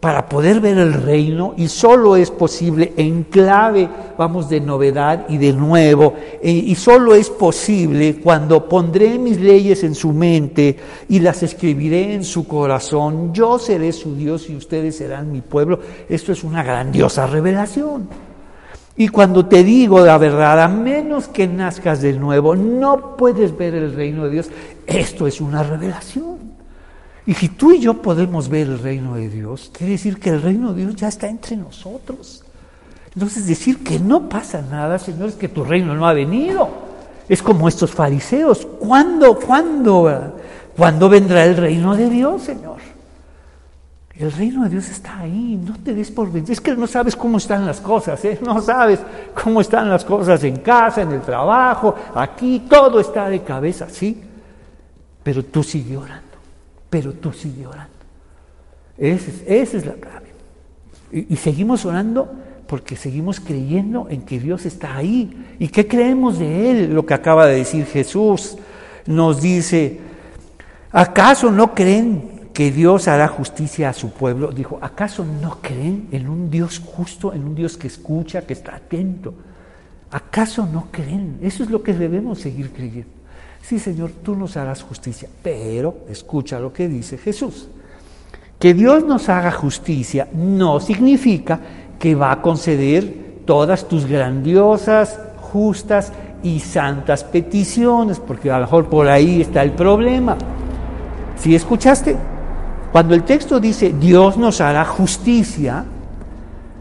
para 0.00 0.28
poder 0.28 0.60
ver 0.60 0.78
el 0.78 0.92
reino 0.92 1.54
y 1.56 1.66
solo 1.66 2.14
es 2.14 2.30
posible 2.30 2.92
en 2.96 3.24
clave, 3.24 3.88
vamos, 4.16 4.48
de 4.48 4.60
novedad 4.60 5.26
y 5.28 5.38
de 5.38 5.52
nuevo, 5.52 6.14
eh, 6.40 6.52
y 6.52 6.74
solo 6.76 7.16
es 7.16 7.28
posible 7.28 8.20
cuando 8.20 8.68
pondré 8.68 9.18
mis 9.18 9.40
leyes 9.40 9.82
en 9.82 9.96
su 9.96 10.12
mente 10.12 10.76
y 11.08 11.18
las 11.18 11.42
escribiré 11.42 12.14
en 12.14 12.22
su 12.22 12.46
corazón, 12.46 13.34
yo 13.34 13.58
seré 13.58 13.92
su 13.92 14.14
Dios 14.14 14.48
y 14.48 14.54
ustedes 14.54 14.96
serán 14.96 15.32
mi 15.32 15.40
pueblo. 15.40 15.80
Esto 16.08 16.30
es 16.30 16.44
una 16.44 16.62
grandiosa 16.62 17.26
revelación. 17.26 18.08
Y 18.96 19.08
cuando 19.08 19.46
te 19.46 19.64
digo 19.64 20.00
la 20.00 20.18
verdad, 20.18 20.60
a 20.62 20.68
menos 20.68 21.28
que 21.28 21.46
nazcas 21.48 22.02
de 22.02 22.12
nuevo, 22.12 22.54
no 22.54 23.16
puedes 23.16 23.56
ver 23.56 23.74
el 23.74 23.94
reino 23.94 24.24
de 24.24 24.30
Dios. 24.30 24.48
Esto 24.86 25.26
es 25.26 25.40
una 25.40 25.62
revelación. 25.62 26.47
Y 27.28 27.34
si 27.34 27.50
tú 27.50 27.72
y 27.72 27.78
yo 27.78 27.92
podemos 27.92 28.48
ver 28.48 28.68
el 28.68 28.78
reino 28.78 29.16
de 29.16 29.28
Dios, 29.28 29.70
quiere 29.76 29.92
decir 29.92 30.18
que 30.18 30.30
el 30.30 30.40
reino 30.40 30.72
de 30.72 30.80
Dios 30.80 30.96
ya 30.96 31.08
está 31.08 31.28
entre 31.28 31.58
nosotros. 31.58 32.42
Entonces 33.12 33.46
decir 33.46 33.84
que 33.84 33.98
no 33.98 34.30
pasa 34.30 34.62
nada, 34.62 34.98
Señor, 34.98 35.28
es 35.28 35.34
que 35.34 35.46
tu 35.46 35.62
reino 35.62 35.94
no 35.94 36.08
ha 36.08 36.14
venido. 36.14 36.70
Es 37.28 37.42
como 37.42 37.68
estos 37.68 37.90
fariseos. 37.90 38.66
¿Cuándo, 38.78 39.38
cuándo, 39.38 40.38
cuándo 40.74 41.10
vendrá 41.10 41.44
el 41.44 41.58
reino 41.58 41.94
de 41.94 42.08
Dios, 42.08 42.44
Señor? 42.44 42.78
El 44.14 44.32
reino 44.32 44.64
de 44.64 44.70
Dios 44.70 44.88
está 44.88 45.18
ahí, 45.18 45.60
no 45.62 45.76
te 45.84 45.92
des 45.92 46.10
por 46.10 46.32
vencido. 46.32 46.54
Es 46.54 46.62
que 46.62 46.74
no 46.74 46.86
sabes 46.86 47.14
cómo 47.14 47.36
están 47.36 47.66
las 47.66 47.82
cosas, 47.82 48.24
¿eh? 48.24 48.38
no 48.42 48.62
sabes 48.62 49.00
cómo 49.44 49.60
están 49.60 49.90
las 49.90 50.02
cosas 50.02 50.42
en 50.44 50.60
casa, 50.60 51.02
en 51.02 51.12
el 51.12 51.20
trabajo, 51.20 51.94
aquí, 52.14 52.64
todo 52.70 53.00
está 53.00 53.28
de 53.28 53.42
cabeza, 53.42 53.86
sí. 53.90 54.18
Pero 55.22 55.44
tú 55.44 55.62
sigue 55.62 55.94
orando 55.94 56.27
pero 56.90 57.12
tú 57.12 57.32
sigue 57.32 57.66
orando. 57.66 57.94
Esa 58.96 59.30
es, 59.46 59.86
la 59.86 59.94
clave. 59.94 60.28
Y, 61.12 61.32
y, 61.32 61.36
seguimos 61.36 61.84
orando 61.84 62.30
porque 62.66 62.96
seguimos 62.96 63.40
creyendo 63.40 64.08
en 64.10 64.22
que 64.22 64.40
Dios 64.40 64.66
está 64.66 64.96
ahí. 64.96 65.54
¿Y 65.58 65.68
qué 65.68 65.86
creemos 65.86 66.38
de 66.38 66.70
Él? 66.70 66.94
Lo 66.94 67.06
que 67.06 67.14
acaba 67.14 67.46
de 67.46 67.56
decir 67.56 67.86
Jesús 67.86 68.58
nos 69.06 69.40
dice, 69.40 70.00
¿acaso 70.90 71.50
no 71.50 71.74
creen 71.74 72.38
que 72.58 72.72
Dios 72.72 73.06
hará 73.06 73.28
justicia 73.28 73.88
a 73.88 73.92
su 73.92 74.10
pueblo, 74.10 74.50
dijo, 74.50 74.80
¿acaso 74.82 75.24
no 75.24 75.58
creen 75.62 76.08
en 76.10 76.28
un 76.28 76.50
Dios 76.50 76.82
justo, 76.84 77.32
en 77.32 77.44
un 77.44 77.54
Dios 77.54 77.76
que 77.76 77.86
escucha, 77.86 78.42
que 78.42 78.52
está 78.52 78.74
atento? 78.74 79.32
¿Acaso 80.10 80.66
no 80.66 80.88
creen? 80.90 81.38
Eso 81.40 81.62
es 81.62 81.70
lo 81.70 81.84
que 81.84 81.94
debemos 81.94 82.40
seguir 82.40 82.72
creyendo. 82.72 83.17
Sí, 83.68 83.78
Señor, 83.78 84.12
tú 84.22 84.34
nos 84.34 84.56
harás 84.56 84.82
justicia, 84.82 85.28
pero 85.42 86.06
escucha 86.08 86.58
lo 86.58 86.72
que 86.72 86.88
dice 86.88 87.18
Jesús. 87.18 87.68
Que 88.58 88.72
Dios 88.72 89.04
nos 89.04 89.28
haga 89.28 89.52
justicia 89.52 90.26
no 90.32 90.80
significa 90.80 91.60
que 91.98 92.14
va 92.14 92.32
a 92.32 92.40
conceder 92.40 93.42
todas 93.44 93.86
tus 93.86 94.06
grandiosas, 94.06 95.20
justas 95.52 96.14
y 96.42 96.60
santas 96.60 97.24
peticiones, 97.24 98.18
porque 98.20 98.50
a 98.50 98.54
lo 98.54 98.64
mejor 98.64 98.88
por 98.88 99.06
ahí 99.06 99.42
está 99.42 99.62
el 99.62 99.72
problema. 99.72 100.38
¿Sí 101.36 101.54
escuchaste? 101.54 102.16
Cuando 102.90 103.14
el 103.14 103.24
texto 103.24 103.60
dice 103.60 103.92
Dios 104.00 104.38
nos 104.38 104.62
hará 104.62 104.86
justicia, 104.86 105.84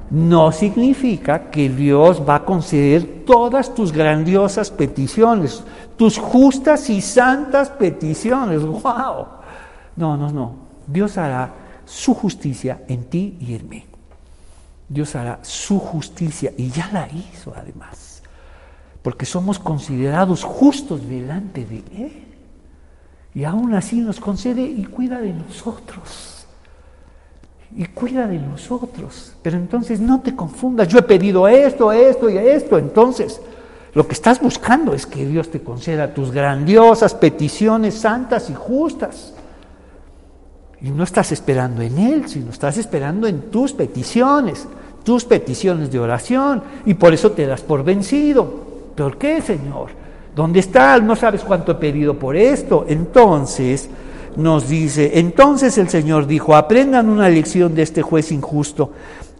no 0.09 0.51
significa 0.51 1.49
que 1.51 1.69
Dios 1.69 2.21
va 2.27 2.35
a 2.35 2.45
conceder 2.45 3.25
todas 3.25 3.73
tus 3.73 3.91
grandiosas 3.91 4.71
peticiones, 4.71 5.63
tus 5.97 6.17
justas 6.17 6.89
y 6.89 7.01
santas 7.01 7.69
peticiones. 7.69 8.61
¡Wow! 8.63 9.27
No, 9.95 10.15
no, 10.15 10.31
no. 10.31 10.55
Dios 10.85 11.17
hará 11.17 11.53
su 11.85 12.13
justicia 12.13 12.83
en 12.87 13.05
ti 13.05 13.37
y 13.41 13.55
en 13.55 13.69
mí. 13.69 13.83
Dios 14.87 15.15
hará 15.15 15.39
su 15.41 15.79
justicia 15.79 16.53
y 16.57 16.69
ya 16.69 16.89
la 16.93 17.09
hizo 17.11 17.53
además, 17.55 18.21
porque 19.01 19.25
somos 19.25 19.59
considerados 19.59 20.43
justos 20.43 21.05
delante 21.07 21.65
de 21.65 21.77
Él. 21.97 22.23
Y 23.33 23.43
aún 23.43 23.73
así 23.73 23.99
nos 23.99 24.19
concede 24.19 24.61
y 24.61 24.85
cuida 24.85 25.19
de 25.19 25.33
nosotros. 25.33 26.36
Y 27.75 27.85
cuida 27.85 28.27
de 28.27 28.39
nosotros. 28.39 29.33
Pero 29.41 29.57
entonces 29.57 29.99
no 29.99 30.21
te 30.21 30.35
confundas, 30.35 30.87
yo 30.87 30.99
he 30.99 31.03
pedido 31.03 31.47
esto, 31.47 31.91
esto 31.91 32.29
y 32.29 32.37
esto. 32.37 32.77
Entonces, 32.77 33.41
lo 33.93 34.07
que 34.07 34.13
estás 34.13 34.39
buscando 34.39 34.93
es 34.93 35.05
que 35.05 35.25
Dios 35.25 35.49
te 35.49 35.61
conceda 35.61 36.13
tus 36.13 36.31
grandiosas 36.31 37.13
peticiones 37.13 37.95
santas 37.95 38.49
y 38.49 38.53
justas. 38.53 39.33
Y 40.81 40.91
no 40.91 41.03
estás 41.03 41.31
esperando 41.31 41.81
en 41.81 41.97
Él, 41.97 42.27
sino 42.27 42.51
estás 42.51 42.77
esperando 42.77 43.27
en 43.27 43.49
tus 43.49 43.73
peticiones, 43.73 44.67
tus 45.03 45.25
peticiones 45.25 45.91
de 45.91 45.99
oración. 45.99 46.61
Y 46.85 46.93
por 46.93 47.13
eso 47.13 47.31
te 47.31 47.47
das 47.47 47.61
por 47.61 47.83
vencido. 47.83 48.67
¿Por 48.95 49.17
qué, 49.17 49.41
Señor? 49.41 49.89
¿Dónde 50.35 50.59
está? 50.59 50.99
No 50.99 51.15
sabes 51.15 51.41
cuánto 51.41 51.71
he 51.71 51.75
pedido 51.75 52.13
por 52.13 52.35
esto. 52.35 52.85
Entonces 52.87 53.89
nos 54.37 54.69
dice, 54.69 55.19
entonces 55.19 55.77
el 55.77 55.89
Señor 55.89 56.27
dijo, 56.27 56.55
aprendan 56.55 57.09
una 57.09 57.27
lección 57.27 57.75
de 57.75 57.81
este 57.81 58.01
juez 58.01 58.31
injusto. 58.31 58.91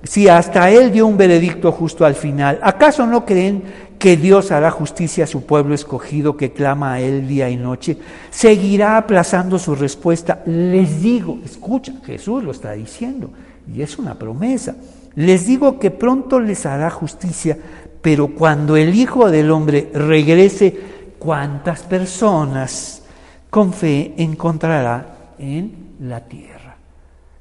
Si 0.04 0.28
hasta 0.28 0.70
él 0.70 0.92
dio 0.92 1.08
un 1.08 1.18
veredicto 1.18 1.72
justo 1.72 2.06
al 2.06 2.16
final, 2.16 2.60
¿acaso 2.62 3.06
no 3.08 3.26
creen 3.26 3.64
que 3.98 4.16
Dios 4.16 4.52
hará 4.52 4.72
justicia 4.72 5.24
a 5.24 5.28
su 5.28 5.46
pueblo 5.46 5.74
escogido 5.74 6.38
que 6.38 6.52
clama 6.52 6.94
a 6.94 7.00
Él 7.00 7.28
día 7.28 7.50
y 7.50 7.58
noche, 7.58 7.98
seguirá 8.30 8.98
aplazando 8.98 9.58
su 9.58 9.76
respuesta. 9.76 10.44
Les 10.46 11.02
digo, 11.02 11.40
escucha, 11.44 11.94
Jesús 12.06 12.44
lo 12.44 12.52
está 12.52 12.74
diciendo, 12.74 13.32
y 13.74 13.82
es 13.82 13.98
una 13.98 14.16
promesa. 14.16 14.76
Les 15.16 15.48
digo 15.48 15.80
que 15.80 15.92
pronto 15.92 16.40
les 16.40 16.66
hará 16.66 16.90
justicia, 16.92 17.58
pero 18.02 18.28
cuando 18.28 18.76
el 18.76 18.94
Hijo 18.94 19.32
del 19.32 19.50
Hombre 19.52 19.90
regrese, 19.94 20.78
¿cuántas 21.18 21.82
personas 21.82 23.02
con 23.50 23.74
fe 23.74 24.14
encontrará 24.18 25.34
en 25.38 25.96
la 26.00 26.22
tierra? 26.26 26.76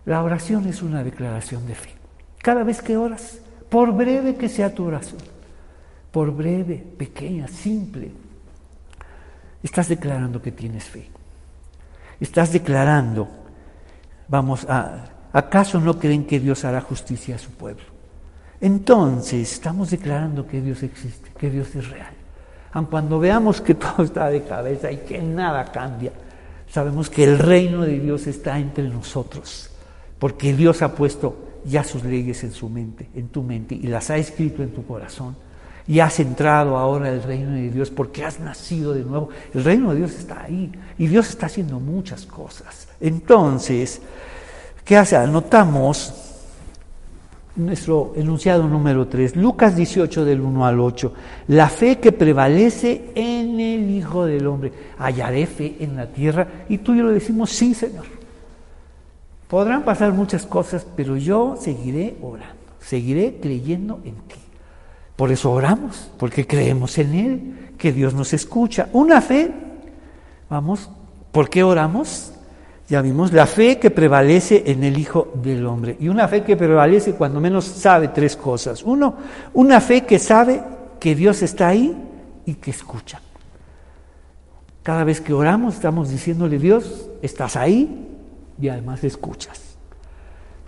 La 0.04 0.22
oración 0.22 0.66
es 0.66 0.82
una 0.82 1.02
declaración 1.02 1.66
de 1.66 1.74
fe. 1.74 1.90
Cada 2.38 2.62
vez 2.62 2.80
que 2.80 2.96
oras, 2.96 3.38
por 3.68 3.92
breve 3.92 4.36
que 4.36 4.48
sea 4.48 4.74
tu 4.74 4.84
oración, 4.84 5.20
por 6.12 6.32
breve, 6.32 6.76
pequeña, 6.76 7.48
simple, 7.48 8.12
estás 9.62 9.88
declarando 9.88 10.40
que 10.40 10.52
tienes 10.52 10.84
fe. 10.84 11.11
Estás 12.20 12.52
declarando, 12.52 13.28
vamos 14.28 14.64
a, 14.68 15.07
¿acaso 15.32 15.80
no 15.80 15.98
creen 15.98 16.24
que 16.24 16.40
Dios 16.40 16.64
hará 16.64 16.80
justicia 16.80 17.34
a 17.34 17.38
su 17.38 17.50
pueblo? 17.50 17.84
Entonces 18.61 19.52
estamos 19.52 19.90
declarando 19.90 20.46
que 20.46 20.61
Dios 20.62 20.82
existe, 20.82 21.30
que 21.36 21.50
Dios 21.50 21.74
es 21.74 21.90
real. 21.90 22.14
Cuando 22.84 23.18
veamos 23.18 23.60
que 23.60 23.74
todo 23.76 24.02
está 24.02 24.28
de 24.28 24.42
cabeza 24.42 24.92
y 24.92 24.98
que 24.98 25.20
nada 25.22 25.64
cambia, 25.72 26.12
sabemos 26.68 27.08
que 27.08 27.24
el 27.24 27.38
reino 27.38 27.82
de 27.82 27.98
Dios 27.98 28.26
está 28.26 28.58
entre 28.58 28.88
nosotros, 28.88 29.70
porque 30.18 30.52
Dios 30.52 30.82
ha 30.82 30.94
puesto 30.94 31.36
ya 31.64 31.82
sus 31.82 32.04
leyes 32.04 32.44
en 32.44 32.52
su 32.52 32.68
mente, 32.68 33.08
en 33.14 33.28
tu 33.28 33.42
mente, 33.42 33.74
y 33.74 33.86
las 33.86 34.10
ha 34.10 34.16
escrito 34.16 34.62
en 34.62 34.70
tu 34.70 34.86
corazón 34.86 35.36
y 35.88 36.00
has 36.00 36.18
entrado 36.18 36.76
ahora 36.76 37.08
al 37.08 37.22
reino 37.22 37.52
de 37.52 37.70
Dios 37.70 37.90
porque 37.90 38.24
has 38.24 38.40
nacido 38.40 38.92
de 38.92 39.04
nuevo. 39.04 39.28
El 39.54 39.64
reino 39.64 39.90
de 39.90 39.98
Dios 39.98 40.14
está 40.14 40.42
ahí 40.42 40.72
y 40.98 41.06
Dios 41.06 41.28
está 41.28 41.46
haciendo 41.46 41.78
muchas 41.78 42.26
cosas. 42.26 42.88
Entonces, 43.00 44.00
¿qué 44.84 44.96
hace? 44.96 45.16
Anotamos 45.16 46.25
nuestro 47.57 48.12
enunciado 48.16 48.68
número 48.68 49.09
3, 49.09 49.36
Lucas 49.36 49.74
18 49.76 50.24
del 50.24 50.40
1 50.40 50.66
al 50.66 50.80
8. 50.80 51.12
La 51.48 51.68
fe 51.68 51.98
que 51.98 52.12
prevalece 52.12 53.11
en 53.14 53.59
el 53.59 53.90
Hijo 53.90 54.26
del 54.26 54.46
Hombre. 54.46 54.72
Hallaré 54.98 55.46
fe 55.46 55.76
en 55.80 55.96
la 55.96 56.07
tierra 56.07 56.46
y 56.68 56.78
tú 56.78 56.94
y 56.94 56.98
yo 56.98 57.04
lo 57.04 57.11
decimos, 57.11 57.50
sí, 57.50 57.74
Señor. 57.74 58.04
Podrán 59.48 59.84
pasar 59.84 60.12
muchas 60.12 60.44
cosas, 60.44 60.86
pero 60.96 61.16
yo 61.16 61.57
seguiré 61.59 62.16
orando, 62.20 62.54
seguiré 62.80 63.38
creyendo 63.40 64.00
en 64.04 64.14
ti. 64.14 64.36
Por 65.14 65.32
eso 65.32 65.50
oramos, 65.50 66.11
porque 66.18 66.46
creemos 66.46 66.98
en 66.98 67.14
Él, 67.14 67.72
que 67.78 67.92
Dios 67.92 68.12
nos 68.12 68.34
escucha. 68.34 68.88
Una 68.92 69.20
fe, 69.20 69.50
vamos, 70.50 70.90
¿por 71.32 71.48
qué 71.48 71.62
oramos? 71.62 72.32
Ya 72.89 73.03
vimos, 73.03 73.32
la 73.32 73.47
fe 73.47 73.78
que 73.78 73.91
prevalece 73.91 74.62
en 74.66 74.84
el 74.84 74.97
Hijo 74.97 75.32
del 75.34 75.66
Hombre. 75.66 75.97
Y 75.99 76.09
una 76.09 76.28
fe 76.28 76.45
que 76.45 76.57
prevalece 76.57 77.14
cuando 77.14 77.41
menos 77.41 77.64
sabe 77.64 78.09
tres 78.09 78.37
cosas. 78.37 78.84
Uno, 78.84 79.16
una 79.55 79.80
fe 79.80 80.05
que 80.05 80.20
sabe 80.20 80.62
que 81.01 81.14
Dios 81.16 81.43
está 81.43 81.68
ahí 81.68 81.97
y 82.45 82.55
que 82.55 82.70
escucha. 82.70 83.20
Cada 84.84 85.03
vez 85.03 85.20
que 85.20 85.32
oramos 85.32 85.74
estamos 85.74 86.11
diciéndole, 86.11 86.61
Dios, 86.61 87.09
estás 87.22 87.57
ahí 87.57 88.07
y 88.61 88.68
además 88.68 89.03
escuchas. 89.03 89.76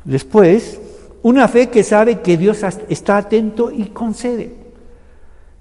Después, 0.05 0.81
una 1.23 1.47
fe 1.47 1.69
que 1.69 1.85
sabe 1.85 2.21
que 2.21 2.37
Dios 2.37 2.65
está 2.89 3.17
atento 3.17 3.71
y 3.71 3.87
concede. 3.87 4.57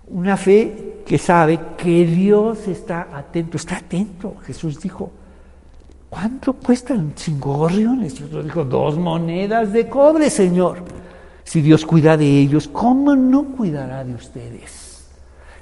Una 0.08 0.38
fe 0.38 1.03
que 1.05 1.20
sabe 1.20 1.60
que 1.78 2.05
Dios 2.05 2.68
está 2.68 3.10
atento, 3.14 3.58
está 3.58 3.78
atento. 3.78 4.38
Jesús 4.43 4.80
dijo, 4.82 5.12
¿cuánto 6.10 6.53
cuestan 6.53 7.14
cinco 7.16 7.53
gorriones? 7.53 8.20
Y 8.20 8.24
otro 8.24 8.43
dijo, 8.43 8.64
dos 8.64 8.97
monedas 8.97 9.72
de 9.74 9.88
cobre, 9.88 10.30
Señor. 10.30 10.84
Si 11.43 11.62
Dios 11.62 11.86
cuida 11.86 12.18
de 12.18 12.26
ellos, 12.26 12.68
¿cómo 12.68 13.16
no 13.16 13.45
cuidará 13.45 14.03
de 14.03 14.14
ustedes? 14.14 15.08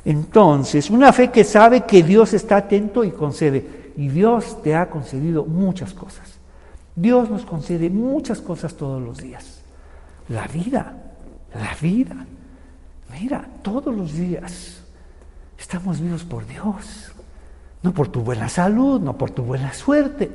Entonces, 0.03 0.89
una 0.89 1.11
fe 1.11 1.31
que 1.31 1.43
sabe 1.43 1.81
que 1.81 2.03
Dios 2.03 2.33
está 2.33 2.57
atento 2.57 3.03
y 3.03 3.11
concede. 3.11 3.93
Y 3.97 4.07
Dios 4.09 4.61
te 4.61 4.75
ha 4.75 4.89
concedido 4.89 5.45
muchas 5.45 5.93
cosas. 5.93 6.35
Dios 6.95 7.29
nos 7.29 7.45
concede 7.45 7.89
muchas 7.89 8.39
cosas 8.39 8.75
todos 8.75 9.01
los 9.01 9.17
días. 9.17 9.61
La 10.29 10.47
vida, 10.47 10.93
la 11.53 11.75
vida. 11.81 12.25
Mira, 13.19 13.47
todos 13.61 13.95
los 13.95 14.13
días 14.13 14.81
estamos 15.57 15.99
vivos 15.99 16.23
por 16.23 16.45
Dios. 16.45 17.14
No 17.85 17.93
por 17.93 18.07
tu 18.07 18.21
buena 18.21 18.49
salud, 18.49 18.99
no 18.99 19.15
por 19.15 19.29
tu 19.29 19.43
buena 19.43 19.71
suerte, 19.71 20.31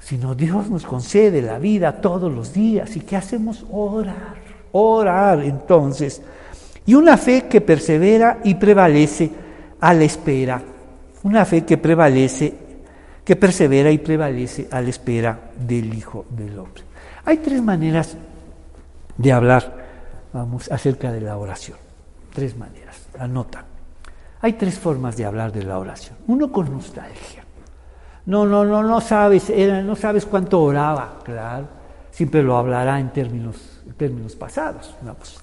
sino 0.00 0.34
Dios 0.34 0.70
nos 0.70 0.86
concede 0.86 1.42
la 1.42 1.58
vida 1.58 2.00
todos 2.00 2.32
los 2.32 2.50
días. 2.50 2.96
¿Y 2.96 3.00
qué 3.00 3.14
hacemos? 3.14 3.66
Orar, 3.70 4.36
orar 4.72 5.42
entonces. 5.42 6.22
Y 6.86 6.94
una 6.94 7.18
fe 7.18 7.44
que 7.46 7.60
persevera 7.60 8.38
y 8.42 8.54
prevalece 8.54 9.30
a 9.78 9.92
la 9.92 10.04
espera. 10.04 10.62
Una 11.24 11.44
fe 11.44 11.66
que 11.66 11.76
prevalece, 11.76 12.54
que 13.22 13.36
persevera 13.36 13.90
y 13.90 13.98
prevalece 13.98 14.66
a 14.70 14.80
la 14.80 14.88
espera 14.88 15.50
del 15.54 15.92
Hijo 15.92 16.24
del 16.30 16.58
Hombre. 16.58 16.84
Hay 17.26 17.36
tres 17.36 17.60
maneras 17.60 18.16
de 19.18 19.30
hablar, 19.30 19.76
acerca 20.70 21.12
de 21.12 21.20
la 21.20 21.36
oración. 21.36 21.76
Tres 22.32 22.56
maneras, 22.56 23.08
anota. 23.18 23.66
Hay 24.44 24.52
tres 24.52 24.78
formas 24.78 25.16
de 25.16 25.24
hablar 25.24 25.52
de 25.52 25.62
la 25.62 25.78
oración. 25.78 26.18
Uno 26.26 26.52
con 26.52 26.70
nostalgia. 26.70 27.42
No, 28.26 28.44
no, 28.44 28.62
no, 28.62 28.82
no 28.82 29.00
sabes, 29.00 29.50
no 29.82 29.96
sabes 29.96 30.26
cuánto 30.26 30.60
oraba, 30.60 31.20
claro. 31.24 31.66
Siempre 32.10 32.42
lo 32.42 32.58
hablará 32.58 33.00
en 33.00 33.08
términos, 33.08 33.80
términos 33.96 34.36
pasados. 34.36 34.94
Vamos. 35.00 35.40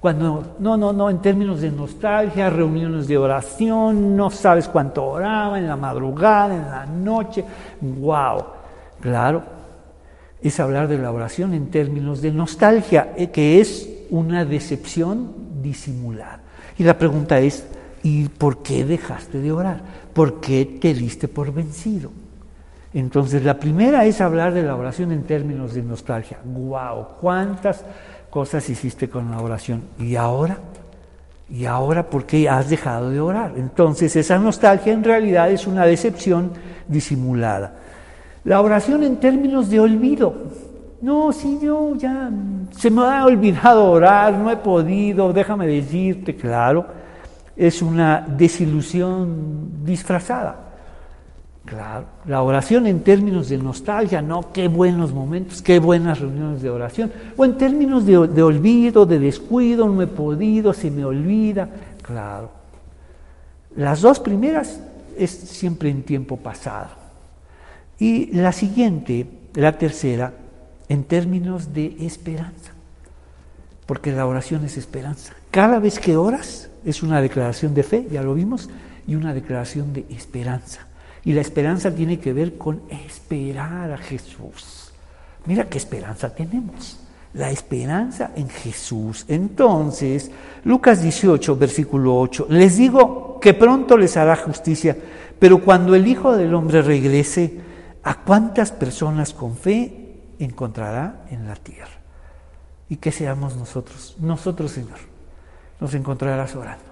Cuando, 0.00 0.56
no, 0.60 0.78
no, 0.78 0.94
no, 0.94 1.10
en 1.10 1.18
términos 1.18 1.60
de 1.60 1.70
nostalgia, 1.70 2.48
reuniones 2.48 3.06
de 3.06 3.18
oración, 3.18 4.16
no 4.16 4.30
sabes 4.30 4.66
cuánto 4.66 5.04
oraba 5.04 5.58
en 5.58 5.66
la 5.66 5.76
madrugada, 5.76 6.54
en 6.54 6.70
la 6.70 6.86
noche, 6.86 7.44
wow. 7.82 8.44
Claro, 8.98 9.42
es 10.40 10.58
hablar 10.58 10.88
de 10.88 10.96
la 10.96 11.12
oración 11.12 11.52
en 11.52 11.70
términos 11.70 12.22
de 12.22 12.32
nostalgia, 12.32 13.12
eh, 13.14 13.28
que 13.28 13.60
es 13.60 13.90
una 14.08 14.46
decepción 14.46 15.34
disimulada. 15.60 16.40
Y 16.78 16.84
la 16.84 16.96
pregunta 16.96 17.40
es, 17.40 17.66
¿y 18.02 18.28
por 18.28 18.62
qué 18.62 18.84
dejaste 18.84 19.40
de 19.40 19.52
orar? 19.52 19.80
¿Por 20.12 20.40
qué 20.40 20.78
te 20.80 20.94
diste 20.94 21.28
por 21.28 21.52
vencido? 21.52 22.10
Entonces, 22.94 23.44
la 23.44 23.58
primera 23.58 24.04
es 24.06 24.20
hablar 24.20 24.54
de 24.54 24.62
la 24.62 24.74
oración 24.74 25.12
en 25.12 25.24
términos 25.24 25.74
de 25.74 25.82
nostalgia. 25.82 26.38
¡Wow! 26.44 27.06
¿Cuántas 27.20 27.84
cosas 28.30 28.68
hiciste 28.68 29.08
con 29.08 29.30
la 29.30 29.40
oración? 29.40 29.82
¿Y 29.98 30.16
ahora? 30.16 30.58
¿Y 31.50 31.66
ahora 31.66 32.08
por 32.08 32.24
qué 32.24 32.48
has 32.48 32.68
dejado 32.68 33.10
de 33.10 33.20
orar? 33.20 33.52
Entonces, 33.56 34.16
esa 34.16 34.38
nostalgia 34.38 34.92
en 34.92 35.04
realidad 35.04 35.50
es 35.50 35.66
una 35.66 35.84
decepción 35.84 36.52
disimulada. 36.86 37.76
La 38.44 38.60
oración 38.60 39.02
en 39.02 39.16
términos 39.16 39.68
de 39.68 39.80
olvido. 39.80 40.34
No, 41.00 41.32
si 41.32 41.60
yo 41.60 41.94
ya 41.94 42.30
se 42.72 42.90
me 42.90 43.02
ha 43.02 43.24
olvidado 43.24 43.90
orar, 43.90 44.32
no 44.34 44.50
he 44.50 44.56
podido, 44.56 45.32
déjame 45.32 45.66
decirte, 45.66 46.34
claro, 46.34 46.86
es 47.58 47.82
una 47.82 48.20
desilusión 48.20 49.84
disfrazada. 49.84 50.64
Claro, 51.64 52.06
la 52.24 52.40
oración 52.42 52.86
en 52.86 53.00
términos 53.00 53.50
de 53.50 53.58
nostalgia, 53.58 54.22
no, 54.22 54.52
qué 54.52 54.68
buenos 54.68 55.12
momentos, 55.12 55.60
qué 55.60 55.80
buenas 55.80 56.20
reuniones 56.20 56.62
de 56.62 56.70
oración, 56.70 57.12
o 57.36 57.44
en 57.44 57.58
términos 57.58 58.06
de, 58.06 58.26
de 58.28 58.42
olvido, 58.42 59.04
de 59.04 59.18
descuido, 59.18 59.86
no 59.86 60.00
he 60.00 60.06
podido, 60.06 60.72
se 60.72 60.90
me 60.90 61.04
olvida, 61.04 61.68
claro. 62.00 62.50
Las 63.76 64.00
dos 64.00 64.18
primeras 64.18 64.80
es 65.18 65.30
siempre 65.30 65.90
en 65.90 66.04
tiempo 66.04 66.38
pasado. 66.38 66.90
Y 67.98 68.32
la 68.32 68.52
siguiente, 68.52 69.26
la 69.54 69.76
tercera, 69.76 70.32
en 70.88 71.04
términos 71.04 71.74
de 71.74 71.96
esperanza, 72.00 72.72
porque 73.84 74.12
la 74.12 74.26
oración 74.26 74.64
es 74.64 74.78
esperanza. 74.78 75.34
Cada 75.50 75.80
vez 75.80 75.98
que 75.98 76.16
oras 76.16 76.70
es 76.84 77.02
una 77.02 77.20
declaración 77.20 77.74
de 77.74 77.82
fe, 77.82 78.06
ya 78.10 78.22
lo 78.22 78.34
vimos, 78.34 78.68
y 79.06 79.14
una 79.14 79.34
declaración 79.34 79.92
de 79.92 80.04
esperanza. 80.10 80.86
Y 81.24 81.32
la 81.32 81.40
esperanza 81.40 81.94
tiene 81.94 82.18
que 82.18 82.32
ver 82.32 82.56
con 82.56 82.82
esperar 82.88 83.92
a 83.92 83.98
Jesús. 83.98 84.92
Mira 85.46 85.68
qué 85.68 85.78
esperanza 85.78 86.34
tenemos. 86.34 87.00
La 87.34 87.50
esperanza 87.50 88.32
en 88.36 88.48
Jesús. 88.48 89.24
Entonces, 89.28 90.30
Lucas 90.64 91.02
18, 91.02 91.56
versículo 91.56 92.18
8, 92.18 92.46
les 92.50 92.76
digo 92.76 93.38
que 93.40 93.54
pronto 93.54 93.96
les 93.96 94.16
hará 94.16 94.36
justicia, 94.36 94.96
pero 95.38 95.62
cuando 95.62 95.94
el 95.94 96.06
Hijo 96.06 96.36
del 96.36 96.54
Hombre 96.54 96.82
regrese, 96.82 97.60
¿a 98.02 98.22
cuántas 98.22 98.72
personas 98.72 99.32
con 99.34 99.56
fe 99.56 100.16
encontrará 100.38 101.26
en 101.30 101.46
la 101.46 101.56
tierra? 101.56 101.98
Y 102.88 102.96
que 102.96 103.12
seamos 103.12 103.56
nosotros, 103.56 104.16
nosotros 104.18 104.72
Señor, 104.72 104.98
nos 105.80 105.94
encontrarás 105.94 106.54
orando, 106.56 106.84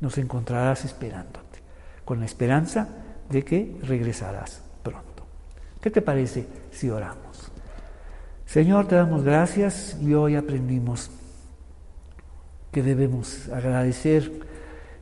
nos 0.00 0.18
encontrarás 0.18 0.84
esperándote, 0.84 1.60
con 2.04 2.20
la 2.20 2.26
esperanza 2.26 2.88
de 3.30 3.44
que 3.44 3.78
regresarás 3.82 4.62
pronto. 4.82 5.26
¿Qué 5.80 5.90
te 5.90 6.02
parece 6.02 6.46
si 6.70 6.90
oramos? 6.90 7.50
Señor, 8.46 8.86
te 8.86 8.94
damos 8.94 9.24
gracias 9.24 9.96
y 10.00 10.14
hoy 10.14 10.36
aprendimos 10.36 11.10
que 12.72 12.82
debemos 12.82 13.48
agradecer 13.48 14.30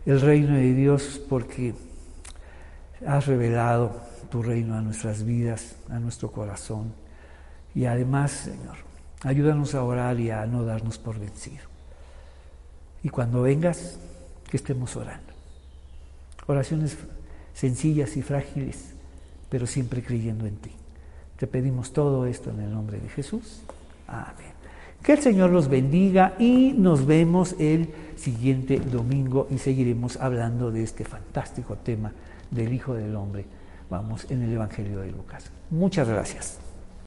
el 0.06 0.20
reino 0.20 0.54
de 0.54 0.74
Dios 0.74 1.20
porque 1.28 1.74
has 3.06 3.26
revelado 3.26 4.00
tu 4.30 4.42
reino 4.42 4.76
a 4.76 4.80
nuestras 4.80 5.24
vidas, 5.24 5.76
a 5.90 5.98
nuestro 5.98 6.30
corazón. 6.30 6.92
Y 7.74 7.86
además, 7.86 8.30
Señor, 8.30 8.76
ayúdanos 9.22 9.74
a 9.74 9.82
orar 9.82 10.20
y 10.20 10.30
a 10.30 10.46
no 10.46 10.64
darnos 10.64 10.98
por 10.98 11.18
vencido. 11.18 11.73
Y 13.04 13.10
cuando 13.10 13.42
vengas, 13.42 13.96
que 14.50 14.56
estemos 14.56 14.96
orando. 14.96 15.32
Oraciones 16.46 16.96
sencillas 17.54 18.16
y 18.16 18.22
frágiles, 18.22 18.94
pero 19.48 19.66
siempre 19.66 20.02
creyendo 20.02 20.46
en 20.46 20.56
ti. 20.56 20.70
Te 21.36 21.46
pedimos 21.46 21.92
todo 21.92 22.26
esto 22.26 22.50
en 22.50 22.60
el 22.60 22.72
nombre 22.72 22.98
de 22.98 23.08
Jesús. 23.08 23.62
Amén. 24.06 24.54
Que 25.02 25.12
el 25.12 25.18
Señor 25.20 25.50
los 25.50 25.68
bendiga 25.68 26.34
y 26.38 26.72
nos 26.72 27.04
vemos 27.04 27.54
el 27.58 27.90
siguiente 28.16 28.78
domingo 28.80 29.48
y 29.50 29.58
seguiremos 29.58 30.16
hablando 30.16 30.70
de 30.70 30.82
este 30.82 31.04
fantástico 31.04 31.76
tema 31.76 32.12
del 32.50 32.72
Hijo 32.72 32.94
del 32.94 33.14
Hombre. 33.16 33.44
Vamos 33.90 34.30
en 34.30 34.42
el 34.42 34.52
Evangelio 34.52 35.00
de 35.00 35.10
Lucas. 35.10 35.50
Muchas 35.70 36.08
gracias. 36.08 36.63